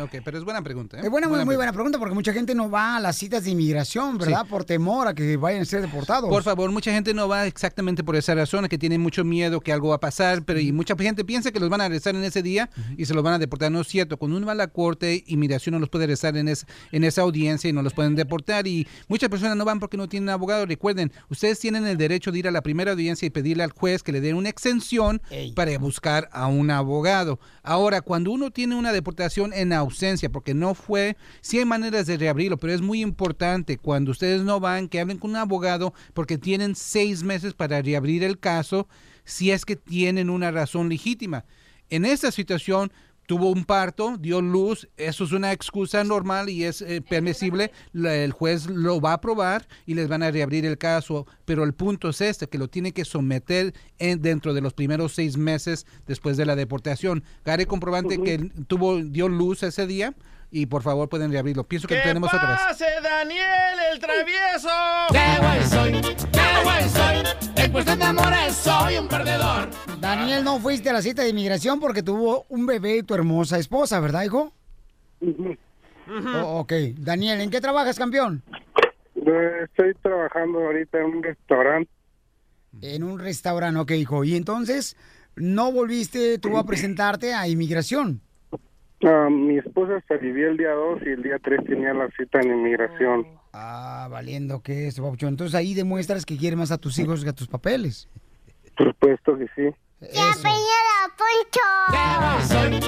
Ok, 0.03 0.17
pero 0.25 0.39
es 0.39 0.45
buena 0.45 0.61
pregunta. 0.63 0.97
¿eh? 0.99 1.03
Es 1.05 1.11
buena, 1.11 1.29
muy, 1.29 1.45
muy 1.45 1.55
buena 1.57 1.73
pregunta 1.73 1.99
porque 1.99 2.15
mucha 2.15 2.33
gente 2.33 2.55
no 2.55 2.69
va 2.71 2.97
a 2.97 3.01
las 3.01 3.17
citas 3.17 3.45
de 3.45 3.51
inmigración, 3.51 4.19
¿verdad? 4.19 4.45
Por 4.47 4.65
temor 4.65 5.07
a 5.09 5.15
que 5.15 5.37
vayan 5.37 5.63
a 5.63 5.65
ser 5.65 5.81
deportados. 5.83 6.29
Por 6.29 6.43
favor, 6.43 6.71
mucha 6.73 6.91
gente 6.91 7.15
no 7.15 7.29
va 7.29 7.47
exactamente 7.47 8.03
por 8.03 8.17
esa 8.17 8.35
razón, 8.35 8.67
que 8.69 8.79
tienen 8.79 9.01
mucho 9.01 9.23
miedo 9.25 9.61
que 9.61 9.73
algo 9.73 9.91
va 9.91 9.97
a 9.97 10.01
pasar, 10.01 10.43
pero 10.45 10.59
y 10.59 10.73
mucha 10.73 10.97
gente 10.97 11.25
piensa 11.25 11.53
que 11.53 11.61
los 11.61 11.69
van 11.69 11.81
a 11.81 11.85
arrestar 11.85 12.15
en 12.17 12.25
ese 12.25 12.43
día 12.43 12.69
y 12.97 13.05
se 13.05 13.15
los 13.15 13.23
van 13.23 13.35
a 13.35 13.39
deportar. 13.39 13.71
No 13.71 13.81
es 13.81 13.87
cierto. 13.89 14.17
Cuando 14.17 14.37
uno 14.37 14.47
va 14.47 14.53
a 14.53 14.57
la 14.57 14.67
corte, 14.69 15.23
inmigración 15.27 15.75
no 15.75 15.79
los 15.79 15.89
puede 15.89 16.05
arrestar 16.05 16.37
en, 16.37 16.49
es- 16.49 16.67
en 16.91 17.05
esa 17.05 17.23
audiencia 17.23 17.71
y 17.71 17.73
no 17.73 17.83
los 17.83 17.93
pueden 17.95 18.17
deportar. 18.17 18.67
Y 18.67 18.89
muchas 19.09 19.29
personas 19.29 19.57
no 19.57 19.65
van 19.65 19.79
porque 19.79 19.97
no 19.97 20.09
tienen 20.09 20.32
abogado. 20.33 20.67
Recuerden, 20.67 21.13
ustedes 21.29 21.59
tienen 21.59 21.87
el 21.87 21.97
derecho 21.97 22.33
de 22.33 22.41
ir 22.41 22.49
a 22.49 22.51
la 22.51 22.63
primera 22.63 22.93
audiencia 22.93 23.27
y 23.27 23.31
pedirle 23.31 23.63
al 23.63 23.71
juez 23.71 24.03
que 24.03 24.13
le 24.13 24.21
dé 24.21 24.35
una 24.35 24.49
exención 24.49 25.23
para 25.55 25.77
buscar 25.79 26.29
a 26.33 26.49
un 26.49 26.71
abogado. 26.71 27.39
Ahora, 27.63 28.01
cuando 28.01 28.33
uno 28.33 28.51
tiene 28.51 28.75
una 28.75 28.93
deportación 28.93 29.53
en 29.53 29.73
ausencia, 29.73 30.31
porque 30.31 30.55
no 30.55 30.75
fue, 30.75 31.17
sí 31.41 31.59
hay 31.59 31.65
maneras 31.65 32.07
de 32.07 32.17
reabrirlo, 32.17 32.57
pero 32.57 32.73
es 32.73 32.81
muy 32.81 33.01
importante 33.01 33.79
cuando 33.79 34.11
ustedes 34.11 34.43
no 34.43 34.59
van, 34.59 34.89
que 34.89 35.01
hablen 35.01 35.19
con 35.19 35.31
un 35.31 35.37
abogado, 35.37 35.95
porque 36.15 36.39
tienen 36.39 36.75
seis 36.75 37.23
meses 37.23 37.55
para 37.55 37.81
reabrir 37.81 38.25
el 38.25 38.39
caso 38.39 38.89
si 39.25 39.51
es 39.51 39.65
que 39.65 39.77
tienen 39.77 40.31
una 40.31 40.51
razón 40.51 40.89
legítima. 40.89 41.45
En 41.91 42.05
esta 42.05 42.33
situación 42.33 42.93
tuvo 43.27 43.51
un 43.51 43.65
parto, 43.65 44.17
dio 44.19 44.41
luz, 44.43 44.89
eso 44.97 45.25
es 45.25 45.33
una 45.33 45.53
excusa 45.53 46.05
normal 46.05 46.49
y 46.49 46.65
es 46.65 46.83
eh, 46.83 47.01
permisible, 47.01 47.71
La- 47.93 48.15
el 48.15 48.33
juez 48.33 48.67
lo 48.67 49.01
va 49.01 49.11
a 49.11 49.15
aprobar 49.15 49.67
y 49.87 49.95
les 49.95 50.09
van 50.09 50.23
a 50.23 50.31
reabrir 50.31 50.67
el 50.67 50.77
caso, 50.79 51.27
pero 51.45 51.65
el 51.65 51.73
punto 51.73 52.09
es 52.11 52.21
este, 52.21 52.49
que 52.49 52.59
lo 52.59 52.69
tiene 52.69 52.93
que 52.93 53.05
someter 53.05 53.73
en, 53.99 54.21
dentro 54.21 54.55
de 54.55 54.61
los 54.61 54.75
primeros 54.75 55.15
seis 55.15 55.37
meses 55.37 55.87
después 56.07 56.37
de 56.37 56.47
la 56.47 56.57
deportación. 56.57 57.25
Gare 57.45 57.67
comprobante 57.67 58.19
que 58.21 58.51
tuvo, 58.67 58.97
dio 59.03 59.29
luz 59.29 59.63
ese 59.63 59.87
día 59.87 60.15
y 60.51 60.67
por 60.67 60.83
favor 60.83 61.09
pueden 61.09 61.31
reabrirlo. 61.33 61.65
Pienso 61.65 61.89
que 61.89 61.95
¡Que 61.95 62.01
lo 62.01 62.07
tenemos 62.07 62.35
otra 62.35 62.51
vez. 62.69 62.79
Daniel 63.03 63.79
el 63.93 63.99
travieso! 63.99 64.69
¡Qué 65.11 65.39
güey 65.41 65.67
soy! 65.69 66.15
¡Qué 66.33 66.63
güey 66.65 66.89
soy! 66.91 67.52
En 67.73 67.77
cuestión 67.77 67.99
de 68.01 68.05
amores 68.05 68.55
soy 68.55 68.99
un 68.99 69.09
perdedor. 69.09 69.71
Daniel, 69.99 70.45
no 70.45 70.59
fuiste 70.59 70.91
a 70.91 70.93
la 70.93 71.01
cita 71.01 71.23
de 71.23 71.31
inmigración 71.31 71.81
porque 71.81 72.03
tuvo 72.03 72.45
un 72.51 72.67
bebé 72.67 72.99
y 72.99 73.03
tu 73.03 73.15
hermosa 73.15 73.59
esposa, 73.59 73.99
¿verdad, 73.99 74.25
hijo? 74.25 74.53
Oh, 76.37 76.59
ok. 76.61 76.73
Daniel, 76.99 77.41
¿en 77.41 77.49
qué 77.49 77.63
trabajas, 77.63 77.99
campeón? 77.99 78.43
Eh, 79.17 79.65
Estoy 79.65 79.95
trabajando 80.03 80.59
ahorita 80.59 80.99
en 80.99 81.05
un 81.07 81.23
restaurante. 81.23 81.91
En 82.83 83.05
un 83.05 83.19
restaurante, 83.19 83.81
ok, 83.81 83.91
hijo. 83.93 84.23
Y 84.25 84.37
entonces, 84.37 84.95
¿no 85.37 85.73
volviste 85.73 86.37
tú 86.39 86.59
a 86.59 86.67
presentarte 86.67 87.33
a 87.33 87.49
inmigración? 87.49 88.21
Ah, 89.03 89.29
mi 89.31 89.57
esposa 89.57 90.05
se 90.07 90.13
alivió 90.13 90.51
el 90.51 90.59
día 90.59 90.73
2 90.73 91.01
y 91.07 91.09
el 91.09 91.23
día 91.23 91.39
3 91.43 91.65
tenía 91.65 91.95
la 91.95 92.11
cita 92.19 92.39
en 92.43 92.51
inmigración. 92.51 93.27
Ah, 93.53 94.09
valiendo 94.11 94.63
que 94.63 94.89
eso, 94.89 95.03
papuchón. 95.03 95.31
Entonces 95.31 95.55
ahí 95.55 95.75
demuestras 95.75 96.25
que 96.25 96.37
quieres 96.37 96.59
más 96.59 96.71
a 96.71 96.79
tus 96.79 96.99
hijos 96.99 97.23
que 97.23 97.31
a 97.31 97.35
tus 97.35 97.49
papeles. 97.49 98.09
Por 98.77 98.89
supuesto 98.89 99.37
que 99.37 99.47
sí. 99.55 99.77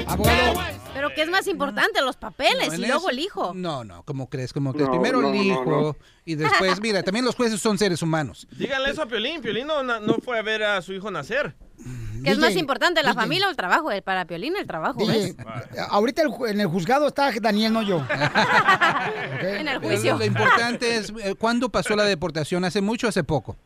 Abogado. 0.06 0.60
Pero 0.94 1.10
¿qué 1.14 1.22
es 1.22 1.28
más 1.28 1.46
importante? 1.46 2.00
Los 2.00 2.16
papeles 2.16 2.68
No, 2.68 2.74
y 2.74 2.86
luego 2.86 3.10
el 3.10 3.18
hijo. 3.18 3.52
No, 3.54 3.84
no, 3.84 4.02
¿cómo 4.04 4.28
crees? 4.28 4.52
¿Cómo 4.52 4.72
crees? 4.72 4.88
No, 4.88 4.92
Primero 4.92 5.20
no, 5.20 5.30
el 5.30 5.36
hijo 5.36 5.64
no. 5.64 5.96
y 6.24 6.34
después, 6.34 6.80
mira, 6.80 7.02
también 7.02 7.24
los 7.24 7.34
jueces 7.34 7.60
son 7.60 7.78
seres 7.78 8.00
humanos. 8.02 8.46
Díganle 8.52 8.90
eso 8.90 9.02
a 9.02 9.06
Piolín. 9.06 9.42
Piolín 9.42 9.66
no, 9.66 9.82
no 9.82 10.14
fue 10.24 10.38
a 10.38 10.42
ver 10.42 10.62
a 10.62 10.80
su 10.82 10.92
hijo 10.92 11.10
nacer. 11.10 11.54
¿Qué 12.24 12.30
es 12.30 12.38
más 12.38 12.56
importante, 12.56 13.02
la 13.02 13.10
DJ. 13.10 13.20
familia 13.22 13.46
o 13.46 13.50
el 13.50 13.56
trabajo? 13.56 13.90
El 13.90 14.02
para 14.02 14.24
Piolín 14.24 14.56
el 14.56 14.66
trabajo, 14.66 14.98
DJ, 14.98 15.34
¿ves? 15.34 15.36
ahorita 15.90 16.22
el 16.22 16.30
en 16.50 16.60
el 16.60 16.66
juzgado 16.66 17.06
está 17.06 17.30
Daniel, 17.40 17.72
no 17.72 17.82
yo. 17.82 18.02
En 19.42 19.68
el 19.68 19.78
juicio. 19.78 20.12
Lo, 20.14 20.18
lo 20.20 20.24
importante 20.24 20.96
es, 20.96 21.12
eh, 21.22 21.34
¿cuándo 21.38 21.68
pasó 21.68 21.94
la 21.94 22.04
deportación? 22.04 22.64
¿Hace 22.64 22.80
mucho 22.80 23.06
o 23.06 23.10
hace 23.10 23.22
poco? 23.24 23.56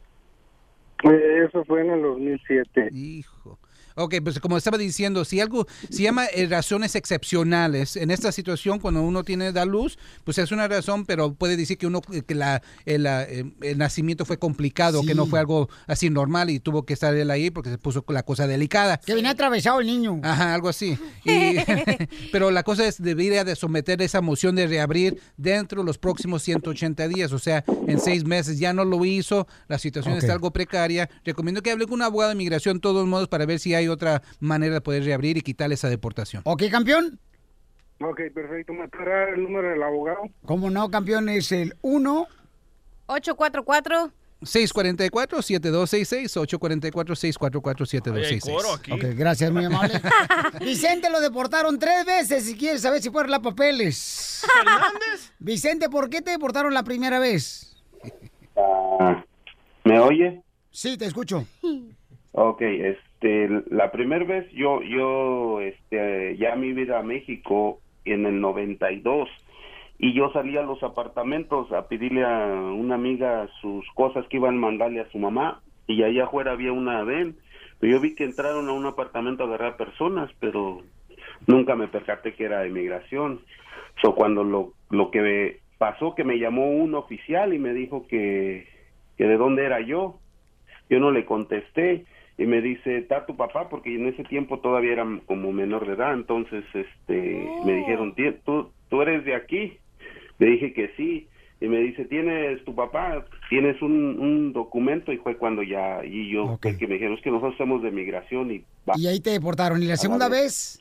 Eh, 1.05 1.45
Eso 1.47 1.65
fue 1.65 1.83
en 1.83 1.91
el 1.91 2.03
2007. 2.03 2.89
Hijo. 2.93 3.59
Ok, 3.99 4.15
pues 4.23 4.39
como 4.41 4.57
estaba 4.57 4.79
diciendo, 4.79 5.25
si 5.25 5.41
algo 5.41 5.67
se 5.91 6.03
llama 6.03 6.27
eh, 6.27 6.47
razones 6.47 6.95
excepcionales, 6.95 7.97
en 7.97 8.11
esta 8.11 8.33
situación 8.33 8.79
cuando 8.79 9.03
uno 9.03 9.25
tiene 9.25 9.53
da 9.53 9.65
luz, 9.65 9.99
pues 10.25 10.39
es 10.39 10.53
una 10.53 10.69
razón, 10.69 11.05
pero 11.05 11.35
puede 11.35 11.57
decir 11.57 11.79
que 11.79 11.87
uno 11.87 12.01
eh, 12.13 12.23
que 12.27 12.35
la, 12.35 12.63
el, 12.87 13.07
eh, 13.07 13.45
el 13.63 13.79
nacimiento 13.79 14.25
fue 14.25 14.39
complicado, 14.39 15.03
que 15.03 15.15
no 15.15 15.27
fue 15.27 15.41
algo 15.41 15.69
así 15.87 16.11
normal 16.11 16.51
y 16.51 16.61
tuvo 16.61 16.85
que 16.85 16.95
estar 16.95 17.15
él 17.15 17.31
ahí 17.31 17.51
porque 17.51 17.71
se 17.71 17.79
puso 17.79 18.05
la 18.09 18.23
cosa 18.23 18.47
delicada. 18.47 18.99
Que 18.99 19.15
venía 19.15 19.31
atravesado 19.33 19.81
el 19.81 19.87
niño. 19.89 20.21
Ajá, 20.23 20.55
algo 20.55 20.69
así. 20.69 20.97
Y- 21.25 21.57
pero 22.33 22.51
la 22.51 22.63
cosa 22.63 22.87
es, 22.87 23.03
debería 23.03 23.45
de 23.45 23.57
someter 23.57 24.01
esa 24.03 24.21
moción 24.21 24.55
de 24.55 24.67
reabrir 24.67 25.21
dentro 25.37 25.83
de 25.83 25.87
los 25.87 25.99
próximos 25.99 26.43
180 26.43 27.09
días, 27.09 27.33
o 27.33 27.39
sea, 27.39 27.65
en 27.87 27.99
seis 28.01 28.25
meses. 28.25 28.59
Ya 28.59 28.73
no 28.73 28.85
lo 28.85 29.05
hizo, 29.05 29.47
la 29.67 29.79
situación 29.79 30.15
Ok. 30.15 30.21
está 30.21 30.33
algo 30.35 30.53
precaria. 30.53 31.11
Recomiendo 31.25 31.63
que 31.63 31.71
hable 31.73 31.85
con 31.87 31.95
un 31.95 32.03
abogado 32.03 32.31
de 32.31 32.35
inmigración, 32.37 32.77
de 32.77 32.81
todos 32.81 33.07
modos, 33.07 33.29
para 33.29 33.45
ver 33.47 33.59
si 33.59 33.75
hay 33.75 33.88
otra 33.89 34.23
manera 34.41 34.75
de 34.75 34.81
poder 34.81 35.05
reabrir 35.05 35.37
y 35.37 35.43
quitarle 35.43 35.75
esa 35.75 35.89
deportación. 35.89 36.43
¿Ok, 36.45 36.65
campeón? 36.71 37.19
Ok, 38.01 38.21
perfecto. 38.33 38.73
¿Me 38.73 38.89
dar 38.89 39.31
el 39.31 39.43
número 39.43 39.71
del 39.71 39.83
abogado? 39.83 40.23
Como 40.45 40.71
no, 40.71 40.91
campeón, 40.91 41.29
es 41.29 41.53
el 41.53 41.75
1. 41.83 42.27
844 43.07 44.13
644-7266, 44.43 46.37
844-644-7266. 46.93 48.93
Ok, 48.93 49.05
gracias, 49.17 49.51
muy 49.51 49.65
amable. 49.65 50.01
Vicente 50.61 51.11
lo 51.11 51.19
deportaron 51.21 51.77
tres 51.79 52.05
veces 52.05 52.45
si 52.45 52.57
quieres 52.57 52.83
saber 52.83 53.03
si 53.03 53.11
fueron 53.11 53.33
las 53.33 53.41
papeles. 53.41 54.45
¿Fernández? 54.57 55.33
Vicente, 55.41 55.89
¿por 55.89 56.09
qué 56.09 56.23
te 56.23 56.31
deportaron 56.31 56.73
la 56.73 56.85
primera 56.85 57.19
vez? 57.19 57.83
Ah, 58.57 59.25
¿Me 59.85 59.99
oye? 59.99 60.41
Sí, 60.71 60.97
te 60.97 61.07
escucho. 61.07 61.45
Ok, 62.33 62.63
este, 62.63 63.49
la 63.71 63.91
primera 63.91 64.25
vez 64.25 64.51
yo, 64.53 64.83
yo, 64.83 65.61
este, 65.61 66.37
ya 66.37 66.55
me 66.57 66.69
iba 66.69 66.99
a 66.99 67.03
México 67.03 67.81
en 68.05 68.27
el 68.27 68.41
92 68.41 69.29
y 69.99 70.13
yo 70.13 70.31
salí 70.33 70.57
a 70.57 70.63
los 70.63 70.83
apartamentos 70.83 71.73
a 71.73 71.89
pedirle 71.89 72.25
a 72.25 72.47
una 72.47 72.95
amiga 72.95 73.49
sus 73.61 73.85
cosas 73.95 74.27
que 74.29 74.37
iban 74.37 74.57
a 74.57 74.61
mandarle 74.61 75.01
a 75.01 75.11
su 75.11 75.19
mamá 75.19 75.61
y 75.87 76.03
allá 76.03 76.25
afuera 76.25 76.53
había 76.53 76.73
una 76.73 77.03
ven, 77.03 77.37
pero 77.81 77.95
yo 77.95 78.01
vi 78.01 78.15
que 78.15 78.25
entraron 78.25 78.69
a 78.69 78.73
un 78.73 78.87
apartamento 78.87 79.43
a 79.43 79.47
agarrar 79.47 79.77
personas, 79.77 80.31
pero 80.39 80.83
nunca 81.47 81.75
me 81.75 81.89
percaté 81.89 82.35
que 82.35 82.45
era 82.45 82.61
de 82.61 82.69
inmigración. 82.69 83.41
So, 84.03 84.15
cuando 84.15 84.45
lo, 84.45 84.75
lo 84.91 85.11
que 85.11 85.61
pasó 85.79 86.15
que 86.15 86.25
me 86.25 86.39
llamó 86.39 86.71
un 86.71 86.95
oficial 86.95 87.55
y 87.55 87.59
me 87.59 87.73
dijo 87.73 88.07
que, 88.07 88.67
que 89.17 89.25
de 89.25 89.37
dónde 89.37 89.65
era 89.65 89.81
yo. 89.81 90.19
Yo 90.91 91.01
no 91.01 91.11
le 91.11 91.25
contesté 91.25 92.05
y 92.39 92.47
me 92.47 92.61
dice, 92.63 92.99
¿está 92.99 93.27
tu 93.27 93.37
papá? 93.37 93.69
Porque 93.69 93.95
en 93.95 94.07
ese 94.07 94.23
tiempo 94.25 94.61
todavía 94.61 94.93
era 94.93 95.07
como 95.27 95.53
menor 95.53 95.87
de 95.87 95.95
edad, 95.95 96.15
entonces 96.15 96.65
este 96.73 97.47
me 97.65 97.75
dijeron, 97.75 98.15
"Ti- 98.15 98.37
¿tú, 98.47 98.71
¿tú 98.89 99.03
eres 99.03 99.25
de 99.25 99.35
aquí? 99.35 99.77
Le 100.39 100.47
dije 100.47 100.73
que 100.73 100.91
sí. 100.97 101.27
Y 101.61 101.67
me 101.67 101.79
dice, 101.79 102.05
¿tienes 102.05 102.65
tu 102.65 102.73
papá? 102.77 103.25
¿Tienes 103.51 103.83
un, 103.83 103.93
un 104.21 104.53
documento? 104.53 105.13
Y 105.13 105.17
fue 105.17 105.37
cuando 105.37 105.65
ya, 105.65 106.05
y 106.05 106.31
yo, 106.31 106.45
que 106.79 106.87
me 106.87 106.95
dijeron, 106.95 107.15
es 107.17 107.21
que 107.25 107.33
nosotros 107.33 107.57
somos 107.59 107.83
de 107.83 107.91
migración 107.91 108.53
y 108.53 108.59
va. 108.89 108.95
Y 108.97 109.09
ahí 109.09 109.19
te 109.19 109.31
deportaron. 109.31 109.83
¿Y 109.83 109.87
la 109.87 109.97
segunda 109.97 110.29
vez? 110.29 110.81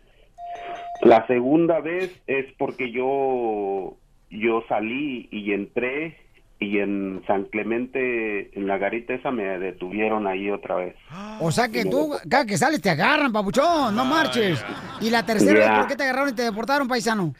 La 1.01 1.25
segunda 1.25 1.79
vez 1.79 2.21
es 2.27 2.45
porque 2.59 2.91
yo 2.91 3.97
yo 4.29 4.63
salí 4.69 5.27
y 5.31 5.51
entré 5.53 6.17
y 6.59 6.79
en 6.79 7.23
San 7.27 7.43
Clemente 7.45 8.57
en 8.57 8.67
la 8.67 8.77
garita 8.77 9.13
esa 9.13 9.29
me 9.31 9.43
detuvieron 9.59 10.25
ahí 10.27 10.49
otra 10.49 10.75
vez. 10.75 10.95
O 11.39 11.51
sea 11.51 11.69
que 11.69 11.85
tú, 11.85 12.15
cada 12.29 12.45
que 12.45 12.57
sales 12.57 12.81
te 12.81 12.89
agarran, 12.89 13.31
papuchón, 13.31 13.95
no 13.95 14.05
marches. 14.05 14.63
Y 15.01 15.09
la 15.11 15.23
tercera 15.23 15.59
vez, 15.59 15.79
¿por 15.79 15.87
qué 15.87 15.95
te 15.95 16.03
agarraron 16.03 16.29
y 16.29 16.33
te 16.35 16.41
deportaron, 16.41 16.87
paisano? 16.87 17.35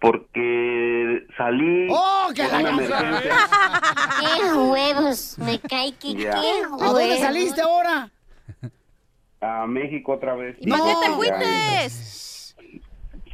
Porque 0.00 1.26
salí 1.36 1.86
¡Oh, 1.90 2.26
que 2.34 2.42
por 2.44 2.62
la. 2.62 3.22
¡Qué 4.20 4.52
huevos! 4.52 5.38
Me 5.38 5.58
cae 5.60 5.92
que 5.92 6.16
qué 6.16 6.28
¿A 6.28 6.36
dónde 6.40 7.04
huevos. 7.04 7.18
saliste 7.20 7.60
ahora? 7.62 8.10
a 9.40 9.66
México 9.66 10.12
otra 10.12 10.34
vez. 10.34 10.56
¿Para 10.68 10.82
qué 10.84 10.94
te 11.02 11.08
Ya, 11.08 11.14
fuites? 11.16 12.56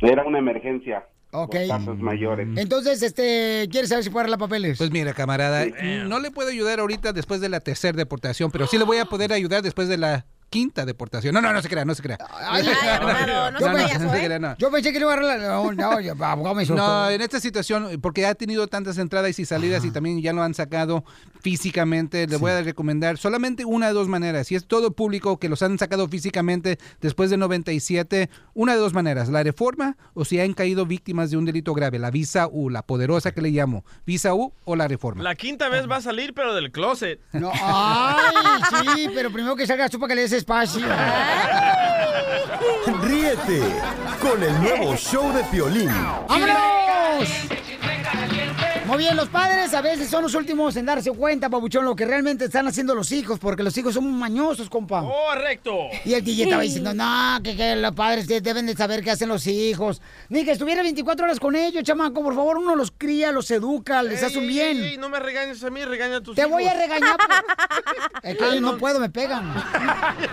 Era 0.03 0.25
una 0.25 0.39
emergencia. 0.39 1.07
Ok. 1.33 1.57
Casos 1.69 1.99
mayores. 1.99 2.49
Entonces, 2.57 3.03
este, 3.03 3.69
¿quieres 3.71 3.89
saber 3.89 4.05
si 4.05 4.11
puedo 4.11 4.21
arreglar 4.21 4.41
papeles? 4.41 4.79
Pues 4.79 4.91
mira, 4.91 5.13
camarada, 5.15 5.65
no 6.07 6.19
le 6.19 6.31
puedo 6.31 6.49
ayudar 6.49 6.81
ahorita 6.81 7.13
después 7.13 7.41
de 7.41 7.49
la 7.49 7.61
tercera 7.61 7.97
deportación, 7.97 8.51
pero 8.51 8.67
sí 8.67 8.79
le 8.79 8.85
voy 8.85 8.99
a 8.99 9.05
poder 9.05 9.33
ayudar 9.33 9.63
después 9.63 9.89
de 9.89 9.99
la 9.99 10.27
quinta 10.51 10.85
deportación. 10.85 11.33
No, 11.33 11.41
no, 11.41 11.53
no 11.53 11.63
se 11.63 11.69
crea, 11.69 11.85
no 11.85 11.95
se 11.95 12.03
crea. 12.03 12.19
Ay, 12.29 12.65
no 12.65 12.71
no, 13.01 13.51
no, 13.53 13.61
no 13.61 13.79
¿eh? 13.79 14.25
crea, 14.25 14.39
no. 14.39 14.57
Yo 14.59 14.71
pensé 14.71 14.93
que 14.93 14.99
le 14.99 15.05
iba 15.05 15.15
a. 15.15 15.39
No, 15.39 15.73
no. 15.73 16.01
No, 16.75 17.11
en 17.11 17.21
esta 17.21 17.41
situación, 17.41 18.01
porque 18.03 18.27
ha 18.27 18.35
tenido 18.35 18.67
tantas 18.67 18.99
entradas 18.99 19.39
y 19.39 19.45
salidas 19.45 19.85
y 19.85 19.91
también 19.91 20.21
ya 20.21 20.33
lo 20.33 20.43
han 20.43 20.55
sacado 20.55 21.05
físicamente, 21.41 22.27
le 22.27 22.37
voy 22.37 22.51
a 22.51 22.63
recomendar 22.63 23.17
solamente 23.17 23.65
una 23.65 23.87
de 23.87 23.93
dos 23.93 24.09
maneras. 24.09 24.49
Si 24.49 24.55
es 24.55 24.67
todo 24.67 24.93
público 24.93 25.39
que 25.39 25.49
los 25.49 25.63
han 25.63 25.79
sacado 25.79 26.09
físicamente 26.09 26.79
después 27.01 27.31
de 27.31 27.37
97, 27.37 28.29
una 28.55 28.75
de 28.75 28.79
dos 28.79 28.93
maneras, 28.93 29.29
la 29.29 29.43
reforma 29.43 29.97
o 30.15 30.25
si 30.25 30.41
han 30.41 30.53
caído 30.53 30.85
víctimas 30.85 31.31
de 31.31 31.37
un 31.37 31.45
delito 31.45 31.73
grave, 31.75 31.99
la 31.99 32.11
visa 32.11 32.49
U, 32.51 32.69
la 32.69 32.83
poderosa 32.83 33.33
que 33.33 33.41
le 33.41 33.51
llamo, 33.51 33.85
visa 34.05 34.35
U 34.35 34.53
o 34.65 34.77
la 34.77 34.89
reforma. 34.89 35.23
La 35.23 35.35
quinta 35.35 35.69
vez 35.69 35.89
va 35.89 35.97
a 35.97 36.03
salir, 36.03 36.35
pero 36.35 36.55
del 36.55 36.73
closet. 36.73 37.21
No, 37.33 37.51
ay, 37.55 38.35
sí, 38.97 39.09
pero 39.15 39.31
primero 39.31 39.57
que 39.57 39.67
salgas 39.67 39.91
tú 39.91 39.99
para 39.99 40.09
que 40.09 40.15
le 40.17 40.23
des 40.23 40.40
espacio. 40.41 40.87
Ríete 43.03 43.63
con 44.21 44.43
el 44.43 44.61
nuevo 44.63 44.97
show 44.97 45.33
de 45.33 45.45
Piolín. 45.45 45.93
¡Vámonos! 46.29 47.29
Muy 48.91 48.99
bien, 48.99 49.15
los 49.17 49.29
padres 49.29 49.73
a 49.73 49.81
veces 49.83 50.11
son 50.11 50.25
los 50.25 50.35
últimos 50.35 50.75
en 50.75 50.85
darse 50.85 51.13
cuenta, 51.13 51.49
papuchón, 51.49 51.85
lo 51.85 51.95
que 51.95 52.05
realmente 52.05 52.47
están 52.47 52.67
haciendo 52.67 52.93
los 52.97 53.13
hijos, 53.13 53.39
porque 53.39 53.63
los 53.63 53.77
hijos 53.79 53.95
son 53.95 54.13
mañosos, 54.19 54.69
compa. 54.69 55.03
Correcto. 55.05 55.71
Y 56.05 56.15
el 56.15 56.25
DJ 56.25 56.43
estaba 56.45 56.63
diciendo, 56.63 56.93
no, 56.93 57.39
que, 57.45 57.57
que 57.57 57.77
los 57.77 57.93
padres 57.95 58.27
de- 58.27 58.41
deben 58.41 58.67
de 58.67 58.75
saber 58.75 59.05
qué 59.05 59.13
hacen 59.13 59.29
los 59.29 59.47
hijos. 59.47 60.03
Ni 60.29 60.45
que 60.45 60.51
estuviera 60.51 60.83
24 60.83 61.25
horas 61.25 61.39
con 61.39 61.55
ellos, 61.55 61.85
chamaco, 61.85 62.21
por 62.21 62.35
favor, 62.35 62.59
uno 62.59 62.75
los 62.75 62.91
cría, 62.91 63.31
los 63.31 63.49
educa, 63.53 64.03
les 64.03 64.25
hace 64.25 64.39
un 64.39 64.49
bien. 64.49 64.83
Ey, 64.83 64.97
no 64.99 65.09
me 65.09 65.21
regañes 65.21 65.63
a 65.63 65.71
mí, 65.71 65.85
regaña 65.85 66.17
a 66.17 66.21
tus 66.21 66.35
Te 66.35 66.41
hijos. 66.43 66.51
voy 66.53 66.65
a 66.67 66.75
regañar. 66.75 67.17
Es 68.23 68.37
que 68.37 68.61
no 68.61 68.77
puedo, 68.77 68.99
me 69.01 69.09
pegan. 69.09 69.55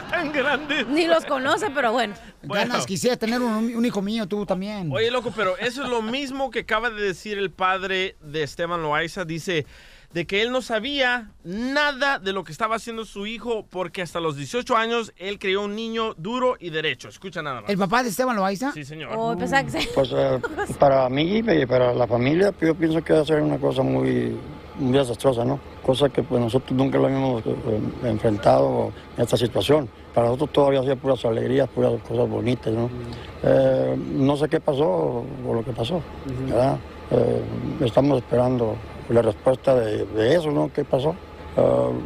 Tan 0.10 0.32
grandes. 0.34 0.88
Ni 0.88 1.06
los 1.08 1.24
conoce, 1.26 1.70
pero 1.70 1.94
bueno. 1.94 2.16
Ganas, 2.48 2.86
quisiera 2.86 3.18
tener 3.18 3.42
un, 3.42 3.76
un 3.76 3.86
hijo 3.86 4.02
mío, 4.02 4.28
tú 4.28 4.46
también. 4.46 4.92
Oye, 4.92 5.12
loco, 5.12 5.32
pero 5.36 5.58
eso 5.58 5.84
es 5.84 5.90
lo 5.90 6.02
mismo 6.02 6.50
que 6.52 6.60
acaba 6.60 6.90
de 6.90 7.02
decir 7.02 7.38
el 7.38 7.52
padre 7.52 8.16
de 8.22 8.44
Esteban 8.44 8.82
Loaiza. 8.82 9.26
Dice 9.26 9.66
de 10.14 10.26
que 10.26 10.42
él 10.42 10.52
no 10.52 10.62
sabía 10.62 11.32
nada 11.44 12.20
de 12.20 12.32
lo 12.34 12.44
que 12.44 12.52
estaba 12.52 12.76
haciendo 12.76 13.06
su 13.06 13.28
hijo 13.28 13.66
porque 13.70 14.02
hasta 14.02 14.20
los 14.20 14.38
18 14.38 14.76
años 14.78 15.14
él 15.18 15.38
crió 15.38 15.64
un 15.64 15.76
niño 15.76 16.14
duro 16.16 16.56
y 16.60 16.70
derecho. 16.70 17.10
Escucha 17.10 17.42
nada 17.42 17.62
más. 17.62 17.70
¿El 17.70 17.78
papá 17.78 18.04
de 18.04 18.10
Esteban 18.10 18.36
Loaiza? 18.36 18.72
Sí, 18.72 18.86
señor. 18.86 19.12
Oh, 19.16 19.36
Pues 19.94 20.10
eh, 20.14 20.40
para 20.80 21.10
mí 21.10 21.40
y 21.40 21.66
para 21.66 21.94
la 21.94 22.08
familia, 22.08 22.52
pues, 22.52 22.70
yo 22.70 22.76
pienso 22.76 23.04
que 23.04 23.14
va 23.14 23.22
a 23.22 23.26
ser 23.26 23.42
una 23.42 23.58
cosa 23.58 23.84
muy, 23.84 24.38
muy 24.80 24.98
desastrosa, 24.98 25.46
¿no? 25.46 25.60
Cosa 25.86 26.10
que 26.10 26.24
pues 26.24 26.42
nosotros 26.42 26.72
nunca 26.72 26.98
lo 26.98 27.06
habíamos 27.06 27.44
eh, 27.46 27.80
enfrentado 28.04 28.92
en 29.16 29.24
esta 29.24 29.38
situación. 29.38 29.90
Para 30.14 30.28
nosotros 30.28 30.52
todavía 30.52 30.80
hacía 30.80 30.96
puras 30.96 31.24
alegrías, 31.26 31.68
puras 31.70 31.94
cosas 32.08 32.30
bonitas, 32.30 32.74
¿no? 32.74 32.90
Eh, 33.44 33.96
no 34.14 34.36
sé 34.38 34.48
qué 34.50 34.60
pasó 34.60 35.24
o 35.48 35.54
lo 35.54 35.64
que 35.64 35.72
pasó, 35.72 36.02
¿verdad? 36.48 36.78
Eh, 37.12 37.42
estamos 37.82 38.18
esperando 38.18 38.76
la 39.10 39.22
respuesta 39.22 39.76
de, 39.76 40.06
de 40.06 40.36
eso, 40.36 40.52
¿no? 40.52 40.72
¿Qué 40.74 40.84
pasó? 40.84 41.16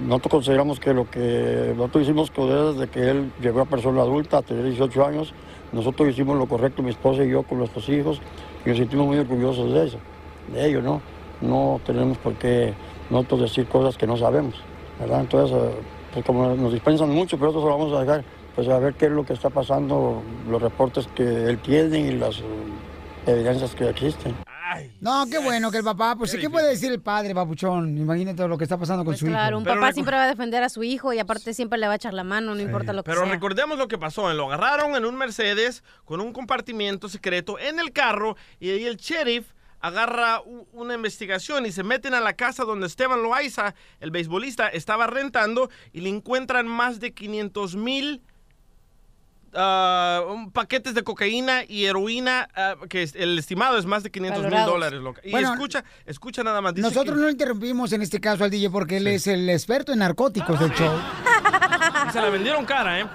Nosotros 0.08 0.32
consideramos 0.32 0.80
que 0.80 0.94
lo 0.94 1.10
que 1.10 1.74
nosotros 1.76 2.04
hicimos 2.04 2.32
con 2.32 2.50
él 2.50 2.74
desde 2.74 2.88
que 2.88 3.10
él 3.10 3.34
llegó 3.42 3.60
a 3.60 3.66
persona 3.66 4.02
adulta, 4.02 4.38
a 4.38 4.42
tener 4.42 4.64
18 4.64 5.06
años, 5.06 5.34
nosotros 5.74 6.08
hicimos 6.08 6.38
lo 6.38 6.46
correcto, 6.46 6.82
mi 6.82 6.92
esposa 6.92 7.26
y 7.26 7.32
yo, 7.32 7.44
con 7.44 7.58
nuestros 7.58 7.90
hijos, 7.90 8.22
y 8.66 8.70
nos 8.70 8.78
sentimos 8.78 9.08
muy 9.08 9.18
orgullosos 9.18 9.74
de 9.74 9.88
eso, 9.88 9.98
de 10.54 10.68
ello, 10.68 10.82
¿no? 10.82 11.02
No 11.42 11.80
tenemos 11.86 12.18
por 12.18 12.34
qué 12.36 12.74
nosotros 13.10 13.42
decir 13.42 13.68
cosas 13.68 13.98
que 13.98 14.08
no 14.08 14.18
sabemos, 14.18 14.56
¿verdad? 15.00 15.22
Entonces, 15.22 15.58
eh, 15.58 15.72
pues 16.14 16.26
como 16.26 16.56
nos 16.56 16.72
dispensan 16.74 17.10
mucho, 17.10 17.38
pero 17.38 17.52
nosotros 17.52 17.70
lo 17.72 17.78
vamos 17.78 17.98
a 17.98 18.02
dejar, 18.02 18.24
pues 18.56 18.68
a 18.70 18.80
ver 18.80 18.94
qué 18.94 19.06
es 19.06 19.12
lo 19.12 19.26
que 19.26 19.34
está 19.34 19.50
pasando, 19.50 20.22
los 20.50 20.62
reportes 20.62 21.08
que 21.16 21.24
él 21.24 21.58
tiene 21.60 22.00
y 22.00 22.12
las 22.12 22.40
eh, 22.40 22.44
evidencias 23.28 23.74
que 23.76 23.90
existen. 23.90 24.36
No, 25.02 25.26
qué 25.30 25.38
bueno 25.40 25.70
que 25.70 25.80
el 25.80 25.84
papá, 25.84 26.16
pues 26.16 26.32
sí, 26.32 26.38
¿qué 26.38 26.50
puede 26.50 26.70
decir 26.70 26.92
el 26.94 27.02
padre, 27.02 27.36
papuchón? 27.36 27.98
Imagínate 27.98 28.48
lo 28.48 28.58
que 28.58 28.64
está 28.64 28.78
pasando 28.78 29.04
con 29.04 29.18
su 29.18 29.26
hijo. 29.26 29.34
Pues 29.34 29.42
Claro, 29.42 29.58
un 29.58 29.66
Pero 29.66 29.76
papá 29.82 29.92
siempre 29.92 30.16
va 30.16 30.24
a 30.24 30.28
defender 30.28 30.64
a 30.64 30.70
su 30.70 30.82
hijo 30.84 31.12
y 31.12 31.20
aparte 31.20 31.54
siempre 31.54 31.78
le 31.78 31.88
va 31.88 31.94
a 31.94 31.96
echar 31.98 32.14
la 32.14 32.24
mano, 32.24 32.56
no 32.56 32.62
importa 32.62 32.94
lo 32.94 33.04
que 33.04 33.10
Pero 33.12 33.24
sea. 33.24 33.32
recordemos 33.34 33.78
lo 33.78 33.90
que 33.90 33.98
pasó. 33.98 34.32
Lo 34.34 34.46
agarraron 34.52 34.96
en 34.96 35.04
un 35.04 35.16
Mercedes 35.16 35.84
con 36.06 36.22
un 36.22 36.32
compartimiento 36.32 37.10
secreto 37.10 37.60
en 37.60 37.80
el 37.80 37.92
carro 37.92 38.38
y 38.62 38.70
ahí 38.70 38.86
el 38.86 38.96
sheriff 38.96 39.48
agarra 39.82 40.42
una 40.74 40.94
investigación 40.94 41.66
y 41.66 41.72
se 41.72 41.84
meten 41.84 42.14
a 42.14 42.22
la 42.22 42.34
casa 42.34 42.64
donde 42.64 42.88
Esteban 42.88 43.22
Loaiza, 43.24 43.74
el 44.00 44.12
beisbolista, 44.12 44.68
estaba 44.70 45.08
rentando 45.08 45.70
y 45.92 46.02
le 46.02 46.10
encuentran 46.10 46.68
más 46.68 47.00
de 47.00 47.14
500 47.14 47.76
mil 47.76 48.22
ah, 49.54 50.22
un- 50.30 50.52
paquetes 50.52 50.94
de 50.94 51.04
cocaína 51.04 51.64
y 51.68 51.86
heroína, 51.86 52.48
ah, 52.56 52.76
que 52.90 53.04
es- 53.04 53.16
el 53.16 53.38
estimado 53.38 53.78
es 53.78 53.86
más 53.86 54.02
de 54.04 54.10
500 54.12 54.44
mil 54.44 54.66
dólares. 54.66 55.02
loca. 55.02 55.20
Y 55.26 55.32
Bueno, 55.32 55.54
escucha, 55.54 55.84
escucha 56.06 56.44
nada 56.44 56.62
más. 56.62 56.74
dice 56.74 56.88
Nosotros 56.88 57.18
que- 57.18 57.22
no 57.24 57.30
interrumpimos 57.30 57.92
en 57.92 58.02
este 58.02 58.20
caso 58.22 58.44
al 58.46 58.50
DJ 58.52 58.70
porque 58.70 58.98
él 58.98 59.08
es 59.08 59.28
el 59.28 59.50
experto 59.50 59.92
en 59.92 60.00
narcóticos 60.00 60.60
del 60.60 60.72
show. 60.74 60.94
y 62.08 62.12
se 62.12 62.22
la 62.22 62.30
vendieron 62.30 62.66
cara, 62.66 63.00
¿eh? 63.02 63.06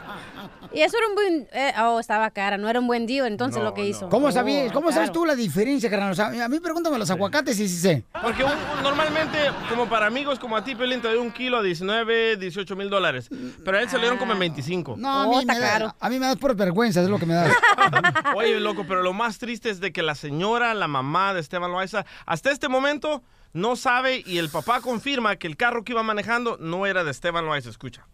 Y 0.76 0.82
eso 0.82 0.96
era 0.98 1.08
un 1.08 1.14
buen... 1.14 1.48
eh, 1.52 1.72
oh, 1.82 1.98
estaba 2.00 2.30
cara, 2.30 2.58
no 2.58 2.68
era 2.68 2.78
un 2.80 2.86
buen 2.86 3.06
deal 3.06 3.26
entonces 3.26 3.62
lo 3.62 3.72
que 3.74 3.84
hizo. 3.86 4.08
¿Cómo 4.08 4.26
Oh, 4.28 4.32
sabías? 4.32 4.72
¿Cómo 4.72 4.92
sabes 4.92 5.10
tú 5.12 5.24
la 5.24 5.34
diferencia, 5.34 5.88
carnal? 5.90 6.12
O 6.12 6.14
sea, 6.14 6.26
a 6.44 6.48
mí 6.48 6.60
pregúntame 6.60 6.98
los 6.98 7.10
aguacates 7.10 7.58
y 7.60 7.68
sí 7.68 7.76
sé. 7.78 8.04
Porque 8.22 8.44
un- 8.44 8.50
un- 8.50 8.82
normalmente, 8.82 9.38
como 9.68 9.88
para 9.88 10.06
amigos 10.06 10.38
como 10.38 10.56
a 10.56 10.62
ti, 10.64 10.74
Pelín, 10.74 11.00
te 11.00 11.08
doy 11.08 11.18
un 11.18 11.30
kilo 11.32 11.58
a 11.58 11.62
19, 11.62 12.36
18 12.36 12.76
mil 12.76 12.90
dólares. 12.90 13.28
Pero 13.64 13.78
a 13.78 13.80
él 13.80 13.88
salieron 13.88 14.18
como 14.18 14.32
en 14.32 14.38
25. 14.38 14.96
No, 14.98 15.22
a 15.22 15.26
mí, 15.38 15.44
me 15.46 15.58
da, 15.58 15.96
a 15.98 16.08
mí 16.10 16.18
me 16.18 16.26
das 16.26 16.36
por 16.36 16.54
vergüenza, 16.54 17.00
es 17.02 17.08
lo 17.08 17.18
que 17.18 17.26
me 17.26 17.34
das. 17.34 17.52
Oye, 18.36 18.60
loco, 18.60 18.84
pero 18.86 19.02
lo 19.02 19.12
más 19.12 19.38
triste 19.38 19.70
es 19.70 19.80
de 19.80 19.92
que 19.92 20.02
la 20.02 20.14
señora, 20.14 20.74
la 20.74 20.88
mamá 20.88 21.32
de 21.34 21.40
Esteban 21.40 21.70
Loaiza, 21.72 22.04
hasta 22.26 22.50
este 22.50 22.68
momento 22.68 23.22
no 23.52 23.76
sabe 23.76 24.22
y 24.26 24.38
el 24.38 24.50
papá 24.50 24.80
confirma 24.80 25.36
que 25.36 25.46
el 25.46 25.56
carro 25.56 25.84
que 25.84 25.92
iba 25.92 26.02
manejando 26.02 26.56
no 26.60 26.86
era 26.86 27.04
de 27.04 27.10
Esteban 27.10 27.46
Loaiza. 27.46 27.70
Escucha. 27.70 28.06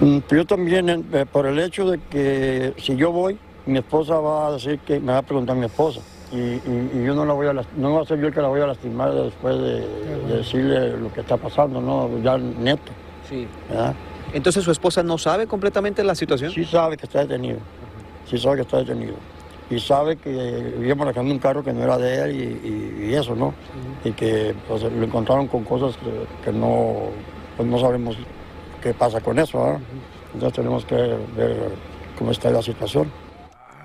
Mm, 0.00 0.18
Yo 0.30 0.44
también, 0.46 0.88
eh, 1.12 1.26
por 1.30 1.46
el 1.46 1.58
hecho 1.58 1.90
de 1.90 1.98
que 1.98 2.74
si 2.78 2.96
yo 2.96 3.12
voy, 3.12 3.38
mi 3.66 3.78
esposa 3.78 4.18
va 4.18 4.48
a 4.48 4.52
decir 4.52 4.78
que 4.80 4.98
me 5.00 5.12
va 5.12 5.18
a 5.18 5.22
preguntar 5.22 5.56
mi 5.56 5.66
esposa. 5.66 6.00
Y, 6.32 6.36
y- 6.36 6.90
y 6.94 7.04
yo 7.04 7.14
no 7.14 7.24
la 7.24 7.34
voy 7.34 7.48
a 7.48 7.52
no 7.52 7.94
va 7.94 8.02
a 8.02 8.04
ser 8.06 8.20
yo 8.20 8.28
el 8.28 8.32
que 8.34 8.40
la 8.40 8.48
voy 8.48 8.60
a 8.60 8.66
lastimar 8.66 9.12
después 9.12 9.58
de, 9.58 9.80
de 10.28 10.36
decirle 10.38 10.96
lo 10.96 11.12
que 11.12 11.20
está 11.20 11.36
pasando, 11.36 11.80
¿no? 11.80 12.08
Ya 12.22 12.38
neto. 12.38 12.92
Sí. 13.28 13.46
¿verdad? 13.68 13.94
Entonces 14.32 14.62
su 14.62 14.70
esposa 14.70 15.02
no 15.02 15.18
sabe 15.18 15.46
completamente 15.48 16.04
la 16.04 16.14
situación. 16.14 16.52
Sí 16.52 16.64
sabe 16.64 16.96
que 16.96 17.06
está 17.06 17.20
detenido. 17.26 17.58
Sí 18.26 18.38
sabe 18.38 18.56
que 18.56 18.62
está 18.62 18.78
detenido. 18.78 19.14
Y 19.70 19.80
sabe 19.80 20.16
que 20.16 20.74
iba 20.80 20.94
manejando 20.94 21.32
un 21.32 21.38
carro 21.40 21.62
que 21.64 21.72
no 21.72 21.82
era 21.82 21.98
de 21.98 22.22
él 22.24 22.30
y, 22.36 22.68
y- 23.04 23.10
y 23.10 23.14
eso, 23.14 23.34
¿no? 23.34 23.52
Y 24.04 24.12
que 24.12 24.54
pues, 24.68 24.82
lo 24.84 25.04
encontraron 25.04 25.48
con 25.48 25.64
cosas 25.64 25.96
que, 25.96 26.26
que 26.44 26.56
no, 26.56 26.96
pues, 27.56 27.68
no 27.68 27.78
sabemos 27.80 28.16
qué 28.80 28.94
pasa 28.94 29.20
con 29.20 29.38
eso. 29.38 29.80
Entonces 30.32 30.56
tenemos 30.56 30.84
que 30.84 30.94
ver 30.94 31.72
cómo 32.18 32.30
está 32.30 32.50
la 32.50 32.62
situación. 32.62 33.10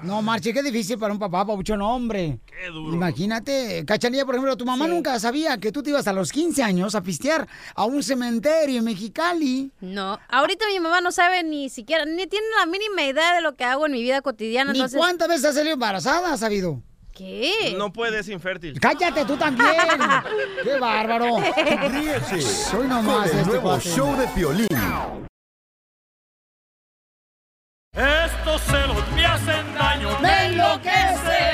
No, 0.03 0.21
Marche, 0.21 0.53
qué 0.53 0.61
difícil 0.61 0.99
para 0.99 1.13
un 1.13 1.19
papá, 1.19 1.45
papuchón, 1.45 1.81
hombre. 1.81 2.39
Qué 2.45 2.67
duro. 2.67 2.93
Imagínate, 2.93 3.83
Cachanilla, 3.85 4.25
por 4.25 4.35
ejemplo, 4.35 4.55
tu 4.55 4.65
mamá 4.65 4.87
nunca 4.87 5.19
sabía 5.19 5.57
que 5.57 5.71
tú 5.71 5.81
te 5.81 5.89
ibas 5.89 6.07
a 6.07 6.13
los 6.13 6.31
15 6.31 6.61
años 6.61 6.93
a 6.93 7.01
pistear 7.01 7.47
a 7.73 7.85
un 7.85 8.03
cementerio 8.03 8.79
en 8.79 8.85
Mexicali. 8.85 9.71
No, 9.81 10.19
ahorita 10.29 10.67
mi 10.67 10.79
mamá 10.79 11.01
no 11.01 11.11
sabe 11.11 11.43
ni 11.43 11.69
siquiera, 11.69 12.05
ni 12.05 12.27
tiene 12.27 12.45
la 12.59 12.65
mínima 12.67 13.03
idea 13.03 13.33
de 13.35 13.41
lo 13.41 13.55
que 13.55 13.63
hago 13.63 13.87
en 13.87 13.93
mi 13.93 14.01
vida 14.03 14.21
cotidiana. 14.21 14.73
¿Ni 14.73 14.79
entonces... 14.79 14.99
cuántas 14.99 15.27
veces 15.27 15.45
has 15.45 15.55
salido 15.55 15.73
embarazada, 15.73 16.33
has 16.33 16.39
sabido? 16.41 16.83
¿Qué? 17.15 17.73
No 17.77 17.93
puedes 17.93 18.27
infértil. 18.27 18.77
Cállate 18.77 19.23
tú 19.23 19.37
también. 19.37 19.71
¡Qué 20.63 20.77
bárbaro! 20.77 21.37
Ríete 21.89 22.41
Soy 22.41 22.87
nomás 22.87 23.15
con 23.15 23.23
el 23.23 23.29
este 23.31 23.45
nuevo 23.45 23.61
cuate. 23.69 23.89
show 23.89 24.17
de 24.17 24.27
Piolín. 24.27 24.67
Estos 27.93 28.61
celos 28.63 29.11
me 29.15 29.25
hacen 29.25 29.73
daño, 29.75 30.19
¡Me 30.19 30.47
enloquecen! 30.47 31.44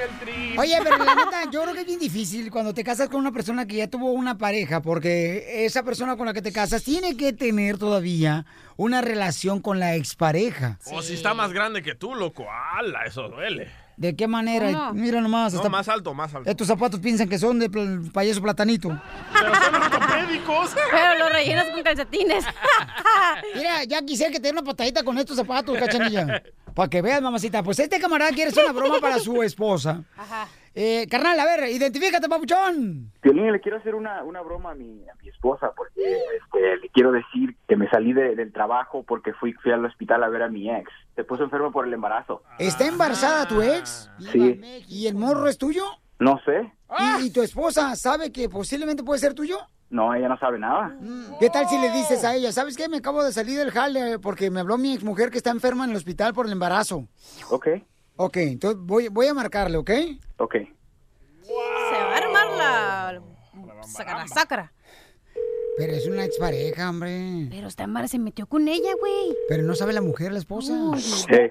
El 0.00 0.18
tri. 0.20 0.58
Oye, 0.58 0.78
pero 0.82 0.98
la 1.04 1.14
neta, 1.14 1.42
yo 1.52 1.62
creo 1.62 1.74
que 1.74 1.80
es 1.80 1.86
bien 1.86 1.98
difícil 1.98 2.50
cuando 2.50 2.74
te 2.74 2.84
casas 2.84 3.08
con 3.08 3.20
una 3.20 3.32
persona 3.32 3.66
que 3.66 3.76
ya 3.76 3.88
tuvo 3.88 4.12
una 4.12 4.38
pareja, 4.38 4.82
porque 4.82 5.64
esa 5.66 5.82
persona 5.82 6.16
con 6.16 6.26
la 6.26 6.32
que 6.32 6.42
te 6.42 6.52
casas 6.52 6.82
tiene 6.82 7.16
que 7.16 7.32
tener 7.32 7.78
todavía 7.78 8.46
una 8.76 9.00
relación 9.00 9.60
con 9.60 9.78
la 9.80 9.94
expareja. 9.94 10.78
O 10.92 11.02
si 11.02 11.14
está 11.14 11.34
más 11.34 11.52
grande 11.52 11.82
que 11.82 11.94
tú, 11.94 12.14
loco. 12.14 12.46
¡Hala! 12.50 13.04
Eso 13.06 13.28
duele. 13.28 13.70
¿De 13.96 14.14
qué 14.14 14.28
manera? 14.28 14.70
¿Cómo? 14.72 14.92
Mira 14.92 15.22
nomás. 15.22 15.54
No, 15.54 15.60
hasta- 15.60 15.70
más 15.70 15.88
alto, 15.88 16.12
más 16.12 16.34
alto. 16.34 16.50
Estos 16.50 16.66
zapatos 16.66 17.00
piensan 17.00 17.30
que 17.30 17.38
son 17.38 17.58
de 17.58 17.70
pl- 17.70 18.10
payaso 18.12 18.42
platanito. 18.42 18.90
Pero 19.32 21.14
lo 21.18 21.28
rellenas 21.30 21.66
con 21.68 21.82
calcetines. 21.82 22.44
Mira, 23.56 23.84
ya 23.84 24.02
quisiera 24.02 24.30
que 24.30 24.36
te 24.38 24.42
diera 24.48 24.60
una 24.60 24.66
patadita 24.70 25.02
con 25.02 25.16
estos 25.16 25.36
zapatos, 25.36 25.78
cachanilla. 25.78 26.42
Para 26.76 26.90
que 26.90 27.00
veas, 27.00 27.22
mamacita. 27.22 27.62
Pues 27.62 27.78
este 27.80 27.98
camarada 27.98 28.30
quiere 28.32 28.50
hacer 28.50 28.62
una 28.64 28.72
broma 28.78 28.98
para 29.00 29.18
su 29.18 29.42
esposa. 29.42 30.04
Ajá. 30.16 30.46
Eh, 30.74 31.06
carnal, 31.10 31.40
a 31.40 31.46
ver, 31.46 31.70
identifícate, 31.70 32.28
papuchón. 32.28 33.10
Piolín, 33.22 33.50
le 33.50 33.60
quiero 33.62 33.78
hacer 33.78 33.94
una, 33.94 34.22
una 34.22 34.42
broma 34.42 34.72
a 34.72 34.74
mi, 34.74 35.08
a 35.08 35.14
mi 35.22 35.28
esposa 35.30 35.72
porque 35.74 36.02
este, 36.04 36.76
le 36.76 36.88
quiero 36.90 37.12
decir 37.12 37.56
que 37.66 37.76
me 37.76 37.88
salí 37.88 38.12
de- 38.12 38.36
del 38.36 38.52
trabajo 38.52 39.02
porque 39.08 39.32
fui, 39.32 39.54
fui 39.54 39.72
al 39.72 39.86
hospital 39.86 40.22
a 40.22 40.28
ver 40.28 40.42
a 40.42 40.48
mi 40.50 40.68
ex. 40.70 40.90
Se 41.14 41.24
puso 41.24 41.44
enfermo 41.44 41.72
por 41.72 41.86
el 41.86 41.94
embarazo. 41.94 42.42
¿Está 42.58 42.86
embarazada 42.86 43.48
tu 43.48 43.62
ex? 43.62 44.10
Sí, 44.30 44.60
¿Y 44.86 45.06
el 45.06 45.14
morro 45.14 45.48
es 45.48 45.56
tuyo? 45.56 45.82
no 46.18 46.38
sé. 46.44 46.70
¿Y, 47.20 47.26
y 47.26 47.30
tu 47.30 47.40
esposa 47.42 47.96
sabe 47.96 48.30
que 48.30 48.48
posiblemente 48.50 49.02
puede 49.02 49.18
ser 49.18 49.32
tuyo? 49.34 49.58
No, 49.88 50.14
ella 50.14 50.28
no 50.28 50.38
sabe 50.38 50.58
nada. 50.58 50.96
¿Qué 51.38 51.48
tal 51.48 51.68
si 51.68 51.78
le 51.78 51.90
dices 51.90 52.24
a 52.24 52.34
ella, 52.34 52.50
¿sabes 52.52 52.76
qué? 52.76 52.88
Me 52.88 52.96
acabo 52.98 53.22
de 53.22 53.32
salir 53.32 53.58
del 53.58 53.70
jale 53.70 54.18
porque 54.18 54.50
me 54.50 54.60
habló 54.60 54.78
mi 54.78 54.94
exmujer 54.94 55.30
que 55.30 55.38
está 55.38 55.50
enferma 55.50 55.84
en 55.84 55.90
el 55.90 55.96
hospital 55.96 56.34
por 56.34 56.46
el 56.46 56.52
embarazo. 56.52 57.06
Ok, 57.50 57.68
Ok, 58.18 58.36
entonces 58.38 58.80
voy, 58.82 59.08
voy 59.08 59.26
a 59.26 59.34
marcarle, 59.34 59.76
¿ok? 59.76 59.90
ok. 60.38 60.54
Se 60.54 61.52
va 61.52 62.14
a 62.14 62.16
armar 62.16 62.46
la... 62.56 63.22
Sacara, 63.82 64.26
sacara. 64.26 64.72
Pero 65.76 65.92
es 65.92 66.06
una 66.06 66.24
expareja, 66.24 66.88
hombre. 66.88 67.46
Pero 67.50 67.68
está 67.68 67.84
embarazada, 67.84 68.12
se 68.12 68.18
metió 68.18 68.46
con 68.46 68.66
ella, 68.66 68.90
güey. 68.98 69.36
Pero 69.48 69.62
no 69.62 69.74
sabe 69.74 69.92
la 69.92 70.00
mujer, 70.00 70.32
la 70.32 70.38
esposa. 70.38 70.72
Eh, 71.28 71.50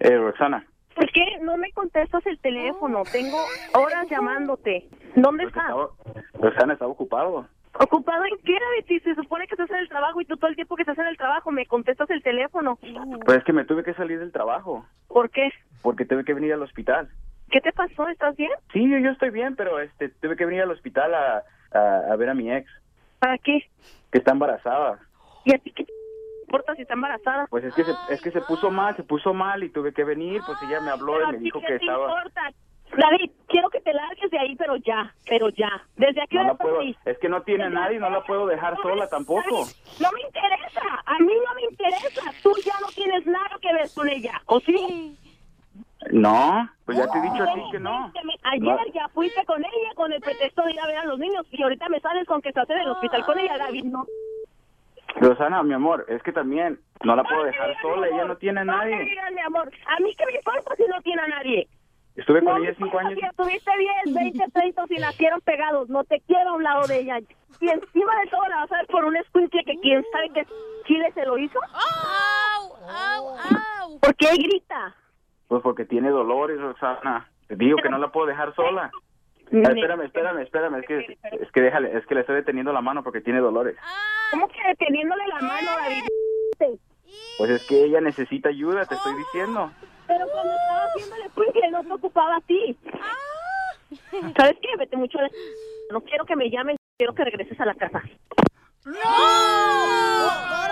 eh, 0.00 0.16
Roxana, 0.16 0.66
¿Por 0.94 1.12
qué 1.12 1.38
no 1.42 1.56
me 1.58 1.70
contestas 1.72 2.26
el 2.26 2.40
teléfono? 2.40 3.02
Tengo 3.12 3.38
horas 3.74 4.08
llamándote. 4.10 4.88
¿Dónde 5.14 5.44
pues 5.44 5.54
estás? 5.54 6.32
Roxana 6.40 6.72
estaba 6.72 6.90
ocupado. 6.90 7.46
¿Ocupado 7.80 8.24
en 8.24 8.36
qué, 8.44 8.58
Betty? 8.76 9.00
Se 9.00 9.14
supone 9.14 9.46
que 9.46 9.54
estás 9.54 9.70
en 9.70 9.76
el 9.76 9.88
trabajo 9.88 10.20
y 10.20 10.24
tú 10.24 10.36
todo 10.36 10.48
el 10.50 10.56
tiempo 10.56 10.74
que 10.76 10.82
estás 10.82 10.98
en 10.98 11.06
el 11.06 11.16
trabajo 11.16 11.50
me 11.50 11.66
contestas 11.66 12.10
el 12.10 12.22
teléfono. 12.22 12.78
Pues 13.24 13.38
es 13.38 13.44
que 13.44 13.52
me 13.52 13.64
tuve 13.64 13.84
que 13.84 13.94
salir 13.94 14.18
del 14.18 14.32
trabajo 14.32 14.84
¿Por 15.06 15.30
qué? 15.30 15.50
porque 15.82 16.04
tuve 16.04 16.24
que 16.24 16.34
venir 16.34 16.52
al 16.52 16.62
hospital. 16.62 17.08
¿Qué 17.50 17.60
te 17.60 17.72
pasó? 17.72 18.08
¿Estás 18.08 18.36
bien? 18.36 18.50
Sí, 18.72 18.90
yo, 18.90 18.98
yo 18.98 19.10
estoy 19.10 19.30
bien, 19.30 19.54
pero 19.56 19.78
este 19.80 20.08
tuve 20.08 20.36
que 20.36 20.44
venir 20.44 20.62
al 20.62 20.70
hospital 20.70 21.14
a, 21.14 21.42
a, 21.72 22.12
a 22.12 22.16
ver 22.16 22.30
a 22.30 22.34
mi 22.34 22.52
ex, 22.52 22.68
¿Para 23.20 23.38
qué? 23.38 23.68
que 24.10 24.18
está 24.18 24.32
embarazada. 24.32 24.98
¿Y 25.44 25.54
a 25.54 25.58
ti 25.58 25.70
qué 25.72 25.84
te 25.84 25.92
importa 26.44 26.74
si 26.74 26.82
está 26.82 26.94
embarazada? 26.94 27.46
Pues 27.48 27.64
es 27.64 27.74
que 27.74 27.84
se, 27.84 27.92
es 28.10 28.20
que 28.20 28.32
se 28.32 28.40
puso 28.42 28.70
mal, 28.70 28.96
se 28.96 29.02
puso 29.04 29.32
mal 29.32 29.62
y 29.62 29.70
tuve 29.70 29.92
que 29.92 30.04
venir, 30.04 30.40
pues 30.46 30.58
ella 30.62 30.80
me 30.80 30.90
habló 30.90 31.22
y 31.22 31.32
me 31.32 31.38
dijo 31.38 31.60
que 31.60 31.76
estaba... 31.76 32.08
importa? 32.08 32.50
David, 32.96 33.30
quiero 33.48 33.68
que 33.70 33.80
te 33.80 33.92
largues 33.92 34.30
de 34.30 34.38
ahí, 34.38 34.56
pero 34.56 34.76
ya, 34.76 35.12
pero 35.28 35.48
ya. 35.50 35.70
¿Desde 35.96 36.22
aquí 36.22 36.36
No 36.36 36.40
hora 36.42 36.52
la 36.52 36.58
puedo, 36.58 36.80
es 37.04 37.18
que 37.18 37.28
no 37.28 37.42
tiene 37.42 37.64
a 37.64 37.70
nadie, 37.70 37.98
no 37.98 38.08
la 38.10 38.22
puedo 38.24 38.46
dejar 38.46 38.76
sola 38.82 39.08
tampoco. 39.08 39.66
No 40.00 40.12
me 40.12 40.20
interesa, 40.22 41.02
a 41.04 41.18
mí 41.18 41.32
no 41.46 41.54
me 41.54 41.62
interesa. 41.70 42.32
Tú 42.42 42.52
ya 42.64 42.72
no 42.80 42.88
tienes 42.88 43.26
nada 43.26 43.50
que 43.60 43.72
ver 43.72 43.86
con 43.94 44.08
ella, 44.08 44.40
¿o 44.46 44.58
sí? 44.60 45.16
No, 46.12 46.68
pues 46.86 46.96
ya 46.96 47.10
te 47.10 47.18
he 47.18 47.22
dicho 47.22 47.42
a 47.42 47.52
ti 47.54 47.60
que 47.72 47.80
no. 47.80 48.12
Ayer 48.44 48.62
No. 48.62 48.78
ya 48.94 49.08
fuiste 49.08 49.44
con 49.44 49.62
ella 49.62 49.94
con 49.94 50.12
el 50.12 50.20
pretexto 50.20 50.62
de 50.62 50.72
ir 50.72 50.80
a 50.80 50.86
ver 50.86 50.96
a 50.98 51.04
los 51.04 51.18
niños 51.18 51.44
y 51.50 51.62
ahorita 51.62 51.88
me 51.88 52.00
sales 52.00 52.26
con 52.26 52.40
que 52.40 52.48
estás 52.50 52.70
en 52.70 52.78
el 52.78 52.88
hospital 52.88 53.24
con 53.26 53.38
ella, 53.38 53.58
David. 53.58 53.84
No, 53.84 54.06
Rosana, 55.16 55.62
mi 55.62 55.74
amor, 55.74 56.06
es 56.08 56.22
que 56.22 56.32
también 56.32 56.78
no 57.02 57.16
la 57.16 57.24
puedo 57.24 57.44
dejar 57.44 57.74
sola, 57.82 58.06
ella 58.06 58.24
no 58.24 58.36
tiene 58.36 58.60
a 58.60 58.64
No 58.64 58.72
me 58.78 58.78
nadie. 58.90 59.14
mi 59.34 59.40
amor. 59.40 59.70
A 59.86 60.00
mí 60.00 60.14
qué 60.16 60.24
me 60.26 60.32
importa 60.36 60.74
si 60.76 60.84
no 60.84 61.02
tiene 61.02 61.22
a 61.22 61.26
nadie. 61.26 61.68
Estuve 62.18 62.42
con 62.42 62.54
No 62.54 62.64
ella 62.64 62.74
cinco 62.76 62.98
años. 62.98 63.14
Si 63.14 63.24
estuviste 63.24 63.70
10, 64.04 64.14
20, 64.14 64.44
30 64.52 64.86
si 64.88 64.96
nacieron 64.96 65.40
pegados. 65.42 65.88
No 65.88 66.02
te 66.02 66.20
quiero 66.26 66.50
a 66.50 66.54
un 66.54 66.64
lado 66.64 66.86
de 66.88 66.98
ella. 66.98 67.18
Y 67.60 67.68
encima 67.68 68.20
de 68.20 68.30
todo 68.30 68.46
la 68.48 68.56
vas 68.56 68.72
a 68.72 68.78
ver 68.78 68.86
por 68.88 69.04
un 69.04 69.16
escuincle 69.16 69.62
que 69.64 69.78
quién 69.78 70.04
sabe 70.10 70.30
que 70.34 70.46
Chile 70.86 71.12
se 71.14 71.24
lo 71.24 71.38
hizo. 71.38 71.60
¡Au! 71.62 72.74
¡Au! 72.88 73.28
¡Au! 73.38 73.98
¿Por 74.00 74.16
qué 74.16 74.34
grita? 74.34 74.96
Pues 75.46 75.62
porque 75.62 75.84
tiene 75.84 76.10
dolores, 76.10 76.60
Rosana. 76.60 77.30
Te 77.46 77.54
digo 77.54 77.78
que 77.80 77.88
no 77.88 77.98
la 77.98 78.10
puedo 78.10 78.26
dejar 78.26 78.52
sola. 78.56 78.90
Ah, 79.50 79.72
espérame, 79.72 80.02
espérame, 80.02 80.42
espérame, 80.42 80.74
es 80.80 80.86
que, 80.86 81.18
es 81.40 81.52
que 81.52 81.60
déjale, 81.62 81.96
es 81.96 82.04
que 82.04 82.14
le 82.14 82.20
estoy 82.20 82.36
deteniendo 82.36 82.70
la 82.72 82.82
mano 82.82 83.02
porque 83.02 83.22
tiene 83.22 83.40
dolores. 83.40 83.76
¿Cómo 84.30 84.46
que 84.48 84.58
deteniéndole 84.66 85.26
la 85.28 85.40
mano, 85.40 85.70
David? 85.78 86.78
Pues 87.38 87.50
es 87.50 87.66
que 87.66 87.84
ella 87.84 88.02
necesita 88.02 88.50
ayuda, 88.50 88.84
te 88.84 88.96
estoy 88.96 89.14
diciendo. 89.14 89.70
Pero 90.08 90.26
cuando 90.32 90.52
estaba 90.54 90.84
haciendo 90.84 91.16
el 91.16 91.22
escuincle 91.22 91.70
no 91.70 91.84
te 91.84 91.92
ocupaba 91.92 92.36
a 92.36 92.40
ti. 92.40 92.76
¿Sabes 94.36 94.56
qué? 94.60 94.68
Vete 94.78 94.96
mucho 94.96 95.18
a 95.18 95.22
la... 95.22 95.28
No 95.92 96.00
quiero 96.00 96.24
que 96.24 96.34
me 96.34 96.50
llamen, 96.50 96.76
quiero 96.98 97.14
que 97.14 97.24
regreses 97.24 97.60
a 97.60 97.66
la 97.66 97.74
casa. 97.74 98.02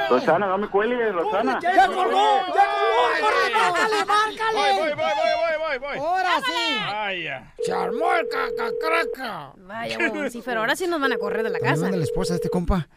Rosana, 0.09 0.47
no 0.47 0.59
me 0.59 0.69
cuelgues, 0.69 1.15
Rosana. 1.15 1.59
¡Ya 1.61 1.87
colgó! 1.87 2.03
¡Ya 2.03 2.67
colgó! 2.67 2.97
¡Corre, 3.21 3.53
márcale, 3.53 4.05
márcale! 4.05 4.55
Voy, 4.55 4.73
voy, 4.73 4.95
voy, 4.95 4.97
voy, 4.97 5.35
voy, 5.59 5.79
voy, 5.79 5.79
voy. 5.79 5.99
¡Ahora 5.99 6.31
sí! 6.45 6.79
Vaya. 6.81 7.55
¡Se 7.63 7.73
armó 7.73 8.15
el 8.15 8.29
cacacraca! 8.29 9.53
Vaya, 9.57 9.99
pero 10.45 10.61
ahora 10.61 10.77
sí 10.77 10.87
nos 10.87 11.01
van 11.01 11.13
a 11.13 11.19
correr 11.19 11.43
de 11.43 11.51
la 11.51 11.59
casa. 11.59 11.89
a 11.89 11.91
la 11.91 12.05
esposa 12.05 12.35
de 12.35 12.37
este 12.37 12.51
compa. 12.51 12.89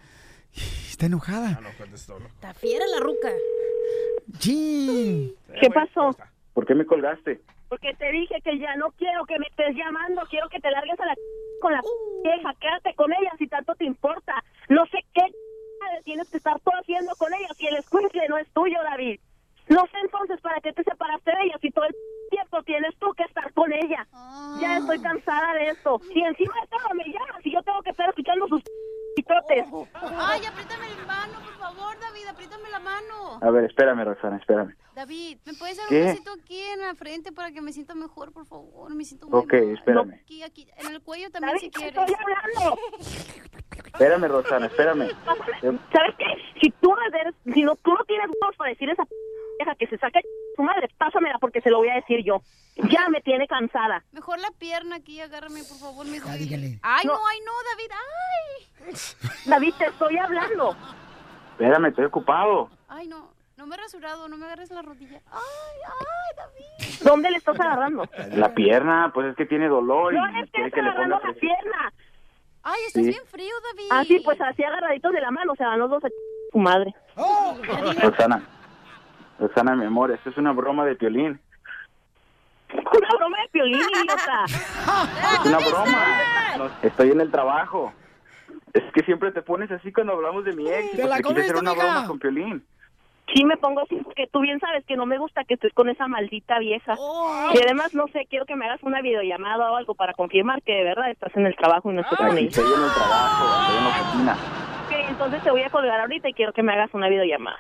Está 0.54 1.08
enojada. 1.08 1.60
Está 1.94 2.54
fiera 2.54 2.86
la 2.88 3.00
ruca. 3.00 3.30
¿Qué 4.42 5.70
pasó? 5.74 6.16
¿Por 6.54 6.66
qué 6.66 6.76
me 6.76 6.86
colgaste? 6.86 7.42
Porque 7.70 7.94
te 7.94 8.12
dije 8.12 8.42
que 8.44 8.58
ya 8.58 8.76
no 8.76 8.92
quiero 8.92 9.26
que 9.26 9.38
me 9.38 9.46
estés 9.48 9.76
llamando, 9.76 10.24
quiero 10.30 10.50
que 10.50 10.60
te 10.60 10.72
largues 10.72 11.00
a 11.00 11.06
la 11.06 11.16
con 11.62 11.74
la 11.74 11.82
vieja, 12.24 12.54
quédate 12.60 12.96
con 12.96 13.12
ella 13.12 13.32
si 13.38 13.48
tanto 13.48 13.76
te 13.76 13.86
importa. 13.86 14.44
No 14.70 14.86
sé 14.88 15.06
qué 15.14 15.22
tienes 16.04 16.30
que 16.30 16.38
estar 16.38 16.60
tú 16.60 16.72
haciendo 16.80 17.16
con 17.16 17.34
ella 17.34 17.48
si 17.56 17.68
el 17.68 17.78
escuincle 17.78 18.28
no 18.28 18.38
es 18.38 18.48
tuyo, 18.54 18.78
David. 18.84 19.20
No 19.68 19.86
sé 19.86 19.98
entonces 20.02 20.42
para 20.42 20.60
qué 20.62 20.74
te 20.74 20.84
separaste 20.84 21.32
de 21.32 21.44
ella 21.44 21.58
si 21.62 21.70
todo 21.70 21.86
el 21.86 21.96
tiempo 22.32 22.64
tienes 22.64 22.98
tú 22.98 23.14
que 23.14 23.24
estar 23.24 23.54
con 23.54 23.72
ella. 23.72 24.08
Ya 24.60 24.78
estoy 24.78 25.00
cansada 25.00 25.54
de 25.54 25.70
esto. 25.70 26.02
Y 26.14 26.22
encima 26.22 26.54
de 26.62 26.68
todo 26.68 26.96
me 26.96 27.06
llamas 27.06 27.46
y 27.46 27.52
yo 27.52 27.62
tengo 27.62 27.82
que 27.84 27.92
estar 27.92 28.10
escuchando 28.10 28.48
sus 28.48 28.64
pitotes. 29.16 29.66
Ay, 29.94 30.42
apriétame 30.46 30.90
la 30.90 31.06
mano, 31.06 31.40
David, 32.20 32.28
apriétame 32.32 32.70
la 32.70 32.80
mano. 32.80 33.40
A 33.42 33.50
ver, 33.52 33.64
espérame, 33.66 34.04
Rosana, 34.04 34.38
espérame. 34.38 34.76
David, 34.94 35.38
¿me 35.46 35.54
puedes 35.54 35.78
dar 35.78 35.88
¿Qué? 35.88 36.02
un 36.02 36.08
besito 36.08 36.32
aquí 36.34 36.60
en 36.62 36.82
la 36.82 36.94
frente 36.96 37.32
para 37.32 37.52
que 37.52 37.62
me 37.62 37.72
sienta 37.72 37.96
mejor, 37.96 38.34
por 38.34 38.46
favor? 38.46 38.94
Me 38.94 39.06
siento 39.06 39.28
muy 39.30 39.40
Ok, 39.40 39.54
mal. 39.54 39.74
espérame. 39.78 40.14
Aquí, 40.22 40.44
aquí, 40.44 40.68
en 40.78 40.88
el 40.88 41.02
cuello 41.02 41.30
también, 41.32 41.58
si 41.60 41.70
quieres. 41.72 41.96
Estoy 41.98 42.16
hablando. 42.20 42.78
Espérame, 43.86 44.28
Rosana, 44.28 44.66
espérame. 44.66 45.10
¿Sabes 45.62 46.16
qué? 46.18 46.26
Si 46.62 46.72
tú 46.82 46.90
no, 46.90 47.18
eres- 47.20 47.36
si 47.54 47.64
no, 47.64 47.76
tú 47.78 47.94
no 47.94 48.04
tienes 48.06 48.28
voz 48.42 48.56
para 48.58 48.72
decir 48.72 48.90
esa 48.90 49.04
vieja 49.58 49.76
que 49.76 49.88
se 49.88 49.98
saque 49.98 50.20
su 50.56 50.62
madre, 50.64 50.90
pásamela 50.98 51.38
porque 51.40 51.62
se 51.62 51.70
lo 51.70 51.78
voy 51.78 51.90
a 51.90 51.96
decir 51.96 52.24
yo. 52.26 52.42
Ya 52.90 53.08
me 53.10 53.22
tiene 53.22 53.48
cansada. 53.48 54.04
Mejor 54.12 54.40
la 54.40 54.52
pierna 54.52 54.98
aquí, 54.98 55.20
agárrame, 55.22 55.64
por 55.64 55.78
favor, 55.78 56.06
mi 56.06 56.20
duele. 56.20 56.38
dígale. 56.38 56.80
Ay, 56.82 57.06
no. 57.06 57.14
No. 57.14 57.20
ay, 57.28 57.40
no, 57.46 57.52
David, 57.72 57.92
ay. 58.90 58.96
David, 59.46 59.74
te 59.78 59.86
estoy 59.88 60.18
hablando. 60.18 60.76
Espérame, 61.60 61.88
estoy 61.90 62.06
ocupado. 62.06 62.70
Ay, 62.88 63.06
no, 63.10 63.34
no 63.58 63.68
me 63.68 63.76
he 63.76 63.80
rasurado, 63.80 64.30
no 64.30 64.38
me 64.38 64.46
agarres 64.46 64.72
la 64.72 64.82
rodilla. 64.82 65.20
Ay, 65.30 65.80
ay, 65.86 66.38
David. 66.38 66.96
¿Dónde 67.04 67.30
le 67.32 67.36
estás 67.38 67.60
agarrando? 67.60 68.06
La 68.32 68.54
pierna, 68.56 69.12
pues 69.14 69.28
es 69.28 69.36
que 69.36 69.46
tiene 69.46 69.68
dolor 69.68 70.14
y 70.14 70.16
No 70.16 70.26
le 70.28 70.48
que 70.72 70.82
le 70.82 70.88
agarrando 70.88 71.18
ponga 71.20 71.34
la 71.34 71.38
pierna. 71.38 71.94
Ay, 72.64 72.80
estás 72.88 73.04
Sí. 73.04 73.10
bien 73.10 73.26
frío, 73.26 73.54
David. 73.74 73.88
Así, 73.92 74.22
pues 74.24 74.40
así 74.40 74.64
agarraditos 74.64 75.12
de 75.12 75.20
la 75.20 75.32
mano, 75.32 75.54
se 75.58 75.66
van 75.66 75.80
los 75.80 75.90
dos 75.90 76.02
a 76.06 76.08
su 76.54 76.58
madre. 76.60 76.96
Rosana, 78.02 78.42
Rosana, 79.38 79.76
mi 79.76 79.84
amor, 79.84 80.12
esto 80.12 80.30
es 80.30 80.38
una 80.38 80.54
broma 80.54 80.86
de 80.86 80.96
piolín. 80.96 81.42
Una 82.72 83.10
broma 83.18 83.38
de 83.42 83.50
piolín, 83.50 83.82
idiota. 83.82 84.46
Es 84.46 85.46
una 85.46 85.58
broma. 85.58 86.72
Estoy 86.84 87.12
en 87.12 87.20
el 87.20 87.32
trabajo. 87.32 87.92
Es 88.74 88.84
que 88.94 89.02
siempre 89.04 89.32
te 89.32 89.42
pones 89.42 89.72
así 89.72 89.92
cuando 89.92 90.14
hablamos 90.14 90.46
de 90.46 90.54
mi 90.54 90.68
ex. 90.70 90.92
Te 90.92 91.06
la 91.08 91.18
te 91.18 91.24
quise 91.24 91.42
hacer 91.42 91.54
comiste, 91.54 91.60
una 91.60 91.74
mija. 91.74 91.84
broma 91.84 92.08
con 92.08 92.20
piolín. 92.20 92.66
Sí, 93.34 93.44
me 93.46 93.58
pongo 93.58 93.82
así 93.82 93.96
porque 94.04 94.26
tú 94.32 94.40
bien 94.40 94.60
sabes 94.60 94.84
que 94.86 94.96
no 94.96 95.06
me 95.06 95.20
gusta 95.20 95.44
que 95.44 95.54
estés 95.54 95.72
con 95.74 95.88
esa 95.90 96.08
maldita 96.08 96.58
vieja. 96.58 96.96
Y 97.54 97.58
además, 97.62 97.94
no 97.94 98.08
sé, 98.08 98.26
quiero 98.28 98.46
que 98.46 98.56
me 98.56 98.66
hagas 98.66 98.82
una 98.82 99.02
videollamada 99.02 99.72
o 99.72 99.76
algo 99.76 99.94
para 99.94 100.14
confirmar 100.14 100.64
que 100.64 100.74
de 100.74 100.84
verdad 100.84 101.12
estás 101.12 101.36
en 101.36 101.46
el 101.46 101.56
trabajo 101.56 101.92
y 101.92 101.96
no 101.96 102.02
estás 102.02 102.18
con 102.18 102.36
ella. 102.38 102.48
estoy 102.48 102.66
en 102.66 102.84
el 102.84 102.92
trabajo, 102.92 103.62
estoy 103.62 103.78
en 103.78 103.84
la 103.84 103.90
oficina. 103.90 104.38
Ok, 104.86 105.10
entonces 105.10 105.44
te 105.44 105.52
voy 105.52 105.62
a 105.62 105.70
colgar 105.70 106.00
ahorita 106.00 106.30
y 106.30 106.34
quiero 106.34 106.54
que 106.54 106.64
me 106.64 106.74
hagas 106.74 106.92
una 106.94 107.08
videollamada. 107.08 107.60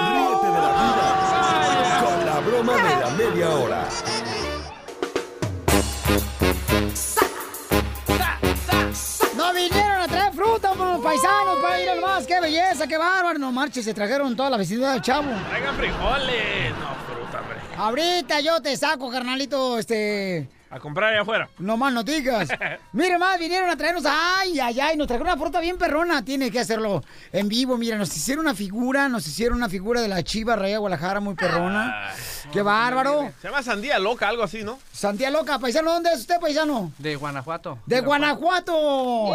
Ríete 0.00 0.46
de 0.46 0.52
la 0.52 0.72
vida 0.82 1.06
con 2.02 2.26
la 2.26 2.40
broma 2.40 2.72
de 2.74 3.00
la 3.00 3.10
media 3.10 3.48
hora. 3.50 3.84
Paisanos, 11.10 11.58
para 11.58 11.82
ir 11.82 11.88
al 11.88 12.00
más! 12.00 12.24
¡Qué 12.24 12.40
belleza, 12.40 12.86
qué 12.86 12.96
bárbaro! 12.96 13.38
No 13.38 13.50
marches, 13.50 13.84
se 13.84 13.92
trajeron 13.92 14.36
toda 14.36 14.50
la 14.50 14.56
vecindad 14.56 14.92
del 14.92 15.02
chavo. 15.02 15.28
Traigan 15.48 15.74
frijoles. 15.76 16.70
No, 16.78 16.94
fruta, 17.04 17.40
hombre. 17.40 17.56
Ahorita 17.76 18.40
yo 18.40 18.60
te 18.60 18.76
saco, 18.76 19.10
carnalito, 19.10 19.78
este... 19.78 20.48
A 20.72 20.78
comprar 20.78 21.10
allá 21.12 21.22
afuera. 21.22 21.48
No 21.58 21.76
más 21.76 21.92
no 21.92 22.04
digas. 22.04 22.48
Mire, 22.92 23.18
más 23.18 23.38
vinieron 23.40 23.68
a 23.68 23.76
traernos. 23.76 24.04
Ay, 24.06 24.60
ay, 24.60 24.78
ay. 24.78 24.96
Nos 24.96 25.08
trajeron 25.08 25.32
una 25.32 25.36
fruta 25.40 25.58
bien 25.58 25.76
perrona. 25.76 26.24
Tiene 26.24 26.50
que 26.50 26.60
hacerlo 26.60 27.02
en 27.32 27.48
vivo. 27.48 27.76
Mira, 27.76 27.98
nos 27.98 28.16
hicieron 28.16 28.44
una 28.46 28.54
figura. 28.54 29.08
Nos 29.08 29.26
hicieron 29.26 29.56
una 29.58 29.68
figura 29.68 30.00
de 30.00 30.06
la 30.06 30.22
Chiva 30.22 30.54
Raya 30.54 30.78
Guadalajara 30.78 31.18
muy 31.18 31.34
perrona. 31.34 32.12
Qué 32.52 32.62
bárbaro. 32.62 33.32
Se 33.42 33.48
llama 33.48 33.62
sandía 33.64 33.98
loca, 33.98 34.28
algo 34.28 34.44
así, 34.44 34.62
¿no? 34.62 34.78
Santía 34.92 35.30
Loca, 35.30 35.58
paisano, 35.58 35.92
¿dónde 35.92 36.10
es 36.12 36.20
usted, 36.20 36.38
paisano? 36.40 36.92
De 36.98 37.16
Guanajuato. 37.16 37.78
De 37.86 38.00
Guanajuato. 38.00 39.32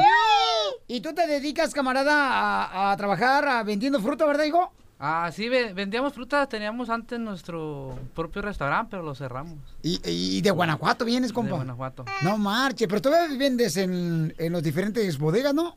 ¿Y 0.87 1.01
tú 1.01 1.13
te 1.13 1.25
dedicas, 1.27 1.73
camarada, 1.73 2.13
a, 2.13 2.91
a 2.91 2.97
trabajar 2.97 3.47
a 3.47 3.63
vendiendo 3.63 3.99
fruta, 4.01 4.25
verdad, 4.25 4.43
hijo? 4.43 4.71
Ah, 4.97 5.29
sí, 5.33 5.49
ve- 5.49 5.73
vendíamos 5.73 6.13
frutas, 6.13 6.47
teníamos 6.47 6.89
antes 6.89 7.19
nuestro 7.19 7.97
propio 8.13 8.41
restaurante, 8.41 8.91
pero 8.91 9.03
lo 9.03 9.13
cerramos. 9.13 9.57
¿Y, 9.83 9.99
y 10.09 10.41
de 10.41 10.51
Guanajuato 10.51 11.03
vienes, 11.03 11.33
compa? 11.33 11.51
De 11.51 11.55
Guanajuato. 11.57 12.05
No 12.21 12.37
marche, 12.37 12.87
pero 12.87 13.01
todavía 13.01 13.37
vendes 13.37 13.75
en, 13.77 14.33
en 14.37 14.53
los 14.53 14.63
diferentes 14.63 15.17
bodegas, 15.17 15.53
¿no? 15.53 15.75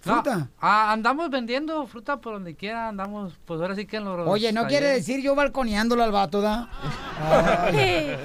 Fruta. 0.00 0.36
No, 0.36 0.48
ah, 0.60 0.92
andamos 0.92 1.30
vendiendo 1.30 1.86
fruta 1.86 2.16
por 2.20 2.34
donde 2.34 2.54
quiera, 2.56 2.88
andamos, 2.88 3.34
pues 3.44 3.60
ahora 3.60 3.74
sí 3.76 3.86
que 3.86 3.96
en 3.98 4.04
los 4.04 4.28
Oye, 4.28 4.52
no 4.52 4.66
quiere 4.66 4.86
decir 4.88 5.20
yo 5.22 5.34
balconeándolo 5.36 6.02
al 6.02 6.10
vato, 6.12 6.40
¿da? 6.40 6.68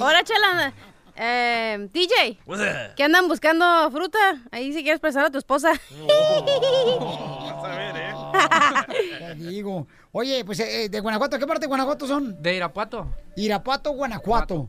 Ahora, 0.00 0.22
chela, 0.24 0.72
eh, 1.16 1.88
DJ? 1.92 2.38
¿qué 2.96 3.04
andan 3.04 3.28
buscando 3.28 3.90
fruta? 3.90 4.18
Ahí 4.50 4.72
si 4.72 4.82
quieres 4.82 5.00
prestar 5.00 5.26
a 5.26 5.30
tu 5.30 5.38
esposa. 5.38 5.72
Vas 5.72 7.64
a 7.64 7.68
ver, 7.76 7.96
¿eh? 7.96 8.11
Te 9.18 9.34
digo. 9.34 9.86
Oye, 10.12 10.44
pues 10.44 10.60
eh, 10.60 10.88
de 10.88 11.00
Guanajuato, 11.00 11.38
¿qué 11.38 11.46
parte 11.46 11.62
de 11.62 11.68
Guanajuato 11.68 12.06
son? 12.06 12.42
De 12.42 12.54
Irapuato. 12.56 13.08
Irapuato, 13.36 13.92
Guanajuato. 13.92 14.68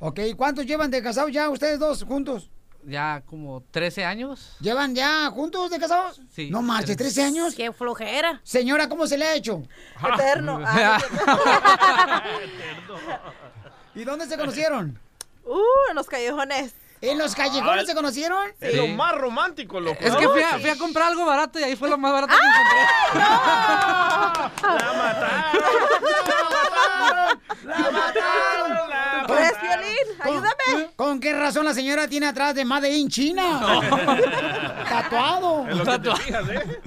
Ok, 0.00 0.20
¿cuántos 0.36 0.66
llevan 0.66 0.90
de 0.90 1.02
casados 1.02 1.32
ya 1.32 1.48
ustedes 1.48 1.78
dos 1.78 2.04
juntos? 2.04 2.50
Ya 2.86 3.22
como 3.24 3.62
13 3.70 4.04
años. 4.04 4.56
¿Llevan 4.60 4.94
ya 4.94 5.30
juntos 5.30 5.70
de 5.70 5.78
casados? 5.78 6.20
Sí. 6.30 6.50
No 6.50 6.60
marches, 6.60 6.96
13 6.96 7.22
años. 7.22 7.54
Qué 7.54 7.72
flojera. 7.72 8.40
Señora, 8.42 8.88
¿cómo 8.88 9.06
se 9.06 9.16
le 9.16 9.24
ha 9.24 9.34
hecho? 9.34 9.62
Eterno. 10.14 10.60
¿Y 13.94 14.04
dónde 14.04 14.26
se 14.26 14.36
conocieron? 14.36 14.98
Uh, 15.44 15.90
en 15.90 15.96
los 15.96 16.06
callejones. 16.06 16.74
¿En 17.10 17.18
los 17.18 17.34
callejones 17.34 17.86
se 17.86 17.94
conocieron? 17.94 18.48
Es 18.60 18.74
lo 18.74 18.86
más 18.88 19.14
romántico, 19.14 19.78
loco. 19.80 19.98
Es 20.00 20.16
que 20.16 20.28
fui 20.28 20.42
a, 20.42 20.58
fui 20.58 20.70
a 20.70 20.76
comprar 20.76 21.08
algo 21.08 21.26
barato 21.26 21.58
y 21.60 21.62
ahí 21.62 21.76
fue 21.76 21.88
lo 21.90 21.98
más 21.98 22.12
barato 22.12 22.34
que 22.34 22.40
encontré. 22.46 22.80
La 24.62 24.92
mataron. 24.96 25.84
¡La 27.64 27.90
mataron! 27.90 28.84
¿Ves, 29.28 29.52
Piolín? 29.60 30.06
Ayúdame. 30.20 30.90
¿Con 30.96 31.20
qué 31.20 31.32
razón 31.32 31.64
la 31.64 31.74
señora 31.74 32.08
tiene 32.08 32.26
atrás 32.26 32.54
de 32.54 32.64
Made 32.64 32.90
in 32.96 33.08
China? 33.08 33.80
Tatuado. 34.88 35.66
Es 35.68 35.76
lo 35.76 35.84
que 35.84 35.98
te 35.98 36.16
fijas, 36.16 36.48
¿eh? 36.48 36.80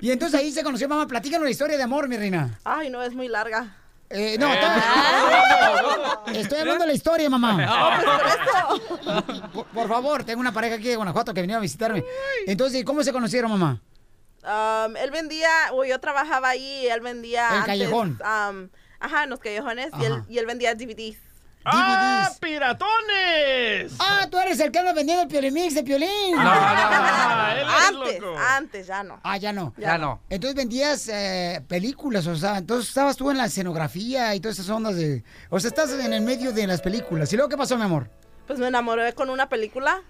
Y 0.00 0.10
entonces 0.10 0.40
ahí 0.40 0.50
se 0.52 0.62
conoció, 0.62 0.88
mamá. 0.88 1.06
Platícanos 1.06 1.44
la 1.44 1.50
historia 1.50 1.76
de 1.76 1.82
amor, 1.82 2.08
mi 2.08 2.16
reina. 2.16 2.58
Ay, 2.64 2.90
no, 2.90 3.02
es 3.02 3.14
muy 3.14 3.28
larga. 3.28 3.76
Eh, 4.10 4.36
no, 4.38 4.52
Eh, 4.52 4.58
estoy, 6.26 6.36
estoy 6.36 6.58
hablando 6.60 6.82
de 6.84 6.88
la 6.88 6.94
historia, 6.94 7.28
mamá. 7.30 7.54
No, 7.66 8.18
por 8.18 8.26
eso. 8.26 9.64
Por, 9.72 9.88
favor, 9.88 10.24
tengo 10.24 10.40
una 10.40 10.52
pareja 10.52 10.76
aquí 10.76 10.88
de 10.88 10.96
Guanajuato 10.96 11.34
que 11.34 11.40
venía 11.40 11.56
a 11.56 11.60
visitarme. 11.60 12.04
Entonces, 12.46 12.84
¿cómo 12.84 13.02
se 13.02 13.12
conocieron, 13.12 13.50
mamá? 13.50 13.80
Um, 14.42 14.96
él 14.96 15.10
vendía, 15.10 15.48
o 15.72 15.84
yo 15.84 15.98
trabajaba 16.00 16.50
ahí, 16.50 16.86
él 16.86 17.00
vendía. 17.00 17.48
El 17.48 17.54
antes, 17.54 17.66
callejón. 17.66 18.18
um, 18.20 18.68
ajá, 19.00 19.24
en 19.24 19.30
los 19.30 19.40
callejones. 19.40 19.90
Y 19.98 20.04
él, 20.04 20.22
y 20.28 20.38
él 20.38 20.46
vendía 20.46 20.74
DVDs. 20.74 21.16
¡Ah, 21.64 22.30
piratones! 22.40 23.94
Ah, 23.98 24.26
tú 24.30 24.38
eres 24.38 24.60
el 24.60 24.70
que 24.70 24.78
anda 24.78 24.92
vendiendo 24.92 25.22
el 25.22 25.28
Piolimix 25.28 25.74
de 25.74 25.82
Piolín. 25.82 26.34
Ah, 26.36 27.54
él 27.56 27.66
es 27.66 27.88
Antes, 27.88 28.20
loco. 28.20 28.38
antes, 28.38 28.86
ya 28.86 29.02
no. 29.02 29.20
Ah, 29.22 29.36
ya 29.36 29.52
no. 29.52 29.72
Ya 29.78 29.96
no. 29.98 30.20
Entonces 30.28 30.54
vendías 30.56 31.08
eh, 31.08 31.62
películas, 31.66 32.26
o 32.26 32.36
sea, 32.36 32.58
entonces 32.58 32.88
estabas 32.88 33.16
tú 33.16 33.30
en 33.30 33.38
la 33.38 33.46
escenografía 33.46 34.34
y 34.34 34.40
todas 34.40 34.58
esas 34.58 34.70
ondas 34.70 34.96
de... 34.96 35.24
O 35.50 35.58
sea, 35.58 35.68
estás 35.68 35.90
en 35.92 36.12
el 36.12 36.22
medio 36.22 36.52
de 36.52 36.66
las 36.66 36.80
películas. 36.80 37.32
¿Y 37.32 37.36
luego 37.36 37.48
qué 37.48 37.56
pasó, 37.56 37.76
mi 37.76 37.84
amor? 37.84 38.10
Pues 38.46 38.58
me 38.58 38.66
enamoré 38.68 39.12
con 39.14 39.30
una 39.30 39.48
película. 39.48 40.02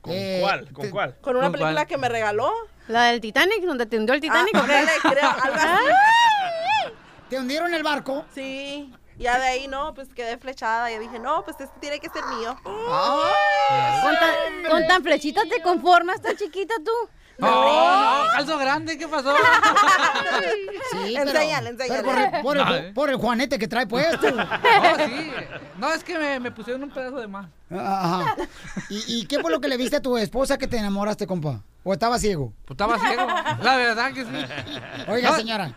¿Con 0.00 0.12
Eh, 0.14 0.38
cuál? 0.40 0.72
¿Con 0.72 0.84
te- 0.86 0.90
cuál? 0.90 1.16
Con 1.20 1.36
una 1.36 1.46
¿Con 1.46 1.52
película 1.52 1.74
cuál? 1.74 1.86
que 1.86 1.98
me 1.98 2.08
regaló. 2.08 2.50
La 2.88 3.04
del 3.06 3.20
Titanic, 3.20 3.62
donde 3.64 3.84
te 3.86 3.98
hundió 3.98 4.14
el 4.14 4.20
Titanic. 4.20 4.54
Ah, 4.54 4.60
¿o 4.62 4.66
qué? 4.66 5.08
creo, 5.10 5.28
algo 5.30 5.56
así. 5.56 5.84
¿Te 7.28 7.38
hundieron 7.38 7.74
el 7.74 7.82
barco? 7.82 8.24
Sí. 8.34 8.94
Ya 9.18 9.38
de 9.38 9.46
ahí, 9.46 9.66
no, 9.68 9.94
pues 9.94 10.08
quedé 10.14 10.36
flechada. 10.38 10.90
Y 10.92 10.98
dije, 10.98 11.18
no, 11.18 11.42
pues 11.44 11.56
este 11.58 11.78
tiene 11.80 11.98
que 12.00 12.08
ser 12.10 12.22
mío. 12.38 12.56
Con 12.62 14.14
tan, 14.14 14.70
con 14.70 14.86
tan 14.86 15.02
flechita 15.02 15.42
te 15.48 15.62
conformas, 15.62 16.20
tan 16.20 16.36
chiquita 16.36 16.74
tú. 16.84 16.92
No, 17.38 17.48
no, 18.24 18.32
calzo 18.32 18.56
grande, 18.58 18.96
¿qué 18.96 19.06
pasó? 19.08 19.34
Sí, 20.92 21.14
pero- 21.16 21.30
Enséñale, 21.30 21.74
pero 21.74 21.94
enséñale. 22.02 22.02
por, 22.02 22.18
el, 22.18 22.42
por 22.42 22.56
el- 22.56 22.64
No, 22.64 22.74
eh. 22.74 22.92
por 22.94 23.10
el 23.10 23.16
juanete 23.16 23.58
que 23.58 23.68
trae 23.68 23.86
puesto. 23.86 24.30
No, 24.36 24.96
sí. 25.06 25.32
No, 25.78 25.92
es 25.92 26.02
que 26.04 26.18
me, 26.18 26.40
me 26.40 26.50
pusieron 26.50 26.82
un 26.84 26.90
pedazo 26.90 27.16
de 27.16 27.26
más. 27.26 27.46
Ajá. 27.70 28.36
¿Y, 28.88 29.20
y 29.20 29.26
qué 29.26 29.40
fue 29.40 29.50
lo 29.50 29.60
que 29.60 29.68
le 29.68 29.76
viste 29.76 29.96
a 29.96 30.00
tu 30.02 30.16
esposa 30.16 30.56
que 30.56 30.66
te 30.66 30.78
enamoraste, 30.78 31.26
compa? 31.26 31.60
¿O 31.84 31.92
estaba 31.92 32.18
ciego? 32.18 32.52
Pues 32.64 32.74
estaba 32.76 32.98
ciego. 32.98 33.26
La 33.62 33.76
verdad 33.76 34.12
que 34.12 34.24
sí. 34.24 34.46
Oiga, 35.08 35.30
No. 35.30 35.36
señora. 35.36 35.74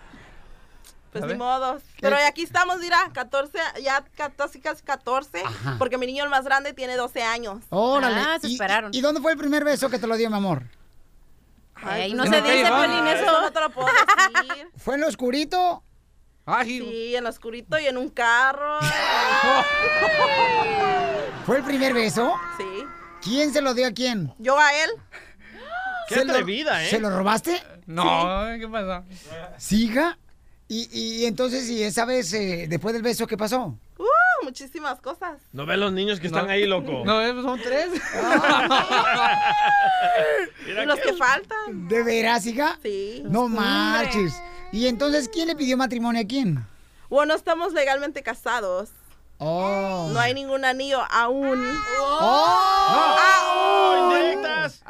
Pues 1.11 1.25
ni 1.25 1.33
modos. 1.33 1.81
Pero 1.99 2.15
aquí 2.27 2.43
estamos, 2.43 2.77
mira, 2.79 2.97
14, 3.13 3.57
ya 3.83 4.03
casi 4.37 4.59
casi 4.61 4.83
14. 4.83 5.41
Ajá. 5.43 5.75
Porque 5.79 5.97
mi 5.97 6.05
niño 6.05 6.23
el 6.23 6.29
más 6.29 6.45
grande 6.45 6.73
tiene 6.73 6.95
12 6.95 7.23
años. 7.23 7.63
Órale. 7.69 8.21
Ah, 8.21 8.37
se 8.39 8.47
¿Y- 8.47 8.53
esperaron. 8.53 8.93
¿Y, 8.93 9.01
dónde 9.01 9.21
fue 9.21 9.31
el 9.31 9.37
primer 9.37 9.63
beso 9.63 9.89
que 9.89 9.97
te 9.99 10.07
lo 10.07 10.15
dio, 10.17 10.29
mi 10.29 10.37
amor? 10.37 10.63
Ay, 11.75 12.13
pues 12.13 12.17
no 12.17 12.23
en 12.25 12.31
se 12.31 12.41
dice. 12.51 12.65
Piolín, 12.67 13.07
Eso 13.07 13.23
eso. 13.23 13.41
no 13.41 13.51
te 13.51 13.59
lo 13.59 13.69
puedo 13.71 13.87
decir. 13.87 14.67
¿Fue 14.77 14.95
en 14.95 15.01
lo 15.01 15.07
oscurito? 15.07 15.83
Ágil. 16.45 16.83
Sí, 16.83 17.15
en 17.15 17.23
lo 17.23 17.29
oscurito 17.29 17.79
y 17.79 17.87
en 17.87 17.97
un 17.97 18.09
carro. 18.09 18.79
¿Fue 21.45 21.57
el 21.57 21.63
primer 21.63 21.93
beso? 21.93 22.33
Sí. 22.57 22.65
¿Quién 23.21 23.51
se 23.53 23.61
lo 23.61 23.73
dio 23.73 23.87
a 23.87 23.91
quién? 23.91 24.33
Yo 24.39 24.57
a 24.59 24.73
él. 24.83 24.89
Qué 26.07 26.15
¿Se 26.15 26.25
lo- 26.25 26.33
atrevida, 26.33 26.83
¿eh? 26.83 26.89
¿Se 26.89 26.99
lo 26.99 27.09
robaste? 27.15 27.61
No, 27.85 28.03
¿qué 28.59 28.67
pasó? 28.67 29.03
¿Sí, 29.57 29.85
hija? 29.85 30.17
Y, 30.71 30.87
y 30.93 31.25
entonces, 31.25 31.67
¿y 31.69 31.81
esa 31.83 32.05
vez, 32.05 32.31
eh, 32.33 32.67
después 32.69 32.93
del 32.93 33.01
beso, 33.01 33.25
qué 33.25 33.35
pasó? 33.35 33.75
Uh, 33.97 34.05
muchísimas 34.45 35.01
cosas. 35.01 35.41
No 35.51 35.65
ves 35.65 35.79
los 35.79 35.91
niños 35.91 36.19
que 36.19 36.27
están 36.27 36.45
No. 36.45 36.51
ahí, 36.51 36.67
loco. 36.67 37.01
No, 37.05 37.19
eh, 37.21 37.33
son 37.41 37.59
tres. 37.59 37.87
Mira 40.65 40.83
Y 40.83 40.85
los 40.85 40.99
que- 40.99 41.09
que 41.09 41.13
faltan. 41.13 41.87
¿De 41.87 42.03
veras, 42.03 42.45
hija? 42.45 42.77
Sí. 42.83 43.23
No 43.25 43.47
marches. 43.47 44.33
¿Y 44.71 44.85
entonces 44.87 45.27
quién 45.29 45.47
le 45.47 45.55
pidió 45.55 45.75
matrimonio 45.77 46.21
a 46.21 46.25
quién? 46.25 46.65
Bueno, 47.09 47.33
estamos 47.33 47.73
legalmente 47.73 48.21
casados. 48.21 48.89
Oh. 49.39 50.09
No 50.13 50.19
hay 50.19 50.33
ningún 50.33 50.65
anillo 50.65 50.99
aún. 51.09 51.65
¡Oh! 51.99 52.19
¡Oh! 52.21 53.15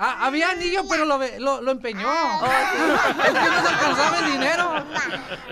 Ah, 0.02 0.28
había 0.28 0.52
anillo, 0.52 0.84
pero 0.90 1.04
lo, 1.04 1.18
ve- 1.18 1.42
lo, 1.42 1.62
lo 1.62 1.72
empeñó. 1.72 2.10
Es 2.10 3.34
que 3.34 3.50
no 3.50 3.62
se 3.62 3.68
alcanzaba 3.68 4.20
el 4.20 4.32
dinero. 4.32 4.86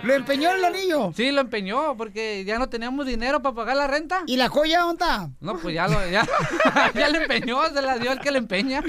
¿Lo 0.04 0.14
empeñó 0.14 0.52
el 0.52 0.64
anillo? 0.64 1.12
Sí, 1.14 1.32
lo 1.32 1.41
empeñó 1.41 1.98
porque 1.98 2.45
ya 2.45 2.58
no 2.58 2.70
teníamos 2.70 3.06
dinero 3.06 3.41
para 3.41 3.54
pagar 3.56 3.76
la 3.76 3.88
renta. 3.88 4.22
¿Y 4.26 4.38
la 4.38 4.48
joya 4.48 4.80
dónde 4.82 5.04
está? 5.04 5.30
No, 5.41 5.58
pues 5.58 5.76
ya 5.76 5.89
lo, 5.89 6.08
ya, 6.08 6.26
ya 6.95 7.10
le 7.10 7.24
empeñó, 7.24 7.62
se 7.66 7.82
la 7.82 7.98
dio 7.98 8.14
el 8.14 8.20
que 8.22 8.32
le 8.32 8.38
empeña. 8.38 8.82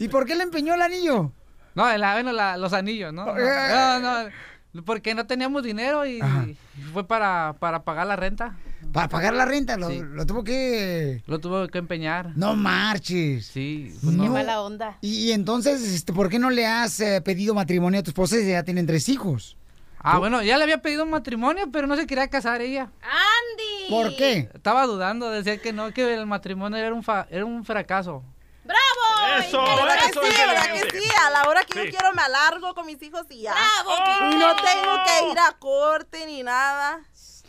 ¿Y 0.00 0.08
por 0.08 0.26
qué 0.26 0.34
le 0.34 0.42
empeñó 0.42 0.74
el 0.74 0.82
anillo? 0.82 1.30
No, 1.76 1.96
la, 1.96 2.14
bueno, 2.14 2.32
la- 2.32 2.56
los 2.56 2.72
anillos, 2.72 3.12
¿no? 3.12 3.26
No, 3.26 4.00
no, 4.00 4.28
no, 4.72 4.82
porque 4.84 5.14
no 5.14 5.24
teníamos 5.24 5.62
dinero 5.62 6.04
y, 6.04 6.18
y 6.20 6.82
fue 6.92 7.06
para, 7.06 7.54
para 7.60 7.84
pagar 7.84 8.08
la 8.08 8.16
renta. 8.16 8.56
Para 8.92 9.08
pagar 9.08 9.34
la 9.34 9.44
renta, 9.44 9.76
lo, 9.76 9.88
Sí. 9.88 10.00
lo 10.02 10.26
tuvo 10.26 10.42
que... 10.44 11.22
Lo 11.26 11.38
tuvo 11.38 11.68
que 11.68 11.78
empeñar. 11.78 12.32
No 12.36 12.56
marches. 12.56 13.46
Sí, 13.46 13.90
Qué 13.92 13.98
pues 14.02 14.14
no. 14.16 14.24
mala 14.30 14.60
onda. 14.62 14.98
Y, 15.00 15.32
entonces, 15.32 15.82
este, 15.82 16.12
¿por 16.12 16.28
qué 16.28 16.38
no 16.38 16.50
le 16.50 16.66
has 16.66 16.98
eh, 17.00 17.20
pedido 17.20 17.54
matrimonio 17.54 18.00
a 18.00 18.02
tu 18.02 18.10
esposa 18.10 18.36
si 18.36 18.48
ya 18.50 18.62
tienen 18.64 18.86
tres 18.86 19.08
hijos? 19.08 19.56
Ah, 20.02 20.18
bueno, 20.18 20.42
ya 20.42 20.56
le 20.56 20.64
había 20.64 20.78
pedido 20.80 21.04
un 21.04 21.10
matrimonio, 21.10 21.68
pero 21.70 21.86
no 21.86 21.94
se 21.94 22.06
quería 22.06 22.26
casar 22.28 22.62
ella. 22.62 22.90
¡Andy! 23.02 23.90
¿Por 23.90 24.16
qué? 24.16 24.48
Estaba 24.54 24.86
dudando, 24.86 25.30
decía 25.30 25.58
que 25.58 25.72
no, 25.74 25.92
que 25.92 26.14
el 26.14 26.24
matrimonio 26.26 26.78
era 26.78 26.94
un, 26.94 27.02
fa- 27.02 27.26
era 27.30 27.44
un 27.44 27.64
fracaso. 27.64 28.22
¡Bravo! 28.64 29.40
Eso, 29.46 29.60
¿Verdad 29.62 29.98
que 29.98 30.10
eso 30.10 30.20
sí? 30.22 30.28
es 30.30 30.46
¿Verdad 30.46 30.72
que 30.72 30.98
sí? 31.00 31.08
A 31.26 31.30
la 31.30 31.48
hora 31.48 31.64
que 31.64 31.72
Sí. 31.74 31.78
yo 31.84 31.90
quiero 31.90 32.14
me 32.14 32.22
alargo 32.22 32.74
con 32.74 32.86
mis 32.86 33.02
hijos 33.02 33.26
y 33.30 33.42
ya. 33.42 33.52
¡Bravo! 33.52 34.38
No 34.38 34.56
tengo 34.56 34.96
que 35.04 35.32
ir 35.32 35.38
a 35.38 35.52
corte 35.58 36.24
ni 36.26 36.42
nada. 36.42 37.00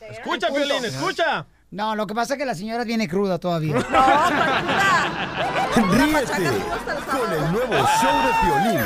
Escucha, 0.09 0.47
Piolín, 0.47 0.83
escucha. 0.85 1.45
No, 1.69 1.95
lo 1.95 2.07
que 2.07 2.13
pasa 2.13 2.33
es 2.33 2.39
que 2.39 2.45
la 2.45 2.55
señora 2.55 2.83
viene 2.83 3.07
cruda 3.07 3.37
todavía. 3.39 3.75
No. 3.75 3.81
Ríete 5.91 6.49
con 7.09 7.33
el 7.33 7.51
nuevo 7.51 7.73
show 7.73 8.15
de 8.25 8.31
Piolín. 8.41 8.81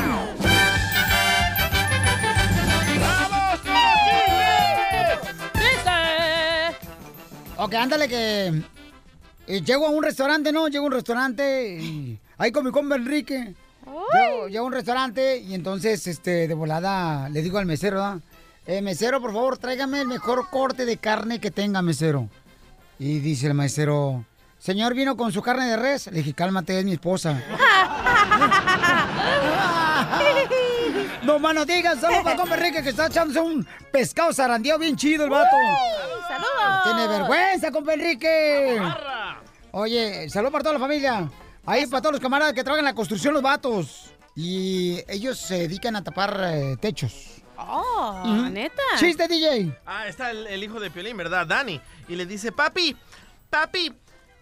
Ok, 7.57 7.73
ándale 7.73 8.07
que... 8.09 8.61
eh, 9.47 9.61
llego 9.61 9.87
a 9.87 9.89
un 9.89 10.03
restaurante, 10.03 10.51
¿no? 10.51 10.67
Llego 10.67 10.83
a 10.83 10.87
un 10.87 10.93
restaurante 10.93 11.77
y... 11.79 12.19
Ahí 12.37 12.51
con 12.51 12.65
mi 12.65 12.71
compa 12.71 12.95
Enrique. 12.97 13.55
Llego, 14.13 14.47
llego 14.49 14.65
a 14.65 14.67
un 14.67 14.73
restaurante 14.73 15.37
y 15.37 15.55
entonces, 15.55 16.05
este, 16.05 16.49
de 16.49 16.53
volada, 16.53 17.29
le 17.29 17.41
digo 17.41 17.57
al 17.57 17.65
mesero, 17.65 17.95
¿verdad? 17.97 18.19
Eh, 18.67 18.81
mesero, 18.81 19.21
por 19.21 19.33
favor, 19.33 19.57
tráigame 19.57 20.01
el 20.01 20.07
mejor 20.07 20.49
corte 20.49 20.85
de 20.85 20.97
carne 20.97 21.39
que 21.39 21.51
tenga, 21.51 21.81
mesero. 21.81 22.29
Y 22.97 23.19
dice 23.19 23.47
el 23.47 23.53
mesero, 23.53 24.25
señor, 24.57 24.93
¿vino 24.95 25.15
con 25.15 25.31
su 25.31 25.41
carne 25.41 25.67
de 25.67 25.77
res? 25.77 26.07
Le 26.07 26.19
dije, 26.19 26.33
cálmate, 26.33 26.79
es 26.79 26.85
mi 26.85 26.93
esposa. 26.93 27.43
No, 31.25 31.39
mano, 31.39 31.65
digan, 31.65 31.99
saludos 31.99 32.23
para 32.23 32.35
compa 32.35 32.55
Enrique 32.55 32.83
que 32.83 32.89
está 32.89 33.07
echándose 33.07 33.39
un 33.39 33.67
pescado 33.91 34.31
zarandeado 34.31 34.79
bien 34.79 34.95
chido 34.95 35.23
el 35.23 35.31
vato. 35.31 35.55
¡Saludos! 36.27 36.83
Tiene 36.83 37.07
vergüenza, 37.07 37.71
compa 37.71 37.93
Enrique. 37.95 38.79
Oye, 39.71 40.29
saludos 40.29 40.51
para 40.51 40.63
toda 40.63 40.73
la 40.73 40.79
familia. 40.79 41.27
Ahí 41.65 41.87
para 41.87 42.01
todos 42.01 42.13
los 42.13 42.21
camaradas 42.21 42.53
que 42.53 42.63
trabajan 42.63 42.85
en 42.85 42.91
la 42.91 42.93
construcción, 42.93 43.33
los 43.33 43.41
vatos. 43.41 44.13
Y 44.35 44.99
ellos 45.07 45.39
se 45.39 45.59
dedican 45.59 45.95
a 45.95 46.03
tapar 46.03 46.39
eh, 46.43 46.77
techos. 46.79 47.41
Oh, 47.57 48.47
neta. 48.51 48.81
Chiste, 48.97 49.27
DJ. 49.27 49.75
Ah, 49.85 50.07
está 50.07 50.31
el, 50.31 50.47
el 50.47 50.63
hijo 50.63 50.79
de 50.79 50.91
Piolín, 50.91 51.17
¿verdad? 51.17 51.47
Dani. 51.47 51.81
Y 52.07 52.15
le 52.15 52.25
dice, 52.25 52.51
papi, 52.51 52.95
papi, 53.49 53.93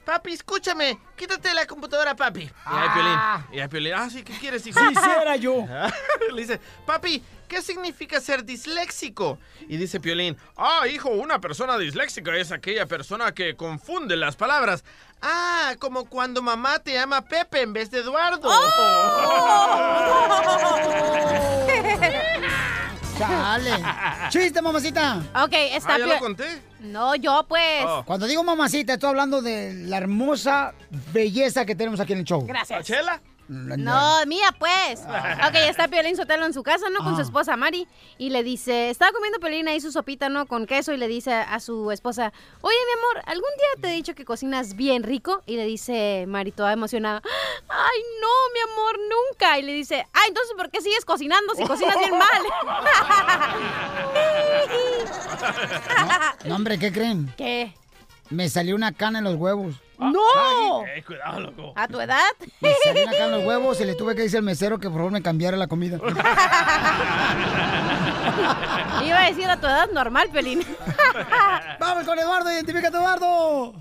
papi, 0.04 0.34
escúchame, 0.34 1.00
quítate 1.16 1.54
la 1.54 1.66
computadora, 1.66 2.16
papi. 2.16 2.42
Y 2.42 2.52
ahí 2.66 2.90
Piolín, 2.94 3.20
y 3.52 3.60
ahí 3.60 3.68
Piolín, 3.68 3.94
ah, 3.94 4.10
sí, 4.10 4.24
¿qué 4.24 4.34
quieres, 4.34 4.66
hijo? 4.68 4.80
Sí, 4.80 4.96
sí 4.96 5.10
era 5.22 5.36
yo. 5.36 5.66
le 6.34 6.42
dice, 6.42 6.60
papi, 6.86 7.24
¿qué 7.48 7.62
significa 7.62 8.20
ser 8.20 8.44
disléxico? 8.44 9.40
Y 9.68 9.78
dice 9.78 10.00
Piolín, 10.00 10.38
ah, 10.58 10.88
hijo, 10.88 11.10
una 11.10 11.40
persona 11.40 11.78
disléxica 11.78 12.36
es 12.36 12.52
aquella 12.52 12.86
persona 12.86 13.34
que 13.34 13.56
confunde 13.56 14.18
las 14.18 14.36
palabras. 14.36 14.84
Ah, 15.22 15.76
como 15.80 16.06
cuando 16.06 16.42
mamá 16.42 16.80
te 16.80 16.94
llama 16.94 17.22
Pepe 17.22 17.62
en 17.62 17.72
vez 17.72 17.90
de 17.90 18.00
Eduardo. 18.00 18.50
Chale. 23.18 23.72
Chiste, 24.30 24.62
mamacita. 24.62 25.18
Ok, 25.44 25.54
está 25.54 25.96
Ah, 25.96 26.00
¿ya 26.00 26.06
lo 26.08 26.20
conté? 26.20 26.46
No, 26.82 27.16
yo 27.16 27.46
pues. 27.48 27.86
Cuando 28.06 28.26
digo 28.28 28.44
mamacita, 28.44 28.94
estoy 28.94 29.10
hablando 29.10 29.42
de 29.42 29.74
la 29.86 29.98
hermosa 29.98 30.74
belleza 31.14 31.66
que 31.66 31.76
tenemos 31.76 32.00
aquí 32.00 32.14
en 32.14 32.20
el 32.20 32.26
show. 32.26 32.46
Gracias. 32.46 32.86
¿Chela? 32.86 33.22
No, 33.78 34.26
mía, 34.26 34.56
pues. 34.58 35.02
Ok, 35.02 35.56
está 35.70 35.88
Piolín 35.88 36.16
Sotelo 36.16 36.46
en 36.46 36.54
su 36.54 36.64
casa, 36.64 36.90
¿no? 36.90 37.00
Con 37.04 37.14
su 37.16 37.20
Ah. 37.22 37.24
esposa 37.24 37.56
Mari. 37.58 37.88
Y 38.18 38.30
le 38.30 38.44
dice, 38.44 38.90
estaba 38.90 39.12
comiendo 39.12 39.40
Piolín 39.40 39.68
ahí 39.68 39.80
su 39.80 39.92
sopita, 39.92 40.30
¿no? 40.30 40.46
Con 40.48 40.66
queso. 40.66 40.94
Y 40.94 40.98
le 40.98 41.08
dice 41.08 41.34
a 41.34 41.60
su 41.60 41.92
esposa, 41.92 42.32
oye, 42.62 42.76
mi 42.88 43.00
amor, 43.00 43.24
¿algún 43.30 43.50
día 43.58 43.82
te 43.82 43.90
he 43.90 43.94
dicho 43.96 44.16
que 44.16 44.26
cocinas 44.26 44.76
bien 44.76 45.04
rico? 45.04 45.44
Y 45.46 45.58
le 45.58 45.66
dice 45.66 46.26
Mari, 46.28 46.52
toda 46.52 46.74
emocionada, 46.74 47.22
ay, 47.70 48.00
no, 48.22 48.28
mi 48.54 48.72
amor, 48.72 49.00
nunca. 49.10 49.60
Y 49.60 49.64
le 49.64 49.74
dice, 49.74 50.06
ah, 50.14 50.22
entonces, 50.28 50.54
¿por 50.58 50.70
qué 50.70 50.82
sigues 50.82 51.06
cocinando 51.06 51.54
si 51.56 51.64
cocinas 51.66 51.98
bien 52.00 52.18
mal? 52.18 52.30
No, 56.46 56.56
hombre, 56.56 56.78
¿qué 56.80 56.92
creen? 56.92 57.34
¿Qué? 57.38 57.74
Me 58.30 58.50
salió 58.50 58.76
una 58.76 58.92
cana 58.92 59.20
en 59.20 59.26
los 59.26 59.36
huevos. 59.36 59.76
¡No! 60.00 60.86
Eh, 60.86 61.04
cuidado, 61.06 61.40
loco. 61.40 61.74
¿A 61.76 61.88
tu 61.88 62.00
edad? 62.00 62.20
Me 62.62 62.74
en 62.96 63.32
los 63.32 63.46
huevos 63.46 63.80
y 63.82 63.86
le 63.86 63.96
tuve 63.96 64.16
que 64.16 64.24
decir 64.24 64.38
al 64.38 64.44
mesero 64.44 64.80
que 64.80 64.90
por 64.90 64.98
favor 64.98 65.12
me 65.12 65.22
cambiara 65.22 65.56
la 65.58 65.68
comida. 65.68 65.98
Iba 69.06 69.22
a 69.22 69.28
decir 69.28 69.50
a 69.50 69.58
tu 69.58 69.68
edad 69.68 69.90
normal, 69.92 70.30
Piolín. 70.32 70.64
Vamos 71.80 72.06
con 72.06 72.18
Eduardo, 72.18 72.52
identifícate, 72.52 72.98
Eduardo. 72.98 73.74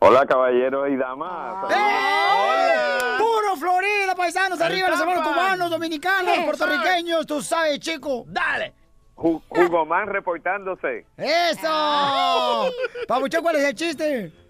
Hola, 0.00 0.26
caballeros 0.26 0.88
y 0.90 0.96
damas. 0.96 1.70
¡Eh! 1.70 3.18
¡Puro 3.18 3.56
Florida, 3.56 4.14
paisanos! 4.16 4.60
¡Arriba 4.60 4.88
los 4.90 5.00
hermanos 5.00 5.26
cubanos, 5.26 5.70
dominicanos, 5.70 6.38
puertorriqueños! 6.38 7.26
¡Tú 7.26 7.42
sabes, 7.42 7.78
chico! 7.80 8.24
¡Dale! 8.26 8.74
Hugo 9.16 9.86
Man 9.86 10.08
reportándose. 10.08 11.06
¡Eso! 11.16 12.70
Pabuchón, 13.08 13.42
¿cuál 13.42 13.56
es 13.56 13.64
el 13.64 13.74
chiste? 13.74 14.45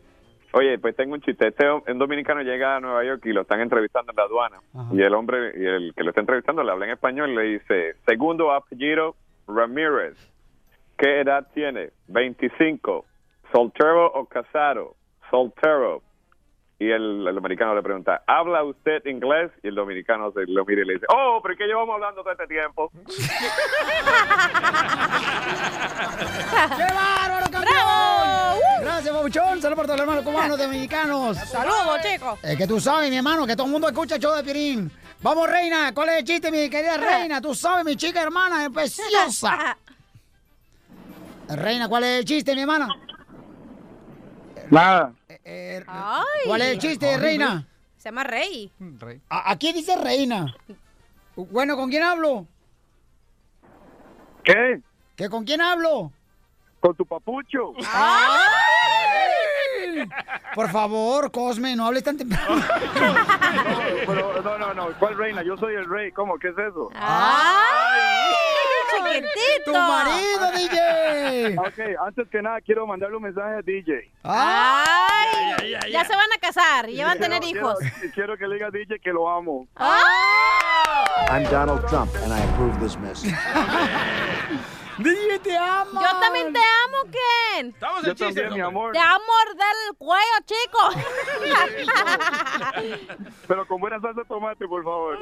Oye, 0.57 0.78
pues 0.78 0.96
tengo 0.96 1.12
un 1.12 1.20
chiste. 1.20 1.48
Este 1.48 1.70
un 1.70 1.98
dominicano 1.98 2.40
llega 2.40 2.76
a 2.76 2.80
Nueva 2.80 3.04
York 3.04 3.20
y 3.26 3.32
lo 3.34 3.42
están 3.42 3.61
entrevistando 3.61 4.12
en 4.12 4.16
la 4.16 4.22
aduana. 4.22 4.57
Y 4.90 5.02
el 5.02 5.12
hombre, 5.12 5.52
y 5.54 5.66
el 5.66 5.92
que 5.94 6.02
lo 6.02 6.09
está 6.09 6.22
entrevistando 6.22 6.62
le 6.62 6.72
habla 6.72 6.86
en 6.86 6.92
español 6.92 7.28
y 7.28 7.36
le 7.36 7.42
dice, 7.42 7.96
segundo 8.07 8.50
apellido, 8.50 9.16
Ramírez. 9.46 10.16
¿Qué 10.96 11.20
edad 11.20 11.46
tiene? 11.52 11.90
25. 12.09 13.04
¿Soltero 13.52 14.07
o 14.07 14.24
casado? 14.24 14.96
Soltero. 15.30 16.00
Y 16.78 16.90
el, 16.90 17.26
el 17.28 17.34
dominicano 17.34 17.74
le 17.74 17.82
pregunta, 17.82 18.22
¿habla 18.26 18.64
usted 18.64 19.04
inglés? 19.04 19.50
Y 19.62 19.68
el 19.68 19.74
dominicano 19.74 20.32
se 20.32 20.46
lo 20.46 20.64
mira 20.64 20.80
y 20.80 20.86
le 20.86 20.94
dice, 20.94 21.04
oh, 21.14 21.38
pero 21.42 21.52
¿y 21.52 21.59
qué 21.59 21.66
llevamos 21.66 21.96
hablando 21.96 22.22
todo 22.22 22.32
este 22.32 22.46
tiempo? 22.46 22.90
¡Qué 26.76 26.94
bárbaro, 26.94 27.46
campeón! 27.52 27.76
Gracias, 28.87 29.12
Pabuchón. 29.12 29.61
Saludos 29.61 29.74
para 29.76 29.87
todos 29.87 29.99
los 29.99 30.01
hermanos 30.01 30.24
cubanos, 30.24 30.59
dominicanos. 30.59 31.37
Saludos, 31.39 31.99
chicos. 32.03 32.39
Es 32.43 32.57
que 32.57 32.66
tú 32.68 32.80
sabes, 32.80 33.11
mi 33.11 33.16
hermano, 33.16 33.45
que 33.45 33.57
todo 33.57 33.66
el 33.66 33.72
mundo 33.72 33.89
escucha 33.89 34.14
el 34.14 34.20
show 34.22 34.32
de 34.37 34.45
Pirín. 34.45 34.93
Vamos, 35.22 35.51
reina. 35.51 35.93
¿Cuál 35.93 36.11
es 36.11 36.18
el 36.18 36.24
chiste, 36.24 36.53
mi 36.53 36.70
querida 36.70 36.97
reina? 36.99 37.41
Tú 37.41 37.53
sabes, 37.53 37.84
mi 37.84 37.97
chica 37.97 38.22
hermana, 38.22 38.64
es 38.64 38.70
preciosa. 38.70 39.76
Reina, 41.49 41.89
¿cuál 41.89 42.05
es 42.05 42.18
el 42.20 42.24
chiste, 42.24 42.55
mi 42.55 42.61
hermana? 42.62 42.89
Nada. 44.70 45.12
¿Cuál 46.47 46.62
es 46.62 46.68
el 46.68 46.78
chiste, 46.78 47.16
reina? 47.18 47.66
Se 47.99 48.05
llama 48.09 48.22
Rey. 48.24 48.70
A- 49.28 49.51
Aquí 49.53 49.72
dice 49.72 49.97
reina. 49.97 50.55
Bueno, 51.37 51.76
¿con 51.76 51.89
quién 51.91 52.03
hablo? 52.05 52.47
¿Qué? 54.45 54.80
¿Que 55.16 55.28
con 55.28 55.45
quién 55.45 55.61
hablo? 55.61 56.12
Con 56.87 56.95
tu 56.95 57.05
papucho. 57.05 57.72
¡Ay! 57.93 59.28
Por 60.55 60.70
favor, 60.70 61.32
Cosme, 61.32 61.74
no 61.74 61.84
hables 61.87 62.05
tan 62.05 62.16
temprano. 62.16 62.47
Pero, 64.07 64.41
no, 64.41 64.57
no, 64.57 64.72
no. 64.72 64.87
¿Cuál 65.01 65.16
reina? 65.18 65.43
Yo 65.43 65.57
soy 65.57 65.74
el 65.74 65.89
rey. 65.91 66.12
¿Cómo? 66.12 66.39
¿Qué 66.39 66.47
es 66.51 66.55
eso? 66.59 66.89
¡Ay! 66.95 68.32
¡Chiquitito! 68.95 69.72
¡Tu 69.72 69.72
marido, 69.72 70.53
DJ! 70.55 71.59
Ok, 71.59 71.99
antes 72.07 72.28
que 72.28 72.41
nada 72.41 72.61
quiero 72.61 72.87
mandarle 72.87 73.16
un 73.16 73.24
mensaje 73.24 73.57
a 73.57 73.62
DJ. 73.62 74.12
¡Ay! 74.22 75.26
ya, 75.59 75.66
ya, 75.66 75.80
Ya 75.80 75.89
ya. 75.89 76.05
se 76.05 76.14
van 76.14 76.32
a 76.37 76.39
casar 76.41 76.89
y 76.89 76.95
ya 76.95 77.07
van 77.07 77.16
a 77.16 77.20
tener 77.20 77.41
Quiero- 77.41 77.59
hijos. 77.59 77.78
Quiero, 77.80 78.12
quiero 78.14 78.37
que 78.39 78.47
le 78.47 78.55
diga 78.55 78.68
a 78.68 78.70
DJ 78.70 79.01
que 79.01 79.11
lo 79.12 79.28
amo. 79.28 79.66
I'm 81.28 81.43
Donald 81.51 81.84
Trump, 81.89 82.14
and 82.22 82.32
I 82.32 82.39
approve 82.53 82.78
this 82.78 82.97
message. 82.97 83.34
DJ, 84.99 85.38
te 85.42 85.57
amo. 85.57 86.01
Yo 86.01 86.20
también 86.20 86.53
te 86.53 86.59
amo, 86.59 87.11
Ken. 87.11 87.68
Estamos 87.68 88.05
Yo 88.05 88.14
también, 88.14 88.53
mi 88.55 88.61
amor. 88.61 88.92
Te 88.92 88.99
amo 88.99 89.24
morder 89.26 89.74
el 89.88 89.97
cuello, 89.97 90.36
chico. 90.44 90.78
Pero 93.49 93.66
con 93.66 93.80
buena 93.80 94.01
salsa 94.01 94.20
de 94.20 94.26
tomate, 94.26 94.66
por 94.66 94.82
favor. 94.84 95.18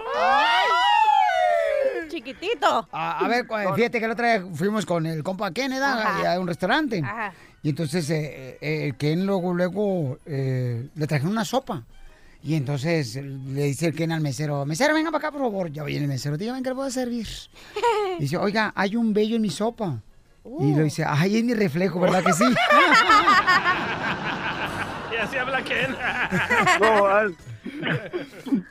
Chiquitito. 2.08 2.88
A, 2.92 3.24
a 3.24 3.28
ver, 3.28 3.46
fíjate 3.74 4.00
que 4.00 4.06
la 4.06 4.12
otra 4.12 4.38
vez 4.38 4.58
fuimos 4.58 4.86
con 4.86 5.06
el 5.06 5.22
compa 5.22 5.50
Ken, 5.50 5.72
a 5.72 6.38
un 6.38 6.46
restaurante. 6.46 7.02
Ajá. 7.04 7.32
Y 7.64 7.70
entonces 7.70 8.08
eh, 8.10 8.58
eh, 8.60 8.86
el 8.88 8.96
Ken 8.96 9.26
luego, 9.26 9.54
luego 9.54 10.18
eh, 10.26 10.86
le 10.94 11.06
trajeron 11.06 11.32
una 11.32 11.46
sopa. 11.46 11.82
Y 12.46 12.56
entonces 12.56 13.16
eh, 13.16 13.22
le 13.22 13.62
dice 13.64 13.86
el 13.86 13.94
Ken 13.94 14.12
al 14.12 14.20
mesero, 14.20 14.66
mesero, 14.66 14.92
venga 14.92 15.10
para 15.10 15.28
acá, 15.28 15.32
por 15.32 15.40
favor. 15.40 15.72
Ya 15.72 15.82
viene 15.82 16.02
el 16.04 16.08
mesero, 16.10 16.36
dígame 16.36 16.62
que 16.62 16.68
le 16.68 16.74
puedo 16.74 16.90
servir. 16.90 17.26
Dice, 18.18 18.36
oiga, 18.36 18.70
hay 18.76 18.96
un 18.96 19.14
vello 19.14 19.36
en 19.36 19.42
mi 19.42 19.50
sopa. 19.50 19.98
Y 20.60 20.74
le 20.74 20.82
dice, 20.84 21.04
ay, 21.08 21.38
es 21.38 21.44
mi 21.44 21.54
reflejo, 21.54 21.98
¿verdad 22.00 22.22
que 22.22 22.32
sí? 22.34 22.44
Y 25.12 25.16
así 25.16 25.36
habla 25.38 25.62
Ken. 25.64 25.96
No, 26.80 27.06
al- 27.06 27.34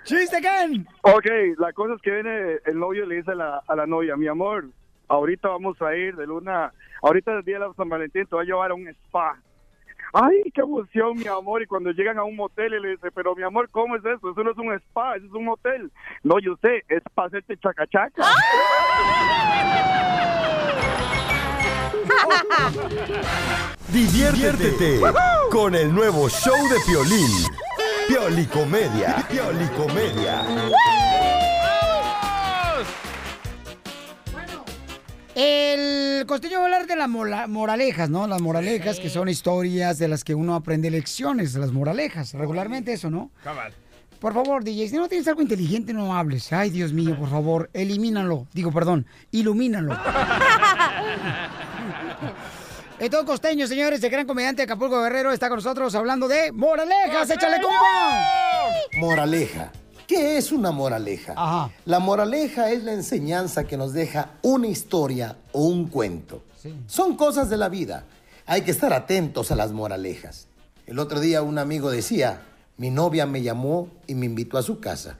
¡Chiste, 0.03 0.39
Ken! 0.41 0.87
Ok, 1.01 1.25
la 1.57 1.73
cosa 1.73 1.95
es 1.95 2.01
que 2.01 2.11
viene 2.11 2.57
el 2.65 2.77
novio 2.79 3.05
y 3.05 3.07
le 3.07 3.15
dice 3.15 3.31
a 3.31 3.35
la, 3.35 3.63
a 3.67 3.75
la 3.75 3.87
novia, 3.87 4.15
mi 4.15 4.27
amor, 4.27 4.65
ahorita 5.07 5.47
vamos 5.47 5.81
a 5.81 5.95
ir 5.95 6.15
de 6.15 6.27
luna, 6.27 6.71
ahorita 7.01 7.33
el 7.39 7.43
día 7.43 7.55
de 7.59 7.67
la 7.67 7.73
San 7.75 7.89
Valentín 7.89 8.25
te 8.27 8.35
voy 8.35 8.43
a 8.43 8.47
llevar 8.47 8.69
a 8.71 8.75
un 8.75 8.87
spa. 8.87 9.39
Ay, 10.13 10.43
qué 10.53 10.61
emoción, 10.61 11.17
mi 11.17 11.25
amor. 11.25 11.63
Y 11.63 11.65
cuando 11.65 11.91
llegan 11.91 12.19
a 12.19 12.23
un 12.23 12.35
motel 12.35 12.75
y 12.75 12.79
le 12.79 12.89
dice, 12.91 13.11
pero 13.11 13.35
mi 13.35 13.41
amor, 13.41 13.67
¿cómo 13.71 13.95
es 13.95 14.05
eso? 14.05 14.31
Eso 14.31 14.43
no 14.43 14.51
es 14.51 14.57
un 14.57 14.71
spa, 14.73 15.15
eso 15.15 15.25
es 15.25 15.33
un 15.33 15.49
hotel. 15.49 15.91
No, 16.21 16.39
yo 16.39 16.55
sé, 16.61 16.83
es 16.87 17.01
para 17.15 17.29
hacerte 17.29 17.57
chacachaca. 17.57 18.23
Diviértete 23.87 25.01
con 25.51 25.73
el 25.73 25.93
nuevo 25.93 26.29
show 26.29 26.67
de 26.69 26.79
Piolín. 26.85 27.47
Piolicomedia. 28.07 29.25
Piolicomedia. 29.29 30.43
El 35.35 36.25
costeño 36.27 36.57
va 36.57 36.61
a 36.61 36.65
hablar 36.65 36.87
de 36.87 36.95
las 36.95 37.09
moralejas, 37.09 38.09
¿no? 38.09 38.27
Las 38.27 38.41
moralejas 38.41 38.99
que 38.99 39.09
son 39.09 39.29
historias 39.29 39.97
de 39.97 40.07
las 40.07 40.23
que 40.23 40.35
uno 40.35 40.53
aprende 40.55 40.91
lecciones, 40.91 41.55
las 41.55 41.71
moralejas. 41.71 42.33
Regularmente 42.33 42.93
eso, 42.93 43.09
¿no? 43.09 43.31
Cabal. 43.43 43.73
Por 44.19 44.33
favor, 44.33 44.63
DJ, 44.63 44.87
si 44.87 44.95
no 44.95 45.09
tienes 45.09 45.27
algo 45.27 45.41
inteligente, 45.41 45.91
no 45.91 46.15
hables. 46.15 46.53
Ay, 46.53 46.69
Dios 46.69 46.93
mío, 46.93 47.17
por 47.19 47.29
favor, 47.29 47.69
elimínalo. 47.73 48.47
Digo, 48.53 48.71
perdón, 48.71 49.05
ilumínalo. 49.31 49.97
Entonces, 52.99 53.27
costeño, 53.27 53.67
señores, 53.67 54.01
el 54.01 54.09
gran 54.09 54.25
comediante 54.25 54.61
de 54.61 54.63
Acapulco 54.63 55.01
Guerrero 55.01 55.33
está 55.33 55.49
con 55.49 55.57
nosotros 55.57 55.93
hablando 55.95 56.29
de 56.29 56.53
moralejas. 56.53 57.29
¡Échale, 57.29 57.61
compa! 57.61 58.21
Moraleja. 58.97 59.71
¿Qué 60.07 60.37
es 60.37 60.51
una 60.51 60.71
moraleja? 60.71 61.71
La 61.85 61.99
moraleja 61.99 62.71
es 62.71 62.83
la 62.83 62.93
enseñanza 62.93 63.65
que 63.65 63.77
nos 63.77 63.93
deja 63.93 64.31
una 64.41 64.67
historia 64.67 65.37
o 65.51 65.65
un 65.65 65.87
cuento. 65.87 66.43
Son 66.87 67.15
cosas 67.15 67.49
de 67.49 67.57
la 67.57 67.69
vida. 67.69 68.05
Hay 68.45 68.61
que 68.61 68.71
estar 68.71 68.93
atentos 68.93 69.51
a 69.51 69.55
las 69.55 69.71
moralejas. 69.71 70.47
El 70.85 70.99
otro 70.99 71.19
día 71.19 71.41
un 71.41 71.57
amigo 71.57 71.89
decía, 71.89 72.41
mi 72.77 72.89
novia 72.89 73.25
me 73.25 73.41
llamó 73.41 73.87
y 74.07 74.15
me 74.15 74.25
invitó 74.25 74.57
a 74.57 74.63
su 74.63 74.79
casa. 74.79 75.17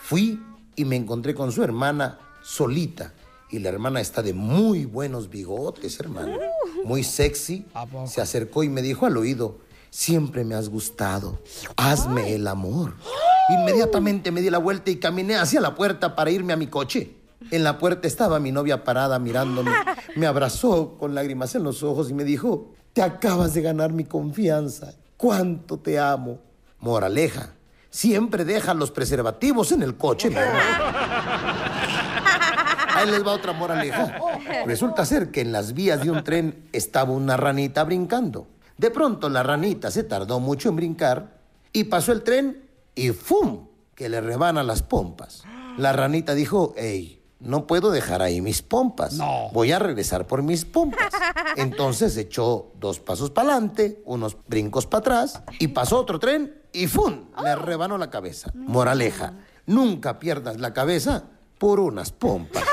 Fui 0.00 0.42
y 0.76 0.84
me 0.84 0.96
encontré 0.96 1.34
con 1.34 1.52
su 1.52 1.62
hermana 1.62 2.18
solita. 2.42 3.12
Y 3.50 3.60
la 3.60 3.70
hermana 3.70 4.00
está 4.00 4.22
de 4.22 4.34
muy 4.34 4.84
buenos 4.84 5.30
bigotes, 5.30 5.98
hermano. 6.00 6.38
Muy 6.84 7.02
sexy. 7.02 7.64
Se 8.06 8.20
acercó 8.20 8.62
y 8.62 8.68
me 8.68 8.82
dijo 8.82 9.06
al 9.06 9.16
oído, 9.16 9.58
siempre 9.90 10.44
me 10.44 10.54
has 10.54 10.68
gustado. 10.68 11.38
Hazme 11.76 12.34
el 12.34 12.46
amor. 12.46 12.94
Inmediatamente 13.50 14.30
me 14.30 14.40
di 14.40 14.50
la 14.50 14.58
vuelta 14.58 14.90
y 14.90 14.96
caminé 14.96 15.36
hacia 15.36 15.60
la 15.60 15.74
puerta 15.74 16.14
para 16.14 16.30
irme 16.30 16.52
a 16.52 16.56
mi 16.56 16.66
coche. 16.66 17.14
En 17.50 17.64
la 17.64 17.78
puerta 17.78 18.06
estaba 18.06 18.40
mi 18.40 18.52
novia 18.52 18.84
parada 18.84 19.18
mirándome. 19.18 19.70
Me 20.16 20.26
abrazó 20.26 20.98
con 20.98 21.14
lágrimas 21.14 21.54
en 21.54 21.62
los 21.62 21.82
ojos 21.82 22.10
y 22.10 22.14
me 22.14 22.24
dijo, 22.24 22.72
te 22.92 23.02
acabas 23.02 23.54
de 23.54 23.62
ganar 23.62 23.92
mi 23.92 24.04
confianza. 24.04 24.92
¿Cuánto 25.16 25.78
te 25.78 25.98
amo? 25.98 26.40
Moraleja, 26.80 27.54
siempre 27.90 28.44
deja 28.44 28.74
los 28.74 28.90
preservativos 28.90 29.72
en 29.72 29.82
el 29.82 29.96
coche. 29.96 30.28
amor. 30.28 30.62
Ahí 32.94 33.10
les 33.10 33.24
va 33.24 33.32
otra 33.32 33.52
moraleja. 33.52 34.18
Resulta 34.66 35.06
ser 35.06 35.30
que 35.30 35.40
en 35.40 35.52
las 35.52 35.72
vías 35.72 36.02
de 36.02 36.10
un 36.10 36.24
tren 36.24 36.68
estaba 36.72 37.12
una 37.12 37.36
ranita 37.36 37.84
brincando. 37.84 38.48
De 38.76 38.90
pronto 38.90 39.28
la 39.28 39.42
ranita 39.42 39.90
se 39.90 40.02
tardó 40.02 40.40
mucho 40.40 40.68
en 40.68 40.76
brincar 40.76 41.38
y 41.72 41.84
pasó 41.84 42.12
el 42.12 42.22
tren 42.22 42.67
y 42.98 43.12
¡fum! 43.12 43.68
que 43.94 44.08
le 44.08 44.20
rebana 44.20 44.62
las 44.62 44.82
pompas. 44.82 45.44
La 45.76 45.92
ranita 45.92 46.34
dijo, 46.34 46.74
hey, 46.76 47.22
no 47.40 47.66
puedo 47.66 47.90
dejar 47.90 48.22
ahí 48.22 48.40
mis 48.40 48.62
pompas. 48.62 49.18
Voy 49.52 49.72
a 49.72 49.78
regresar 49.78 50.26
por 50.26 50.42
mis 50.42 50.64
pompas. 50.64 51.12
Entonces 51.56 52.16
echó 52.16 52.72
dos 52.78 53.00
pasos 53.00 53.30
para 53.30 53.52
adelante, 53.52 54.02
unos 54.04 54.36
brincos 54.46 54.86
para 54.86 55.00
atrás 55.00 55.42
y 55.58 55.68
pasó 55.68 55.98
otro 55.98 56.18
tren 56.18 56.62
y 56.72 56.86
¡fum! 56.86 57.26
le 57.42 57.54
rebanó 57.56 57.98
la 57.98 58.10
cabeza. 58.10 58.50
Moraleja, 58.54 59.34
nunca 59.66 60.18
pierdas 60.18 60.58
la 60.58 60.72
cabeza 60.72 61.24
por 61.58 61.80
unas 61.80 62.12
pompas. 62.12 62.64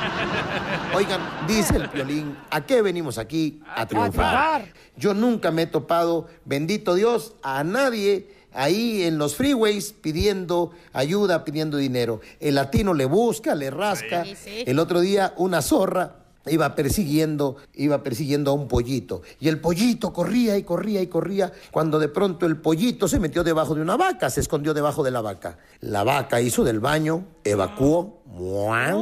Oigan, 0.94 1.20
dice 1.46 1.76
el 1.76 1.88
violín, 1.88 2.36
¿a 2.50 2.60
qué 2.66 2.82
venimos 2.82 3.18
aquí? 3.18 3.62
A 3.76 3.86
triunfar. 3.86 4.72
Yo 4.96 5.14
nunca 5.14 5.50
me 5.50 5.62
he 5.62 5.66
topado, 5.66 6.26
bendito 6.44 6.94
Dios, 6.94 7.34
a 7.42 7.62
nadie 7.62 8.39
ahí 8.52 9.02
en 9.02 9.18
los 9.18 9.36
freeways 9.36 9.92
pidiendo 9.92 10.72
ayuda, 10.92 11.44
pidiendo 11.44 11.76
dinero. 11.76 12.20
El 12.40 12.56
latino 12.56 12.94
le 12.94 13.04
busca, 13.04 13.54
le 13.54 13.70
rasca. 13.70 14.24
Sí, 14.24 14.34
sí. 14.36 14.64
El 14.66 14.78
otro 14.78 15.00
día 15.00 15.34
una 15.36 15.62
zorra 15.62 16.20
iba 16.46 16.74
persiguiendo, 16.74 17.56
iba 17.74 18.02
persiguiendo 18.02 18.50
a 18.50 18.54
un 18.54 18.68
pollito. 18.68 19.22
Y 19.40 19.48
el 19.48 19.60
pollito 19.60 20.12
corría 20.12 20.56
y 20.56 20.62
corría 20.62 21.02
y 21.02 21.06
corría, 21.06 21.52
cuando 21.70 21.98
de 21.98 22.08
pronto 22.08 22.46
el 22.46 22.56
pollito 22.56 23.08
se 23.08 23.20
metió 23.20 23.44
debajo 23.44 23.74
de 23.74 23.82
una 23.82 23.96
vaca, 23.96 24.30
se 24.30 24.40
escondió 24.40 24.72
debajo 24.72 25.02
de 25.02 25.10
la 25.10 25.20
vaca. 25.20 25.58
La 25.80 26.02
vaca 26.02 26.40
hizo 26.40 26.64
del 26.64 26.80
baño, 26.80 27.26
evacuó, 27.44 28.22
¡muan! 28.26 28.96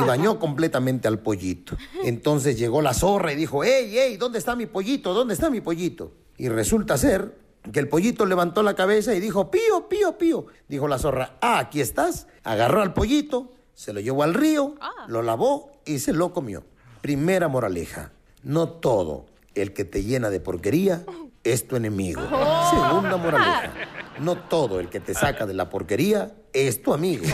y 0.00 0.04
bañó 0.06 0.38
completamente 0.38 1.08
al 1.08 1.20
pollito. 1.20 1.76
Entonces 2.04 2.58
llegó 2.58 2.82
la 2.82 2.92
zorra 2.92 3.32
y 3.32 3.36
dijo, 3.36 3.64
¡Ey, 3.64 3.96
ey! 3.98 4.16
¿Dónde 4.16 4.38
está 4.38 4.54
mi 4.54 4.66
pollito? 4.66 5.14
¿Dónde 5.14 5.34
está 5.34 5.48
mi 5.48 5.60
pollito? 5.60 6.12
Y 6.36 6.48
resulta 6.48 6.98
ser 6.98 7.43
que 7.72 7.80
el 7.80 7.88
pollito 7.88 8.26
levantó 8.26 8.62
la 8.62 8.74
cabeza 8.74 9.14
y 9.14 9.20
dijo, 9.20 9.50
pío, 9.50 9.88
pío, 9.88 10.18
pío. 10.18 10.46
Dijo 10.68 10.88
la 10.88 10.98
zorra, 10.98 11.36
ah, 11.40 11.58
aquí 11.58 11.80
estás. 11.80 12.26
Agarró 12.42 12.82
al 12.82 12.92
pollito, 12.92 13.52
se 13.74 13.92
lo 13.92 14.00
llevó 14.00 14.22
al 14.22 14.34
río, 14.34 14.74
lo 15.08 15.22
lavó 15.22 15.72
y 15.84 15.98
se 15.98 16.12
lo 16.12 16.32
comió. 16.32 16.64
Primera 17.00 17.48
moraleja, 17.48 18.12
no 18.42 18.68
todo 18.68 19.26
el 19.54 19.72
que 19.72 19.84
te 19.84 20.02
llena 20.02 20.30
de 20.30 20.40
porquería 20.40 21.04
es 21.42 21.66
tu 21.66 21.76
enemigo. 21.76 22.22
Segunda 22.70 23.16
moraleja, 23.16 23.72
no 24.20 24.36
todo 24.36 24.80
el 24.80 24.88
que 24.88 25.00
te 25.00 25.14
saca 25.14 25.46
de 25.46 25.54
la 25.54 25.70
porquería 25.70 26.34
es 26.52 26.82
tu 26.82 26.92
amigo. 26.92 27.24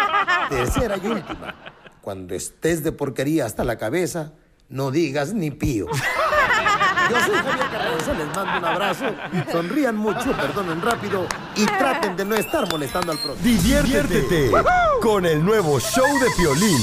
Tercera 0.50 0.96
y 1.02 1.06
última, 1.06 1.72
cuando 2.00 2.34
estés 2.34 2.82
de 2.82 2.92
porquería 2.92 3.46
hasta 3.46 3.64
la 3.64 3.76
cabeza, 3.76 4.32
no 4.68 4.90
digas 4.90 5.32
ni 5.34 5.50
pío. 5.50 5.86
Yo 7.10 7.16
soy 7.26 7.34
Javier 7.34 7.70
Carranza, 7.70 8.12
les 8.14 8.36
mando 8.36 8.58
un 8.58 8.64
abrazo. 8.64 9.04
Sonrían 9.50 9.96
mucho, 9.96 10.32
perdonen 10.32 10.80
rápido 10.80 11.26
y 11.56 11.66
traten 11.66 12.16
de 12.16 12.24
no 12.24 12.36
estar 12.36 12.70
molestando 12.70 13.12
al 13.12 13.18
próximo. 13.18 13.44
Diviértete 13.44 14.50
con 15.02 15.26
el 15.26 15.44
nuevo 15.44 15.80
show 15.80 16.06
de 16.20 16.26
Piolín. 16.36 16.80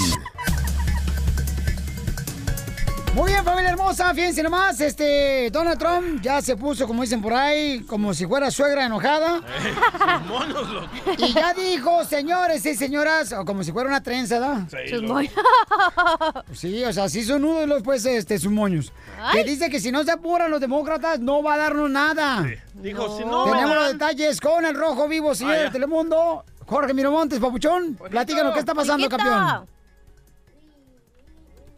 Muy 3.17 3.31
bien, 3.31 3.43
familia 3.43 3.71
hermosa, 3.71 4.13
fíjense 4.13 4.43
nomás, 4.43 4.79
este, 4.79 5.49
Donald 5.51 5.79
Trump 5.79 6.21
ya 6.21 6.39
se 6.39 6.55
puso, 6.55 6.85
como 6.85 7.01
dicen 7.01 7.19
por 7.19 7.33
ahí, 7.33 7.81
como 7.81 8.13
si 8.13 8.27
fuera 8.27 8.51
suegra 8.51 8.85
enojada. 8.85 9.41
monos, 10.27 10.69
loco. 10.69 10.87
Y 11.17 11.33
ya 11.33 11.51
dijo, 11.55 12.05
señores 12.05 12.63
y 12.67 12.75
señoras, 12.75 13.33
o 13.33 13.43
como 13.43 13.63
si 13.63 13.71
fuera 13.71 13.89
una 13.89 14.03
trenza, 14.03 14.39
¿da? 14.39 14.67
Sí, 14.69 14.89
Sus 14.91 15.01
loco. 15.01 15.13
moños. 15.15 15.33
Sí, 16.53 16.83
o 16.85 16.93
sea, 16.93 17.09
sí 17.09 17.23
son 17.23 17.41
nudos, 17.41 17.81
pues, 17.83 18.05
este, 18.05 18.37
sus 18.37 18.51
moños. 18.51 18.93
Ay. 19.19 19.37
Que 19.43 19.49
dice 19.49 19.69
que 19.71 19.79
si 19.79 19.91
no 19.91 20.03
se 20.03 20.11
apuran 20.11 20.51
los 20.51 20.61
demócratas, 20.61 21.19
no 21.19 21.41
va 21.41 21.55
a 21.55 21.57
darnos 21.57 21.89
nada. 21.89 22.45
Dijo, 22.75 23.17
si 23.17 23.25
no 23.25 23.45
Tenemos 23.45 23.73
los 23.75 23.83
dan- 23.83 23.91
detalles 23.93 24.39
con 24.39 24.63
el 24.63 24.75
Rojo 24.75 25.07
Vivo, 25.07 25.33
señor 25.33 25.55
Ah, 25.55 25.59
de 25.63 25.69
Telemundo. 25.71 26.43
Jorge 26.67 26.93
Miramontes, 26.93 27.39
papuchón, 27.39 27.95
platícanos 27.95 28.53
qué 28.53 28.59
está 28.59 28.75
pasando, 28.75 29.07
Chiquito. 29.07 29.17
campeón. 29.23 29.67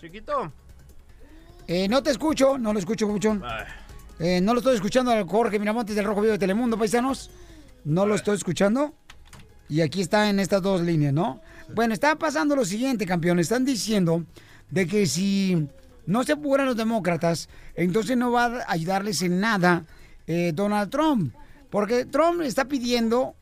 Chiquito. 0.01 0.51
Eh, 1.71 1.87
no 1.87 2.01
te 2.01 2.09
escucho, 2.09 2.57
no 2.57 2.73
lo 2.73 2.79
escucho, 2.79 3.05
papuchón. 3.05 3.43
Eh, 4.17 4.41
no 4.41 4.55
lo 4.55 4.59
estoy 4.59 4.73
escuchando 4.73 5.11
al 5.11 5.29
Jorge 5.29 5.59
Miramontes 5.59 5.95
del 5.95 6.03
Rojo 6.03 6.21
Vivo 6.21 6.31
de 6.31 6.39
Telemundo, 6.39 6.79
paisanos. 6.79 7.29
No 7.85 8.07
lo 8.07 8.15
estoy 8.15 8.37
escuchando. 8.37 8.95
Y 9.69 9.81
aquí 9.81 10.01
está 10.01 10.31
en 10.31 10.39
estas 10.39 10.63
dos 10.63 10.81
líneas, 10.81 11.13
¿no? 11.13 11.41
Bueno, 11.75 11.93
está 11.93 12.15
pasando 12.15 12.55
lo 12.55 12.65
siguiente, 12.65 13.05
campeón. 13.05 13.37
Están 13.37 13.65
diciendo 13.65 14.25
de 14.71 14.87
que 14.87 15.05
si 15.05 15.67
no 16.07 16.23
se 16.23 16.31
apuran 16.31 16.65
los 16.65 16.75
demócratas, 16.75 17.49
entonces 17.75 18.17
no 18.17 18.31
va 18.31 18.45
a 18.45 18.71
ayudarles 18.71 19.21
en 19.21 19.39
nada 19.39 19.85
eh, 20.25 20.53
Donald 20.55 20.89
Trump. 20.89 21.35
Porque 21.69 22.05
Trump 22.05 22.41
está 22.41 22.65
pidiendo 22.65 23.35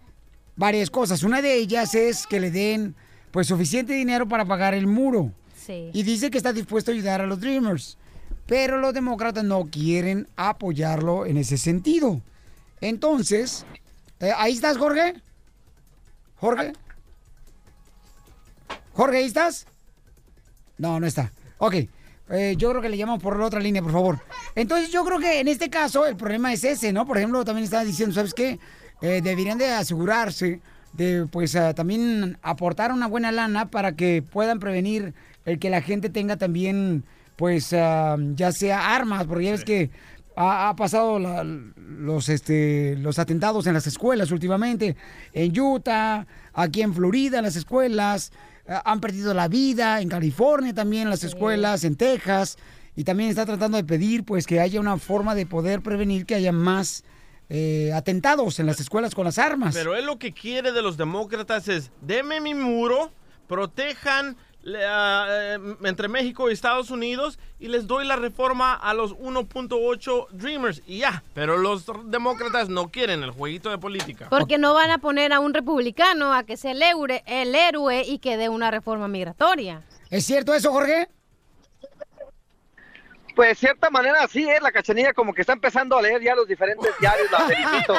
varias 0.58 0.90
cosas. 0.90 1.24
Una 1.24 1.42
de 1.42 1.54
ellas 1.54 1.96
es 1.96 2.28
que 2.28 2.42
le 2.42 2.52
den 2.52 2.94
pues 3.32 3.48
suficiente 3.48 3.94
dinero 3.94 4.28
para 4.28 4.44
pagar 4.44 4.74
el 4.74 4.86
muro. 4.86 5.32
Sí. 5.56 5.92
Y 5.94 6.04
dice 6.04 6.30
que 6.30 6.38
está 6.38 6.52
dispuesto 6.52 6.92
a 6.92 6.94
ayudar 6.94 7.22
a 7.22 7.26
los 7.26 7.40
Dreamers. 7.40 7.98
Pero 8.48 8.78
los 8.78 8.94
demócratas 8.94 9.44
no 9.44 9.66
quieren 9.66 10.28
apoyarlo 10.36 11.26
en 11.26 11.38
ese 11.38 11.58
sentido. 11.58 12.22
Entonces, 12.82 13.66
eh, 14.20 14.32
¿ahí 14.36 14.54
estás, 14.54 14.78
Jorge? 14.78 15.16
¿Jorge? 16.38 16.74
¿Jorge, 18.94 19.18
ahí 19.18 19.26
estás? 19.26 19.68
No, 20.78 21.00
no 21.00 21.06
está. 21.08 21.32
Ok. 21.60 21.76
eh, 22.30 22.56
yo 22.58 22.70
creo 22.70 22.82
que 22.82 22.90
le 22.90 22.98
llamamos 22.98 23.22
por 23.22 23.38
la 23.40 23.46
otra 23.46 23.60
línea, 23.60 23.82
por 23.82 23.92
favor. 23.92 24.20
Entonces, 24.56 24.92
yo 24.92 25.04
creo 25.06 25.20
que 25.20 25.40
en 25.40 25.48
este 25.48 25.70
caso 25.70 26.06
el 26.06 26.16
problema 26.16 26.52
es 26.54 26.64
ese, 26.64 26.92
¿no? 26.94 27.06
Por 27.06 27.18
ejemplo, 27.18 27.44
también 27.46 27.64
estaba 27.66 27.84
diciendo, 27.84 28.16
¿sabes 28.16 28.34
qué? 28.34 28.60
Eh, 29.02 29.22
deberían 29.24 29.58
de 29.58 29.68
asegurarse 29.72 30.62
de, 30.94 31.28
pues, 31.32 31.56
también 31.76 32.38
aportar 32.42 32.92
una 32.92 33.08
buena 33.08 33.32
lana 33.32 33.70
para 33.70 33.92
que 33.94 34.24
puedan 34.24 34.60
prevenir 34.60 35.14
el 35.46 35.60
que 35.60 35.70
la 35.70 35.82
gente 35.82 36.10
tenga 36.10 36.38
también, 36.38 37.04
pues, 37.38 37.72
ah, 37.72 38.18
ya 38.36 38.52
sea 38.52 38.94
armas, 38.96 39.26
porque 39.26 39.46
ya 39.46 39.52
ves 39.52 39.64
que 39.64 39.90
ha, 40.36 40.70
ha 40.70 40.76
pasado 40.76 41.18
la- 41.20 41.44
los, 41.44 42.28
este, 42.30 42.96
los 42.98 43.18
atentados 43.20 43.66
en 43.68 43.74
las 43.74 43.88
escuelas 43.88 44.32
últimamente, 44.32 44.98
en 45.34 45.58
Utah, 45.60 46.28
aquí 46.54 46.82
en 46.82 46.94
Florida, 46.94 47.38
en 47.38 47.46
las 47.46 47.56
escuelas, 47.56 48.32
ah, 48.68 48.82
han 48.86 49.00
perdido 49.00 49.34
la 49.34 49.48
vida, 49.48 50.02
en 50.02 50.10
California 50.10 50.74
también, 50.74 51.04
en 51.04 51.10
las 51.12 51.24
escuelas, 51.24 51.84
en 51.86 51.96
Texas, 51.96 52.58
y 52.96 53.04
también 53.04 53.30
está 53.30 53.46
tratando 53.46 53.78
de 53.78 53.84
pedir, 53.84 54.24
pues, 54.26 54.46
que 54.48 54.60
haya 54.60 54.80
una 54.80 54.98
forma 54.98 55.36
de 55.36 55.46
poder 55.46 55.82
prevenir 55.82 56.26
que 56.26 56.36
haya 56.36 56.52
más 56.52 57.04
eh, 57.50 57.94
atentados 57.94 58.60
en 58.60 58.66
las 58.66 58.80
escuelas 58.82 59.16
con 59.16 59.24
las 59.24 59.38
armas. 59.40 59.74
Pero 59.74 59.96
él 59.96 60.06
lo 60.06 60.20
que 60.20 60.34
quiere 60.34 60.72
de 60.74 60.82
los 60.82 60.98
demócratas 60.98 61.68
es, 61.70 61.92
deme 62.02 62.42
mi 62.42 62.54
muro, 62.54 63.12
protejan 63.48 64.36
le- 64.68 64.86
ah, 64.86 65.26
eh, 65.30 65.60
entre 65.84 66.08
México 66.10 66.50
y 66.50 66.54
Estados 66.54 66.92
Unidos 66.92 67.40
y 67.60 67.70
les 67.70 67.88
doy 67.88 68.06
la 68.06 68.18
reforma 68.18 68.74
a 68.74 68.94
los 68.94 69.14
1.8 69.14 70.28
Dreamers 70.32 70.82
y 70.86 71.00
ya. 71.00 71.24
Pero 71.34 71.58
los 71.58 71.86
demócratas 72.06 72.68
no 72.70 72.90
quieren 72.90 73.24
el 73.24 73.32
jueguito 73.32 73.70
de 73.70 73.78
política. 73.78 74.28
Porque 74.30 74.58
no 74.58 74.74
van 74.74 74.92
a 74.92 74.98
poner 74.98 75.32
a 75.34 75.40
un 75.40 75.54
republicano 75.54 76.34
a 76.34 76.44
que 76.44 76.58
sea 76.58 76.72
el, 76.72 76.82
eure- 76.82 77.24
el 77.26 77.56
héroe 77.56 78.04
y 78.06 78.20
que 78.20 78.36
dé 78.38 78.50
una 78.50 78.70
reforma 78.70 79.08
migratoria. 79.08 79.82
¿Es 80.10 80.26
cierto 80.26 80.54
eso, 80.54 80.72
Jorge? 80.72 81.08
Pues 83.38 83.50
de 83.50 83.56
cierta 83.56 83.90
manera 83.92 84.28
sí, 84.28 84.50
es 84.50 84.60
la 84.64 84.72
cachanilla 84.72 85.14
como 85.14 85.32
que 85.34 85.42
está 85.42 85.54
empezando 85.54 85.96
a 85.96 86.02
leer 86.02 86.22
ya 86.24 86.34
los 86.36 86.48
diferentes 86.48 86.92
diarios, 87.00 87.32
la 87.32 87.40
felicito. 87.46 87.94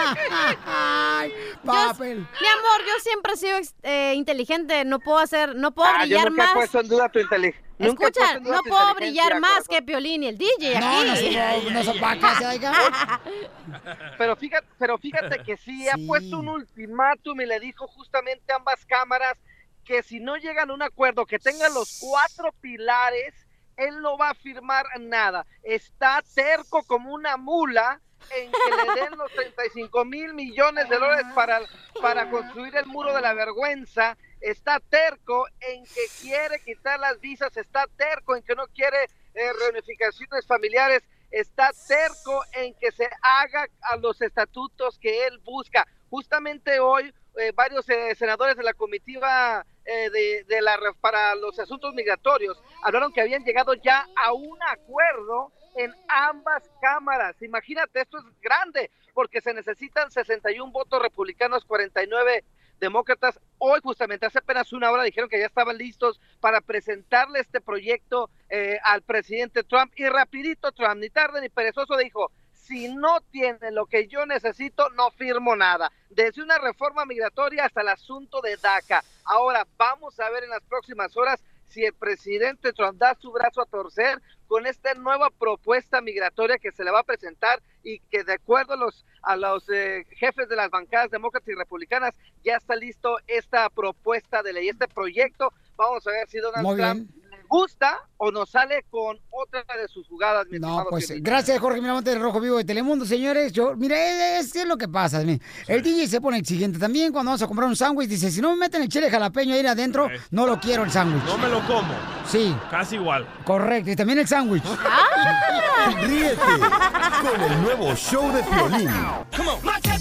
Yo- 1.64 2.04
mi 2.04 2.48
amor, 2.48 2.80
yo 2.86 2.92
siempre 3.02 3.32
he 3.32 3.36
sido 3.36 3.56
eh, 3.84 4.14
inteligente, 4.14 4.84
no 4.84 4.98
puedo 4.98 5.18
hacer, 5.18 5.54
no 5.54 5.70
puedo 5.72 5.88
Ah, 5.88 6.04
yo 6.04 6.16
brillar 6.18 6.30
nunca 6.30 6.42
he 6.42 6.46
más. 6.46 6.54
puesto 6.54 6.80
en 6.80 6.88
duda 6.88 7.08
tu 7.08 7.20
inteligencia. 7.20 7.68
Escucha, 7.78 8.40
no 8.40 8.60
puedo 8.64 8.94
brillar 8.96 9.38
más 9.38 9.68
que 9.68 9.80
Piolín 9.80 10.24
y 10.24 10.26
el 10.26 10.36
DJ 10.38 10.80
No, 10.80 10.86
aquí. 10.88 11.06
no 11.06 11.70
no- 11.70 12.20
no 12.20 12.34
se 12.34 12.46
oiga. 12.46 12.72
Pero 14.18 14.34
fíjate, 14.34 14.66
pero 14.78 14.98
fíjate 14.98 15.38
que 15.44 15.56
sí, 15.56 15.88
ha 15.88 15.94
puesto 16.06 16.40
un 16.40 16.48
ultimátum 16.48 17.40
y 17.40 17.46
le 17.46 17.60
dijo 17.60 17.86
justamente 17.86 18.52
a 18.52 18.56
ambas 18.56 18.84
cámaras 18.86 19.38
que 19.84 20.02
si 20.02 20.18
no 20.18 20.36
llegan 20.36 20.70
a 20.70 20.74
un 20.74 20.82
acuerdo 20.82 21.24
que 21.26 21.38
tengan 21.38 21.72
los 21.74 21.98
cuatro 22.00 22.52
pilares, 22.60 23.34
él 23.78 24.00
no 24.02 24.18
va 24.18 24.30
a 24.30 24.34
firmar 24.34 24.84
nada. 25.00 25.46
Está 25.62 26.22
terco 26.34 26.82
como 26.82 27.14
una 27.14 27.36
mula 27.36 28.00
en 28.30 28.50
que 28.50 28.76
le 28.76 29.00
den 29.00 29.16
los 29.16 29.32
35 29.32 30.04
mil 30.04 30.34
millones 30.34 30.88
de 30.88 30.96
dólares 30.96 31.26
para, 31.34 31.60
para 32.02 32.28
construir 32.30 32.76
el 32.76 32.86
muro 32.86 33.14
de 33.14 33.20
la 33.22 33.32
vergüenza. 33.32 34.18
Está 34.40 34.80
terco 34.80 35.46
en 35.60 35.84
que 35.84 36.06
quiere 36.20 36.60
quitar 36.64 36.98
las 37.00 37.18
visas, 37.20 37.56
está 37.56 37.86
terco 37.96 38.36
en 38.36 38.42
que 38.42 38.54
no 38.54 38.66
quiere 38.68 39.04
eh, 39.34 39.52
reunificaciones 39.60 40.46
familiares, 40.46 41.02
está 41.30 41.70
terco 41.86 42.42
en 42.52 42.74
que 42.74 42.90
se 42.92 43.08
haga 43.22 43.66
a 43.82 43.96
los 43.96 44.20
estatutos 44.20 44.98
que 44.98 45.26
él 45.26 45.38
busca. 45.44 45.86
Justamente 46.10 46.80
hoy 46.80 47.12
eh, 47.36 47.52
varios 47.54 47.88
eh, 47.88 48.14
senadores 48.16 48.56
de 48.56 48.64
la 48.64 48.74
comitiva 48.74 49.64
eh, 49.88 50.44
de, 50.46 50.60
la 50.60 50.78
para 51.00 51.34
los 51.34 51.58
asuntos 51.58 51.94
migratorios 51.94 52.62
hablaron 52.82 53.10
que 53.10 53.22
habían 53.22 53.42
llegado 53.42 53.72
ya 53.72 54.06
a 54.22 54.34
un 54.34 54.58
acuerdo 54.62 55.50
en 55.76 55.94
ambas 56.08 56.68
cámaras. 56.80 57.40
Imagínate, 57.40 58.02
esto 58.02 58.18
es 58.18 58.24
grande 58.42 58.90
porque 59.14 59.40
se 59.40 59.54
necesitan 59.54 60.10
61 60.10 60.70
votos 60.72 61.00
republicanos, 61.00 61.64
49 61.64 62.44
demócratas. 62.80 63.40
Hoy, 63.56 63.80
justamente 63.82 64.26
hace 64.26 64.38
apenas 64.38 64.72
una 64.72 64.90
hora, 64.90 65.04
dijeron 65.04 65.30
que 65.30 65.40
ya 65.40 65.46
estaban 65.46 65.78
listos 65.78 66.20
para 66.40 66.60
presentarle 66.60 67.40
este 67.40 67.60
proyecto 67.60 68.28
eh, 68.50 68.78
al 68.84 69.02
presidente 69.02 69.64
Trump. 69.64 69.92
Y 69.96 70.06
rapidito 70.06 70.70
Trump, 70.72 70.96
ni 71.00 71.08
tarde 71.08 71.40
ni 71.40 71.48
perezoso, 71.48 71.96
dijo, 71.96 72.30
si 72.68 72.94
no 72.94 73.20
tiene 73.30 73.70
lo 73.72 73.86
que 73.86 74.08
yo 74.08 74.26
necesito, 74.26 74.90
no 74.90 75.10
firmo 75.10 75.56
nada. 75.56 75.90
Desde 76.10 76.42
una 76.42 76.58
reforma 76.58 77.06
migratoria 77.06 77.64
hasta 77.64 77.80
el 77.80 77.88
asunto 77.88 78.42
de 78.42 78.58
DACA. 78.58 79.02
Ahora, 79.24 79.66
vamos 79.78 80.20
a 80.20 80.28
ver 80.28 80.44
en 80.44 80.50
las 80.50 80.62
próximas 80.64 81.16
horas 81.16 81.42
si 81.66 81.84
el 81.84 81.94
presidente 81.94 82.72
Trump 82.74 82.98
da 82.98 83.16
su 83.18 83.32
brazo 83.32 83.62
a 83.62 83.66
torcer 83.66 84.20
con 84.46 84.66
esta 84.66 84.92
nueva 84.94 85.30
propuesta 85.30 86.00
migratoria 86.02 86.58
que 86.58 86.72
se 86.72 86.84
le 86.84 86.90
va 86.90 87.00
a 87.00 87.04
presentar 87.04 87.62
y 87.82 88.00
que 88.10 88.24
de 88.24 88.34
acuerdo 88.34 88.74
a 88.74 88.76
los, 88.76 89.04
a 89.22 89.36
los 89.36 89.68
eh, 89.70 90.06
jefes 90.10 90.48
de 90.48 90.56
las 90.56 90.70
bancadas 90.70 91.10
demócratas 91.10 91.48
y 91.48 91.54
republicanas 91.54 92.14
ya 92.44 92.56
está 92.56 92.76
listo 92.76 93.18
esta 93.26 93.68
propuesta 93.70 94.42
de 94.42 94.52
ley, 94.52 94.68
este 94.68 94.88
proyecto. 94.88 95.52
Vamos 95.76 96.06
a 96.06 96.10
ver 96.10 96.28
si 96.28 96.38
Donald 96.38 96.76
Trump 96.76 97.10
gusta 97.48 97.98
o 98.18 98.30
nos 98.30 98.50
sale 98.50 98.84
con 98.90 99.16
otra 99.30 99.62
de 99.80 99.88
sus 99.88 100.06
jugadas. 100.08 100.46
mi 100.50 100.58
No, 100.58 100.84
pues 100.90 101.06
Piolín. 101.06 101.24
gracias 101.24 101.58
Jorge 101.60 101.80
Miramonte 101.80 102.10
del 102.10 102.20
Rojo 102.20 102.40
Vivo 102.40 102.56
de 102.58 102.64
Telemundo, 102.64 103.04
señores. 103.04 103.52
Yo, 103.52 103.74
mira, 103.76 104.38
es, 104.38 104.54
es 104.54 104.66
lo 104.66 104.76
que 104.76 104.88
pasa. 104.88 105.20
mire. 105.20 105.40
El 105.66 105.82
DJ 105.82 106.06
se 106.08 106.20
pone 106.20 106.38
exigente 106.38 106.78
también 106.78 107.12
cuando 107.12 107.30
vamos 107.30 107.42
a 107.42 107.46
comprar 107.46 107.68
un 107.68 107.76
sándwich. 107.76 108.08
Dice, 108.08 108.30
si 108.30 108.40
no 108.40 108.50
me 108.50 108.56
meten 108.56 108.82
el 108.82 108.88
chile 108.88 109.10
jalapeño 109.10 109.54
ahí 109.54 109.64
adentro, 109.66 110.08
no 110.30 110.46
lo 110.46 110.58
quiero 110.60 110.84
el 110.84 110.90
sándwich. 110.90 111.24
No 111.24 111.38
me 111.38 111.48
lo 111.48 111.64
como. 111.66 111.92
Sí, 112.26 112.54
Casi 112.70 112.96
igual. 112.96 113.26
correcto. 113.44 113.90
Y 113.90 113.96
también 113.96 114.18
el 114.18 114.28
sándwich. 114.28 114.62
Ríete 116.02 116.36
con 116.36 117.40
el 117.40 117.62
nuevo 117.62 117.94
show 117.94 118.30
de 118.32 118.42
Piolín. 118.42 118.90
Muy 118.90 119.97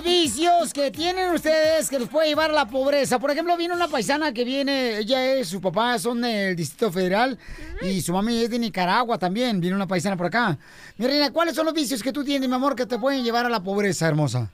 los 0.00 0.04
vicios 0.04 0.72
que 0.72 0.90
tienen 0.90 1.30
ustedes 1.32 1.88
que 1.90 1.98
los 1.98 2.08
puede 2.08 2.28
llevar 2.28 2.50
a 2.50 2.54
la 2.54 2.66
pobreza? 2.66 3.18
Por 3.18 3.30
ejemplo, 3.30 3.56
vino 3.56 3.74
una 3.74 3.88
paisana 3.88 4.32
que 4.32 4.44
viene, 4.44 4.98
ella 4.98 5.24
es, 5.34 5.48
su 5.48 5.60
papá 5.60 5.98
son 5.98 6.22
del 6.22 6.56
Distrito 6.56 6.90
Federal 6.90 7.38
y 7.82 8.00
su 8.00 8.12
mami 8.12 8.42
es 8.42 8.50
de 8.50 8.58
Nicaragua 8.58 9.18
también, 9.18 9.60
viene 9.60 9.76
una 9.76 9.86
paisana 9.86 10.16
por 10.16 10.26
acá. 10.26 10.58
Mi 10.96 11.06
reina, 11.06 11.30
¿cuáles 11.32 11.54
son 11.54 11.66
los 11.66 11.74
vicios 11.74 12.02
que 12.02 12.12
tú 12.12 12.24
tienes, 12.24 12.48
mi 12.48 12.54
amor, 12.54 12.74
que 12.76 12.86
te 12.86 12.98
pueden 12.98 13.22
llevar 13.24 13.46
a 13.46 13.50
la 13.50 13.62
pobreza, 13.62 14.08
hermosa? 14.08 14.50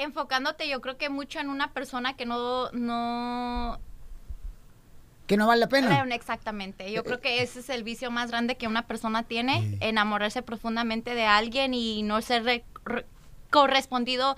enfocándote 0.00 0.68
yo 0.68 0.80
creo 0.80 0.96
que 0.96 1.08
mucho 1.08 1.40
en 1.40 1.48
una 1.48 1.72
persona 1.72 2.14
que 2.16 2.24
no, 2.24 2.70
no 2.70 3.80
Que 5.26 5.36
no 5.36 5.48
vale 5.48 5.58
la 5.62 5.68
pena. 5.68 6.04
Eh, 6.04 6.14
Exactamente. 6.14 6.92
Yo 6.92 7.02
creo 7.02 7.20
que 7.20 7.42
ese 7.42 7.58
es 7.58 7.68
el 7.68 7.82
vicio 7.82 8.08
más 8.12 8.30
grande 8.30 8.56
que 8.56 8.68
una 8.68 8.86
persona 8.86 9.24
tiene, 9.24 9.76
enamorarse 9.80 10.40
profundamente 10.42 11.16
de 11.16 11.24
alguien 11.24 11.74
y 11.74 12.04
no 12.04 12.22
ser 12.22 12.44
re- 12.44 12.64
re- 12.84 13.06
correspondido 13.50 14.36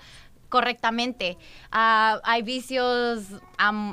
correctamente. 0.49 1.37
Hay 1.71 2.41
vicios 2.41 3.23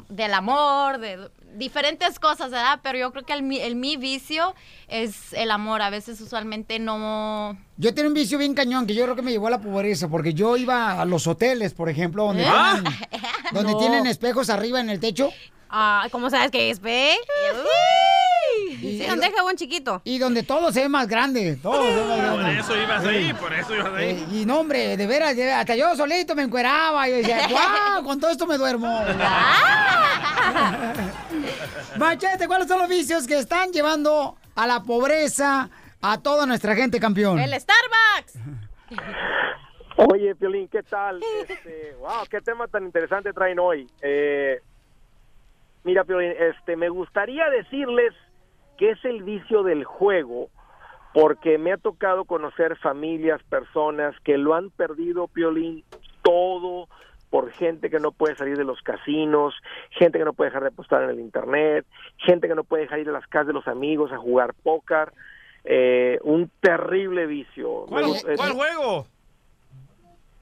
del 0.09 0.35
amor, 0.35 0.99
de 0.99 1.31
diferentes 1.55 2.19
cosas, 2.19 2.51
¿verdad? 2.51 2.81
Pero 2.83 2.99
yo 2.99 3.13
creo 3.13 3.25
que 3.25 3.33
el, 3.33 3.43
mi- 3.43 3.61
el 3.61 3.75
mi 3.77 3.97
vicio 3.97 4.55
es 4.89 5.33
el 5.33 5.51
amor. 5.53 5.83
A 5.83 5.91
veces 5.91 6.21
usualmente 6.21 6.79
no... 6.79 7.57
Yo 7.77 7.95
tenía 7.95 8.09
un 8.09 8.15
vicio 8.15 8.39
bien 8.39 8.55
cañón 8.55 8.87
que 8.87 8.95
yo 8.95 9.05
creo 9.05 9.15
que 9.17 9.23
me 9.23 9.31
llevó 9.31 9.47
a 9.47 9.51
la 9.51 9.61
pobreza, 9.61 10.09
porque 10.09 10.35
yo 10.35 10.57
iba 10.57 11.01
a 11.01 11.05
los 11.05 11.27
hoteles, 11.27 11.75
por 11.75 11.89
ejemplo, 11.89 12.25
donde, 12.27 12.45
¿Ah? 12.47 12.81
tienen, 12.83 12.99
donde 13.53 13.73
No. 13.73 13.79
tienen 13.79 14.07
espejos 14.07 14.51
arriba 14.51 14.81
en 14.81 14.91
el 14.91 14.99
techo. 15.01 15.31
Ah, 15.71 16.09
¿cómo 16.11 16.29
sabes 16.31 16.51
que 16.51 16.71
es, 16.71 16.81
ve? 18.83 18.99
Sí, 18.99 19.07
donde 19.07 19.27
deja 19.29 19.43
buen 19.43 19.57
chiquito. 19.57 20.01
Y 20.05 20.19
donde 20.19 20.43
todo 20.43 20.73
se 20.73 20.83
ve 20.83 20.89
más 20.89 21.07
grande. 21.09 21.57
Todo 21.63 21.83
se 21.83 21.95
ve 21.95 22.05
más 22.05 22.19
grande. 22.19 22.43
Por 22.43 22.51
eso 22.51 22.77
ibas 22.83 23.05
ahí, 23.05 23.27
Sí. 23.29 23.35
por 23.35 23.53
eso 23.55 23.75
ibas 23.75 23.93
ahí. 23.95 24.11
Eh, 24.11 24.27
y 24.33 24.47
no, 24.47 24.61
hombre, 24.61 24.97
de 24.97 25.07
veras, 25.07 25.37
hasta 25.39 25.77
yo 25.77 25.95
solito 25.97 26.35
me 26.35 26.43
encueraba. 26.43 27.09
Y 27.09 27.11
yo 27.13 27.17
decía, 27.19 27.47
¡guau! 27.51 28.05
Con 28.05 28.21
todo 28.21 28.31
esto 28.31 28.47
me 28.47 28.57
duermo. 28.59 28.87
Machete, 31.99 32.47
¿cuáles 32.47 32.69
son 32.69 32.79
los 32.79 32.89
vicios 32.89 33.27
que 33.27 33.39
están 33.39 33.73
llevando 33.73 34.37
a 34.55 34.67
la 34.67 34.83
pobreza 34.83 35.69
a 36.01 36.19
toda 36.23 36.47
nuestra 36.47 36.75
gente, 36.75 37.01
campeón? 37.01 37.39
El 37.39 37.53
Starbucks. 37.59 38.39
Oye, 39.97 40.35
Piolín, 40.37 40.69
¿qué 40.69 40.83
tal? 40.85 41.21
Este, 41.49 41.97
wow, 41.99 42.25
qué 42.31 42.41
tema 42.41 42.69
tan 42.69 42.85
interesante 42.85 43.33
traen 43.33 43.59
hoy. 43.59 43.87
Eh, 44.01 44.61
mira, 45.83 46.05
Piolín, 46.05 46.33
este, 46.39 46.77
me 46.77 46.89
gustaría 46.89 47.49
decirles 47.51 48.15
que 48.79 48.91
es 48.91 49.05
el 49.05 49.23
vicio 49.23 49.63
del 49.63 49.85
juego, 49.85 50.49
porque 51.13 51.59
me 51.59 51.73
ha 51.73 51.77
tocado 51.77 52.25
conocer 52.25 52.77
familias, 52.77 53.43
personas 53.45 54.15
que 54.25 54.39
lo 54.39 54.55
han 54.55 54.71
perdido, 54.71 55.29
Piolín, 55.29 55.85
todo 56.23 56.89
por 57.31 57.51
gente 57.51 57.91
que 57.91 58.01
no 58.01 58.13
puede 58.13 58.37
salir 58.37 58.57
de 58.57 58.65
los 58.65 58.81
casinos, 58.81 59.55
gente 59.91 60.19
que 60.19 60.25
no 60.25 60.33
puede 60.33 60.51
dejar 60.51 60.63
de 60.63 60.69
apostar 60.69 61.03
en 61.03 61.11
el 61.11 61.21
internet, 61.21 61.85
gente 62.17 62.49
que 62.49 62.55
no 62.55 62.65
puede 62.65 62.85
dejar 62.85 63.01
ir 63.01 63.09
a 63.11 63.13
las 63.13 63.27
casas 63.27 63.49
de 63.49 63.53
los 63.53 63.69
amigos 63.69 64.13
a 64.13 64.17
jugar 64.17 64.55
póker, 64.63 65.13
eh, 65.65 66.19
un 66.23 66.51
terrible 66.61 67.27
vicio. 67.27 67.85
¿Cuál, 67.87 68.07
cuál 68.37 68.53
juego? 68.53 69.07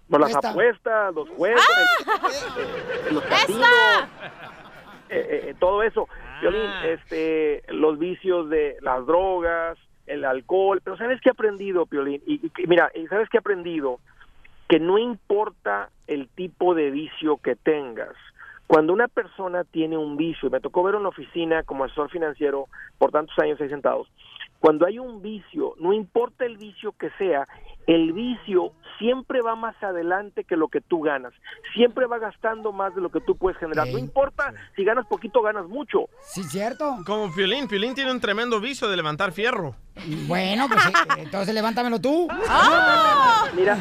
por 0.09 0.21
las 0.21 0.31
Esta. 0.31 0.51
apuestas, 0.51 1.15
los 1.15 1.29
juegos, 1.31 1.61
eh, 1.69 3.13
los 3.13 3.25
casinos, 3.25 3.69
eh, 5.09 5.41
eh, 5.49 5.55
todo 5.59 5.83
eso. 5.83 6.09
Violín, 6.41 6.71
este, 6.85 7.63
los 7.69 7.99
vicios 7.99 8.49
de 8.51 8.77
las 8.81 9.07
drogas, 9.07 9.79
el 10.07 10.25
alcohol, 10.25 10.81
pero 10.85 10.97
¿sabes 10.97 11.21
qué 11.21 11.31
he 11.31 11.33
aprendido, 11.33 11.87
Piolín? 11.87 12.23
Y, 12.27 12.35
y- 12.47 12.67
mira, 12.67 12.91
y 12.95 13.07
¿sabes 13.07 13.29
qué 13.29 13.39
he 13.39 13.41
aprendido? 13.41 14.01
Que 14.69 14.79
no 14.79 14.99
importa 14.99 15.91
el 16.07 16.29
tipo 16.29 16.75
de 16.75 16.91
vicio 16.91 17.39
que 17.39 17.57
tengas. 17.57 18.15
Cuando 18.67 18.93
una 18.93 19.07
persona 19.09 19.65
tiene 19.65 19.97
un 19.97 20.17
vicio, 20.17 20.49
y 20.49 20.51
me 20.53 20.61
tocó 20.61 20.83
ver 20.83 20.97
una 20.97 21.09
oficina 21.09 21.63
como 21.63 21.85
asesor 21.85 22.11
financiero 22.11 22.67
por 22.99 23.13
tantos 23.13 23.39
años 23.39 23.61
ahí 23.61 23.69
sentados, 23.69 24.09
cuando 24.59 24.87
hay 24.87 24.99
un 24.99 25.23
vicio, 25.23 25.75
no 25.79 25.93
importa 25.93 26.45
el 26.45 26.57
vicio 26.57 26.93
que 26.99 27.11
sea, 27.11 27.47
el 27.87 28.13
vicio 28.13 28.73
siempre 28.99 29.43
va 29.43 29.55
más 29.57 29.81
adelante 29.83 30.45
que 30.45 30.57
lo 30.57 30.69
que 30.69 30.81
tú 30.81 31.03
ganas. 31.03 31.33
Siempre 31.75 32.07
va 32.07 32.19
gastando 32.19 32.73
más 32.73 32.95
de 32.95 33.01
lo 33.01 33.11
que 33.11 33.21
tú 33.21 33.37
puedes 33.37 33.59
generar. 33.59 33.89
No 33.89 33.99
importa 33.99 34.53
si 34.75 34.85
ganas 34.85 35.07
poquito, 35.07 35.43
ganas 35.43 35.67
mucho. 35.67 36.09
Sí, 36.21 36.43
cierto. 36.45 36.99
Como 37.07 37.33
Piolín. 37.33 37.69
Piolín 37.69 37.95
tiene 37.95 38.11
un 38.11 38.21
tremendo 38.21 38.61
vicio 38.61 38.89
de 38.89 38.97
levantar 38.97 39.33
fierro. 39.33 39.75
Bueno, 40.27 40.67
pues 40.69 40.85
eh, 40.87 40.93
entonces 41.19 41.55
levántamelo 41.55 42.01
tú. 42.01 42.29
Mira, 43.55 43.77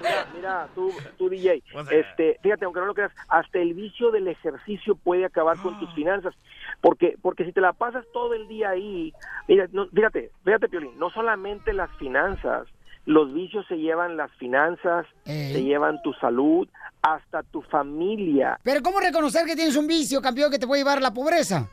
mira, 0.00 0.26
mira, 0.34 0.68
tú, 0.74 0.90
tú 1.18 1.28
DJ, 1.28 1.62
este, 1.90 2.38
fíjate, 2.42 2.64
aunque 2.64 2.80
no 2.80 2.86
lo 2.86 2.94
creas, 2.94 3.12
hasta 3.28 3.58
el 3.58 3.74
vicio 3.74 4.10
del 4.10 4.28
ejercicio 4.28 4.94
puede 4.94 5.24
acabar 5.24 5.58
con 5.58 5.78
tus 5.78 5.92
finanzas, 5.94 6.34
porque, 6.80 7.16
porque 7.20 7.44
si 7.44 7.52
te 7.52 7.60
la 7.60 7.72
pasas 7.72 8.04
todo 8.12 8.34
el 8.34 8.46
día 8.48 8.70
ahí, 8.70 9.12
mira, 9.48 9.66
no, 9.72 9.88
fíjate, 9.88 10.30
fíjate, 10.44 10.68
Piolín, 10.68 10.98
no 10.98 11.10
solamente 11.10 11.72
las 11.72 11.90
finanzas, 11.98 12.66
los 13.06 13.32
vicios 13.32 13.64
se 13.68 13.76
llevan 13.78 14.16
las 14.16 14.30
finanzas, 14.32 15.06
se 15.24 15.62
llevan 15.62 16.02
tu 16.02 16.12
salud, 16.14 16.68
hasta 17.02 17.42
tu 17.44 17.62
familia. 17.62 18.58
Pero 18.62 18.82
¿cómo 18.82 19.00
reconocer 19.00 19.46
que 19.46 19.54
tienes 19.54 19.76
un 19.76 19.86
vicio, 19.86 20.20
campeón, 20.20 20.50
que 20.50 20.58
te 20.58 20.66
puede 20.66 20.82
llevar 20.82 20.98
a 20.98 21.00
la 21.00 21.14
pobreza? 21.14 21.68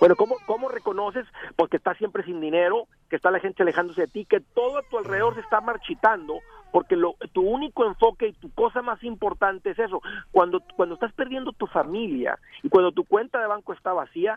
Bueno, 0.00 0.16
¿cómo, 0.16 0.36
¿cómo 0.46 0.68
reconoces? 0.68 1.24
Pues 1.56 1.70
que 1.70 1.78
estás 1.78 1.96
siempre 1.96 2.24
sin 2.24 2.40
dinero, 2.40 2.86
que 3.08 3.16
está 3.16 3.30
la 3.30 3.40
gente 3.40 3.62
alejándose 3.62 4.02
de 4.02 4.08
ti, 4.08 4.26
que 4.26 4.40
todo 4.40 4.78
a 4.78 4.82
tu 4.82 4.98
alrededor 4.98 5.34
se 5.34 5.40
está 5.40 5.60
marchitando, 5.60 6.40
porque 6.72 6.96
lo, 6.96 7.14
tu 7.32 7.42
único 7.42 7.86
enfoque 7.86 8.28
y 8.28 8.32
tu 8.32 8.50
cosa 8.50 8.82
más 8.82 9.02
importante 9.02 9.70
es 9.70 9.78
eso. 9.78 10.02
Cuando, 10.30 10.60
cuando 10.76 10.96
estás 10.96 11.12
perdiendo 11.12 11.52
tu 11.52 11.66
familia 11.66 12.38
y 12.62 12.68
cuando 12.68 12.92
tu 12.92 13.04
cuenta 13.04 13.40
de 13.40 13.46
banco 13.46 13.72
está 13.72 13.92
vacía, 13.92 14.34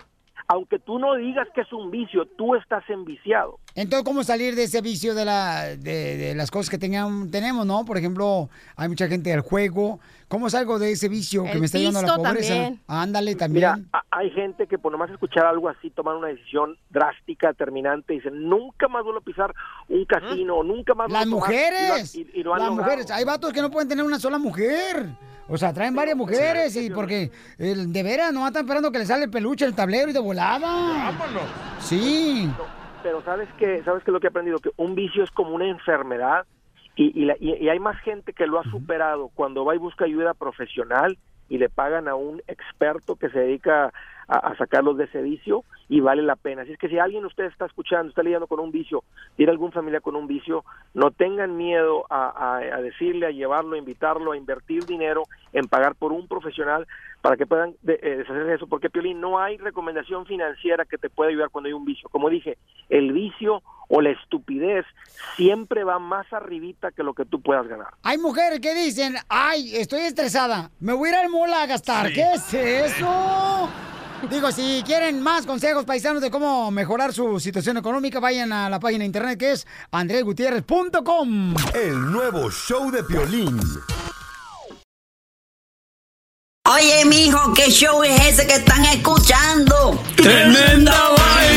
aunque 0.48 0.80
tú 0.80 1.00
no 1.00 1.16
digas 1.16 1.48
que 1.54 1.62
es 1.62 1.74
un 1.74 1.92
vicio, 1.92 2.26
tú 2.38 2.56
estás 2.56 2.90
enviciado. 2.90 3.60
Entonces, 3.78 4.04
¿cómo 4.04 4.24
salir 4.24 4.56
de 4.56 4.64
ese 4.64 4.82
vicio 4.82 5.14
de, 5.14 5.24
la, 5.24 5.66
de, 5.78 6.18
de 6.18 6.34
las 6.36 6.50
cosas 6.50 6.68
que 6.72 6.80
tengan- 6.80 7.30
tenemos, 7.30 7.64
no? 7.64 7.86
Por 7.86 7.96
ejemplo, 8.00 8.50
hay 8.76 8.90
mucha 8.90 9.08
gente 9.08 9.30
del 9.30 9.42
juego. 9.42 10.00
¿Cómo 10.28 10.50
salgo 10.50 10.80
de 10.80 10.92
ese 10.94 11.08
vicio 11.10 11.44
que 11.46 11.60
me 11.60 11.68
está 11.68 11.78
llevando 11.78 12.00
a 12.00 12.04
la 12.04 12.16
pobreza? 12.16 12.54
también. 12.56 12.80
Ándale, 12.88 13.36
también. 13.36 13.86
Mira, 13.88 14.04
hay 14.10 14.32
gente 14.32 14.66
que 14.66 14.80
por 14.80 14.92
nomás 14.92 15.12
escuchar 15.12 15.46
algo 15.46 15.70
así 15.70 15.92
toman 15.92 16.16
una 16.18 16.28
decisión 16.30 16.76
drástica, 16.90 17.54
terminante, 17.54 18.14
y 18.14 18.18
dicen, 18.18 18.50
nunca 18.50 18.88
más 18.88 19.04
vuelvo 19.04 19.20
a 19.20 19.24
pisar 19.24 19.54
un 19.88 20.04
casino, 20.06 20.64
nunca 20.64 20.96
más 20.96 21.12
Las 21.12 21.30
vuelvo 21.30 21.46
a 21.46 21.48
tomar", 21.48 21.54
y 21.54 21.62
lo 21.62 21.70
mujeres. 21.94 22.16
y- 22.16 22.28
y 22.34 22.44
lo 22.44 22.54
han 22.56 22.60
las 22.60 22.68
logrado. 22.70 22.90
mujeres. 22.92 23.12
Hay 23.12 23.24
vatos 23.26 23.54
que 23.54 23.62
no 23.62 23.70
pueden 23.70 23.88
tener 23.88 24.04
una 24.04 24.20
sola 24.20 24.40
mujer. 24.40 25.06
O 25.48 25.56
sea, 25.58 25.72
traen 25.72 25.96
varias 25.96 26.18
mujeres 26.18 26.76
y 26.76 26.90
porque 26.90 27.32
de 27.60 28.04
veras 28.04 28.34
no 28.34 28.46
están 28.48 28.64
esperando 28.66 28.92
que 28.92 28.98
le 28.98 29.06
sale 29.06 29.26
el 29.26 29.30
peluche 29.30 29.64
el 29.66 29.76
tablero 29.76 30.10
y 30.10 30.14
de 30.14 30.20
volada. 30.20 31.14
Sí. 31.80 32.50
Pero 33.08 33.22
sabes 33.22 33.48
que 33.54 33.82
sabes 33.86 34.04
que 34.04 34.12
lo 34.12 34.20
que 34.20 34.28
he 34.28 34.30
aprendido 34.30 34.60
que 34.60 34.72
un 34.76 34.94
vicio 34.94 35.24
es 35.24 35.32
como 35.32 35.52
una 35.56 35.66
enfermedad 35.66 36.46
y, 36.98 37.18
y, 37.18 37.24
la- 37.24 37.38
y- 37.40 37.54
y 37.56 37.70
hay 37.70 37.80
más 37.80 37.98
gente 38.02 38.34
que 38.34 38.46
lo 38.48 38.60
ha 38.60 38.64
superado 38.66 39.32
cuando 39.34 39.64
va 39.64 39.74
y 39.76 39.78
busca 39.78 40.04
ayuda 40.04 40.34
profesional 40.34 41.18
y 41.48 41.58
le 41.58 41.70
pagan 41.70 42.10
a 42.10 42.16
un 42.16 42.42
experto 42.48 43.16
que 43.16 43.30
se 43.30 43.40
dedica 43.40 43.94
a, 44.28 44.38
a 44.38 44.58
sacarlos 44.58 44.98
de 44.98 45.06
ese 45.06 45.22
vicio 45.22 45.64
y 45.90 46.00
vale 46.02 46.22
la 46.22 46.36
pena. 46.36 46.64
Así 46.64 46.74
es 46.74 46.78
que 46.80 46.90
si 46.90 47.00
alguien 47.00 47.22
de 47.22 47.28
ustedes 47.28 47.52
está 47.54 47.66
escuchando, 47.66 48.10
está 48.10 48.24
lidiando 48.24 48.48
con 48.48 48.60
un 48.60 48.72
vicio, 48.72 49.04
tiene 49.36 49.52
algún 49.52 49.72
familiar 49.72 50.02
con 50.02 50.16
un 50.16 50.28
vicio, 50.28 50.66
no 50.94 51.12
tengan 51.12 51.56
miedo 51.58 52.06
a, 52.10 52.28
a- 52.30 52.58
a 52.58 52.82
decirle, 52.82 53.26
a 53.28 53.32
llevarlo, 53.32 53.76
a 53.76 53.80
invitarlo, 53.80 54.32
a 54.34 54.38
invertir 54.38 54.86
dinero 54.86 55.24
en 55.54 55.68
pagar 55.68 55.96
por 55.96 56.12
un 56.12 56.28
profesional 56.28 56.88
para 57.22 57.38
que 57.38 57.46
puedan 57.46 57.76
de- 57.82 58.00
eh, 58.02 58.18
deshacerse 58.18 58.50
de 58.50 58.56
eso. 58.56 58.68
Porque, 58.68 58.90
Piolín, 58.90 59.22
no 59.22 59.40
hay 59.40 59.58
recomendación 59.58 60.26
financiera 60.26 60.86
que 60.86 60.98
te 60.98 61.10
pueda 61.10 61.30
ayudar 61.30 61.50
cuando 61.50 61.68
hay 61.68 61.74
un 61.74 61.86
vicio. 61.86 62.10
Como 62.10 62.30
dije, 62.30 62.58
el 62.90 63.14
vicio 63.14 63.62
o 63.90 64.02
la 64.02 64.10
estupidez 64.10 64.86
siempre 65.38 65.84
va 65.86 65.98
más 66.00 66.32
arribita 66.34 66.92
que 66.92 67.04
lo 67.04 67.14
que 67.14 67.24
tú 67.26 67.42
puedas 67.42 67.66
ganar. 67.68 67.88
Hay 68.04 68.18
mujeres 68.18 68.60
que 68.60 68.74
dicen, 68.76 69.16
ay, 69.30 69.78
estoy 69.78 70.02
estresada, 70.02 70.70
me 70.82 70.92
voy 70.94 71.08
a 71.10 71.12
ir 71.14 71.18
al 71.20 71.30
mall 71.30 71.54
a 71.54 71.66
gastar. 71.66 72.08
Sí. 72.08 72.14
¿Qué 72.16 72.32
es 72.34 72.54
eso? 72.54 73.70
Digo, 74.30 74.52
si 74.52 74.84
quieren 74.86 75.22
más 75.22 75.46
consejos 75.46 75.86
paisanos 75.86 76.22
de 76.22 76.32
cómo 76.32 76.72
mejorar 76.72 77.14
su 77.14 77.40
situación 77.40 77.78
económica, 77.78 78.20
vayan 78.20 78.52
a 78.52 78.70
la 78.70 78.80
página 78.80 79.00
de 79.00 79.06
internet 79.06 79.40
que 79.40 79.52
es 79.52 79.68
andresgutierrez.com. 79.92 81.56
El 81.74 82.12
nuevo 82.12 82.50
show 82.52 82.92
de 82.92 83.04
Piolín. 83.04 83.60
Oye, 86.70 87.06
mijo, 87.06 87.54
¿qué 87.54 87.72
show 87.72 88.04
es 88.04 88.20
ese 88.26 88.46
que 88.46 88.56
están 88.56 88.84
escuchando? 88.86 90.04
¡Tremenda 90.18 91.10
Hola 91.12 91.57